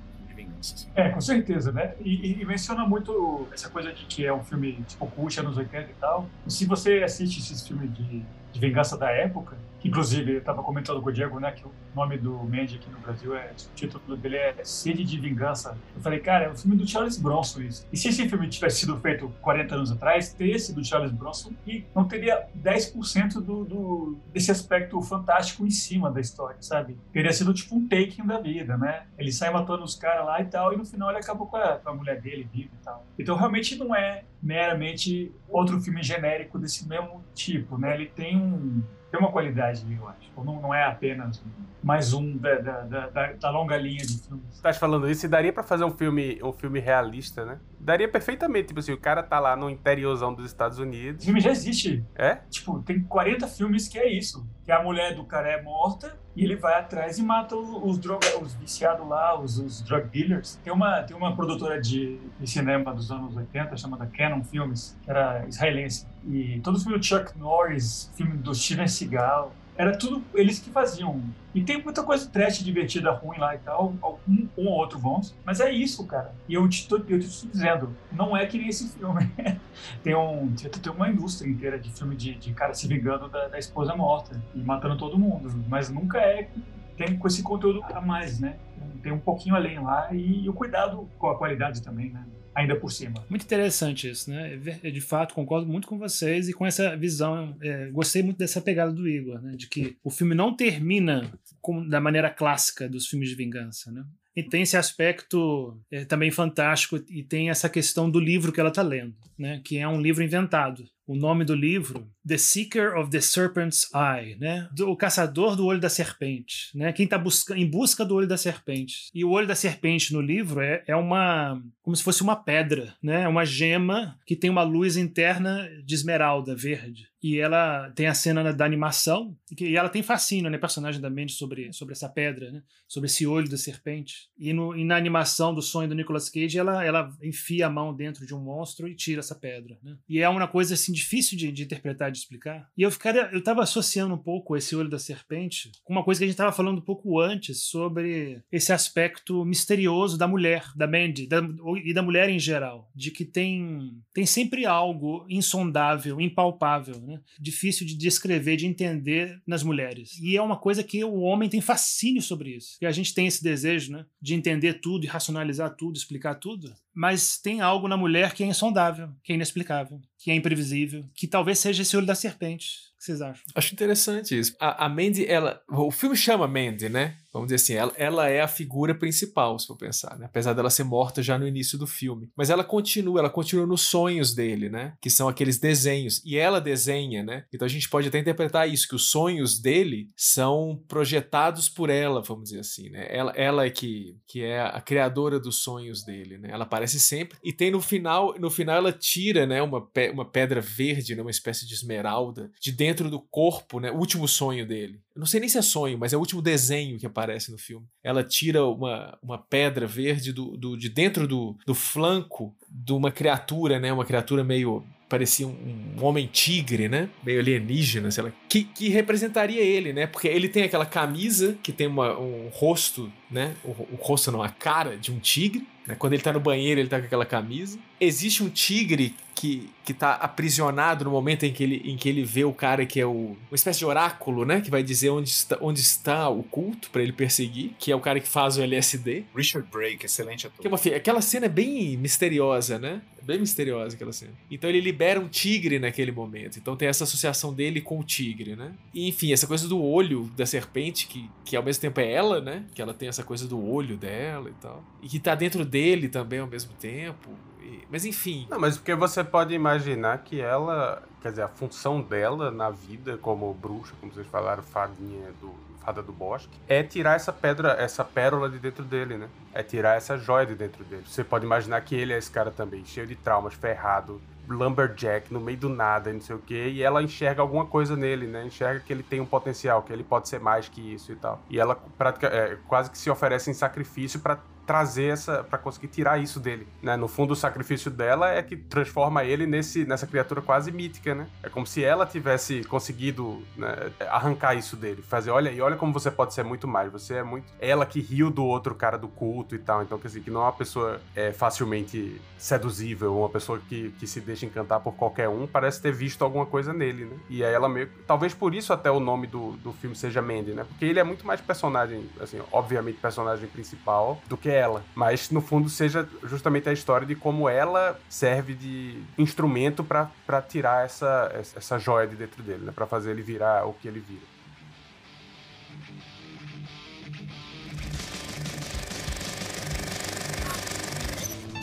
[0.60, 0.90] Assim.
[0.96, 1.94] É, com certeza, né?
[2.00, 5.90] E, e, menciona muito essa coisa de que é um filme tipo cult, anos 80
[5.90, 6.28] e tal.
[6.48, 11.10] Se você assiste esses filmes de, de vingança da época, Inclusive, eu estava comentando com
[11.10, 14.38] o Diego, né, que o nome do Mandy aqui no Brasil, é, o título dele
[14.38, 15.78] é Sede de Vingança.
[15.96, 17.88] Eu falei, cara, é um filme do Charles Bronson isso.
[17.92, 21.52] E se esse filme tivesse sido feito 40 anos atrás, teria sido do Charles Bronson
[21.66, 26.98] e não teria 10% do, do, desse aspecto fantástico em cima da história, sabe?
[27.12, 29.08] Teria sido tipo um taking da vida, né?
[29.18, 31.78] Ele sai matando os caras lá e tal, e no final ele acabou com a,
[31.78, 33.06] com a mulher dele viva e tal.
[33.18, 37.94] Então realmente não é meramente outro filme genérico desse mesmo tipo, né?
[37.94, 38.82] Ele tem um
[39.12, 40.32] tem uma qualidade, eu acho.
[40.38, 41.44] Não, não é apenas
[41.84, 44.46] mais um da, da, da, da longa linha de filmes.
[44.50, 47.60] Você tá falando isso e daria para fazer um filme, um filme realista, né?
[47.80, 51.24] Daria perfeitamente, tipo assim, o cara tá lá no interiorzão dos Estados Unidos.
[51.24, 52.06] O filme já existe.
[52.16, 52.36] É?
[52.50, 54.48] Tipo, tem 40 filmes que é isso.
[54.64, 58.26] Que a mulher do cara é morta e ele vai atrás e mata os, droga,
[58.42, 60.60] os viciados lá, os, os drug dealers.
[60.64, 65.10] Tem uma, tem uma produtora de, de cinema dos anos 80 chamada Canon Films, que
[65.10, 66.08] era israelense.
[66.28, 69.52] E todos os filmes do Chuck Norris, filme do Steven Seagal,
[69.82, 71.20] era tudo eles que faziam.
[71.56, 73.96] E tem muita coisa trash, divertida, ruim lá e tal,
[74.28, 76.36] um, ou outro bons, mas é isso, cara.
[76.48, 79.28] E eu te, tô, eu te estou dizendo, não é que nem esse filme.
[80.04, 83.58] tem, um, tem uma indústria inteira de filme de, de cara se vingando da, da
[83.58, 86.48] esposa morta e matando todo mundo, mas nunca é
[86.96, 88.58] tem com esse conteúdo a mais, né?
[89.02, 92.24] Tem um pouquinho além lá e, e o cuidado com a qualidade também, né?
[92.54, 93.26] Ainda por cima.
[93.30, 94.58] Muito interessante isso, né?
[94.58, 97.56] De fato, concordo muito com vocês e com essa visão.
[97.62, 99.54] É, gostei muito dessa pegada do Igor, né?
[99.56, 104.04] De que o filme não termina com, da maneira clássica dos filmes de vingança, né?
[104.34, 108.70] E tem esse aspecto é, também fantástico e tem essa questão do livro que ela
[108.70, 109.62] está lendo, né?
[109.64, 110.86] Que é um livro inventado.
[111.08, 114.70] O nome do livro, The Seeker of the Serpent's Eye, né?
[114.82, 116.94] O caçador do olho da serpente, né?
[116.94, 119.10] Quem está busca em busca do olho da serpente.
[119.14, 122.96] E o olho da serpente no livro é, é uma como se fosse uma pedra,
[123.02, 123.24] né?
[123.24, 127.12] É uma gema que tem uma luz interna de esmeralda verde.
[127.22, 130.58] E ela tem a cena da animação, e ela tem fascínio, né?
[130.58, 132.64] Personagem da mente sobre, sobre essa pedra, né?
[132.88, 134.30] Sobre esse olho da serpente.
[134.38, 137.96] E, no, e na animação do sonho do Nicolas Cage, ela, ela enfia a mão
[137.96, 139.98] dentro de um monstro e tira essa pedra, né?
[140.10, 142.70] E é uma coisa assim difícil de, de interpretar, de explicar.
[142.78, 146.20] E eu ficaria, eu estava associando um pouco esse olho da serpente com uma coisa
[146.20, 150.88] que a gente estava falando um pouco antes sobre esse aspecto misterioso da mulher, da
[150.88, 151.42] Mandy, da,
[151.84, 157.22] e da mulher em geral, de que tem tem sempre algo insondável, impalpável, né?
[157.40, 160.18] difícil de descrever, de entender nas mulheres.
[160.20, 162.78] E é uma coisa que o homem tem fascínio sobre isso.
[162.82, 166.74] E a gente tem esse desejo, né, de entender tudo e racionalizar tudo, explicar tudo.
[166.94, 171.28] Mas tem algo na mulher que é insondável, que é inexplicável, que é imprevisível, que
[171.28, 173.44] talvez seja esse olho da serpente que vocês acham?
[173.56, 174.56] Acho interessante isso.
[174.60, 175.62] A, a Mandy, ela.
[175.68, 177.18] O filme chama Mandy, né?
[177.34, 180.26] Vamos dizer assim, ela, ela é a figura principal, se for pensar, né?
[180.26, 182.30] Apesar dela ser morta já no início do filme.
[182.36, 184.94] Mas ela continua, ela continua nos sonhos dele, né?
[185.02, 186.22] Que são aqueles desenhos.
[186.26, 187.46] E ela desenha, né?
[187.54, 192.22] Então a gente pode até interpretar isso, que os sonhos dele são projetados por ela,
[192.22, 193.08] vamos dizer assim, né?
[193.10, 196.50] Ela, ela é que, que é a criadora dos sonhos dele, né?
[196.52, 197.38] Ela aparece sempre.
[197.42, 199.62] E tem no final, no final ela tira, né?
[199.62, 201.22] Uma, pe uma pedra verde, né?
[201.22, 203.90] Uma espécie de esmeralda, de dentro dentro do corpo, né?
[203.90, 205.00] O último sonho dele.
[205.16, 207.58] Eu não sei nem se é sonho, mas é o último desenho que aparece no
[207.58, 207.88] filme.
[208.04, 213.12] Ela tira uma, uma pedra verde do, do, de dentro do, do flanco de uma
[213.12, 213.92] criatura, né?
[213.94, 215.56] Uma criatura meio parecia um,
[215.98, 217.10] um homem-tigre, né?
[217.24, 218.32] Meio alienígena, sei lá.
[218.48, 220.08] Que, que representaria ele, né?
[220.08, 223.56] Porque ele tem aquela camisa que tem uma, um rosto, né?
[223.64, 225.68] O, o rosto não, a cara de um tigre.
[225.92, 225.96] Né?
[226.00, 227.78] Quando ele tá no banheiro, ele tá com aquela camisa.
[228.00, 232.24] Existe um tigre que, que tá aprisionado no momento em que ele, em que ele
[232.24, 234.62] vê o cara que é o, uma espécie de oráculo, né?
[234.62, 238.00] Que vai dizer onde está, onde está o culto para ele perseguir, que é o
[238.00, 239.26] cara que faz o LSD.
[239.36, 240.62] Richard Brake, excelente ator.
[240.62, 243.02] Que é uma, aquela cena é bem misteriosa, né?
[243.24, 244.32] Bem misteriosa aquela cena.
[244.50, 246.58] Então ele libera um tigre naquele momento.
[246.58, 248.72] Então tem essa associação dele com o tigre, né?
[248.94, 252.42] E enfim, essa coisa do olho da serpente, que, que ao mesmo tempo é ela,
[252.42, 252.64] né?
[252.74, 254.84] Que ela tem essa coisa do olho dela e tal.
[255.02, 257.30] E que tá dentro dele também ao mesmo tempo.
[257.62, 258.48] E, mas enfim.
[258.50, 263.18] Não, mas porque você pode imaginar que ela quer dizer, a função dela na vida
[263.18, 268.04] como bruxa, como vocês falaram, fadinha do fada do bosque, é tirar essa pedra, essa
[268.04, 269.28] pérola de dentro dele, né?
[269.52, 271.04] É tirar essa joia de dentro dele.
[271.08, 275.40] Você pode imaginar que ele é esse cara também, cheio de traumas, ferrado, lumberjack no
[275.40, 278.46] meio do nada, não sei o que, e ela enxerga alguma coisa nele, né?
[278.46, 281.42] Enxerga que ele tem um potencial, que ele pode ser mais que isso e tal.
[281.50, 285.88] E ela pratica, é, quase que se oferece em sacrifício para trazer essa para conseguir
[285.88, 286.96] tirar isso dele, né?
[286.96, 291.28] No fundo o sacrifício dela é que transforma ele nesse nessa criatura quase mítica, né?
[291.44, 295.92] É como se ela tivesse conseguido né, arrancar isso dele, fazer, olha e olha como
[295.94, 299.08] você pode ser muito mais, você é muito ela que riu do outro cara do
[299.08, 303.30] culto e tal, então quer dizer que não é uma pessoa é, facilmente seduzível, uma
[303.30, 307.06] pessoa que, que se deixa encantar por qualquer um, parece ter visto alguma coisa nele,
[307.06, 307.18] né?
[307.30, 310.52] E aí ela meio talvez por isso até o nome do, do filme seja Mandy,
[310.52, 310.64] né?
[310.64, 314.84] Porque ele é muito mais personagem, assim, obviamente personagem principal do que ela.
[314.96, 320.86] Mas no fundo seja justamente a história de como ela serve de instrumento para tirar
[320.86, 322.72] essa, essa joia de dentro dele, né?
[322.74, 324.32] Para fazer ele virar o que ele vira.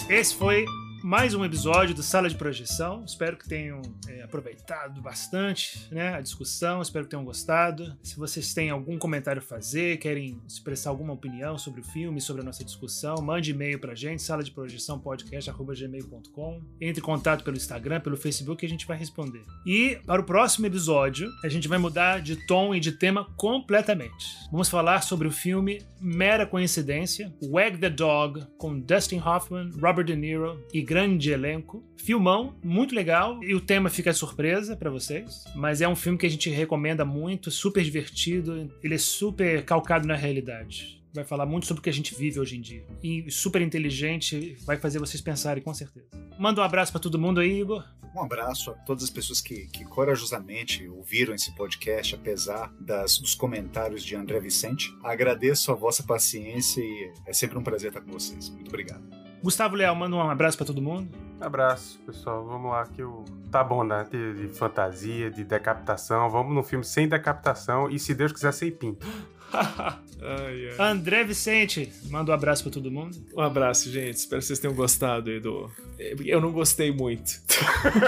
[0.08, 0.64] Esse foi
[1.02, 3.04] mais um episódio do Sala de Projeção.
[3.04, 7.96] Espero que tenham é, aproveitado bastante né, a discussão, espero que tenham gostado.
[8.02, 12.42] Se vocês têm algum comentário a fazer, querem expressar alguma opinião sobre o filme, sobre
[12.42, 16.62] a nossa discussão, mande e-mail pra gente, sala de projeção podcast.gmail.com.
[16.80, 19.42] Entre em contato pelo Instagram, pelo Facebook e a gente vai responder.
[19.66, 24.26] E para o próximo episódio, a gente vai mudar de tom e de tema completamente.
[24.50, 30.16] Vamos falar sobre o filme Mera Coincidência, Wag the Dog, com Dustin Hoffman, Robert De
[30.16, 31.84] Niro e grande elenco.
[31.98, 33.44] Filmão, muito legal.
[33.44, 35.44] E o tema fica surpresa para vocês.
[35.54, 38.72] Mas é um filme que a gente recomenda muito, super divertido.
[38.82, 42.38] Ele é super calcado na realidade vai falar muito sobre o que a gente vive
[42.38, 42.86] hoje em dia.
[43.02, 46.06] E super inteligente, vai fazer vocês pensarem com certeza.
[46.38, 47.82] Manda um abraço para todo mundo aí, Igor.
[48.14, 53.34] Um abraço a todas as pessoas que, que corajosamente ouviram esse podcast, apesar das, dos
[53.34, 54.94] comentários de André Vicente.
[55.02, 58.48] Agradeço a vossa paciência e é sempre um prazer estar com vocês.
[58.48, 59.17] Muito obrigado.
[59.42, 61.08] Gustavo Leal, manda um abraço para todo mundo.
[61.40, 62.44] Abraço, pessoal.
[62.44, 63.24] Vamos lá, que o.
[63.50, 64.06] Tá bom, né?
[64.10, 66.28] De, de, fantasia, de decapitação.
[66.28, 69.06] Vamos no filme sem decapitação e, se Deus quiser, sem pinto.
[69.52, 70.90] ai, ai.
[70.90, 73.16] André Vicente, manda um abraço para todo mundo.
[73.34, 74.16] Um abraço, gente.
[74.16, 75.70] Espero que vocês tenham gostado aí do.
[75.98, 77.40] Eu não gostei muito.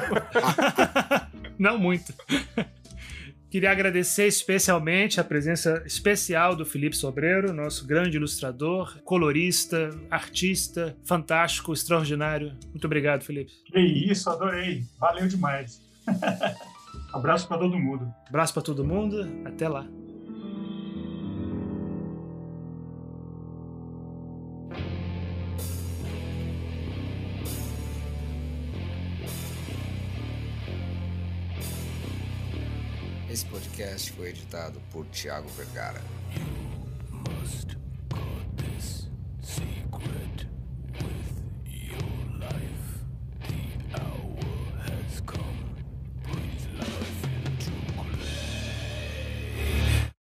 [1.56, 2.12] não muito.
[3.50, 11.72] Queria agradecer especialmente a presença especial do Felipe Sobreiro, nosso grande ilustrador, colorista, artista, fantástico,
[11.72, 12.52] extraordinário.
[12.68, 13.50] Muito obrigado, Felipe.
[13.66, 14.84] Que isso, adorei.
[15.00, 15.82] Valeu demais.
[17.12, 18.14] Abraço para todo mundo.
[18.28, 19.28] Abraço para todo mundo.
[19.44, 19.84] Até lá.
[33.80, 36.00] podcast foi editado por Tiago Vergara.
[36.34, 36.44] You
[37.12, 37.76] must
[38.10, 39.08] guard this
[39.40, 40.49] secret.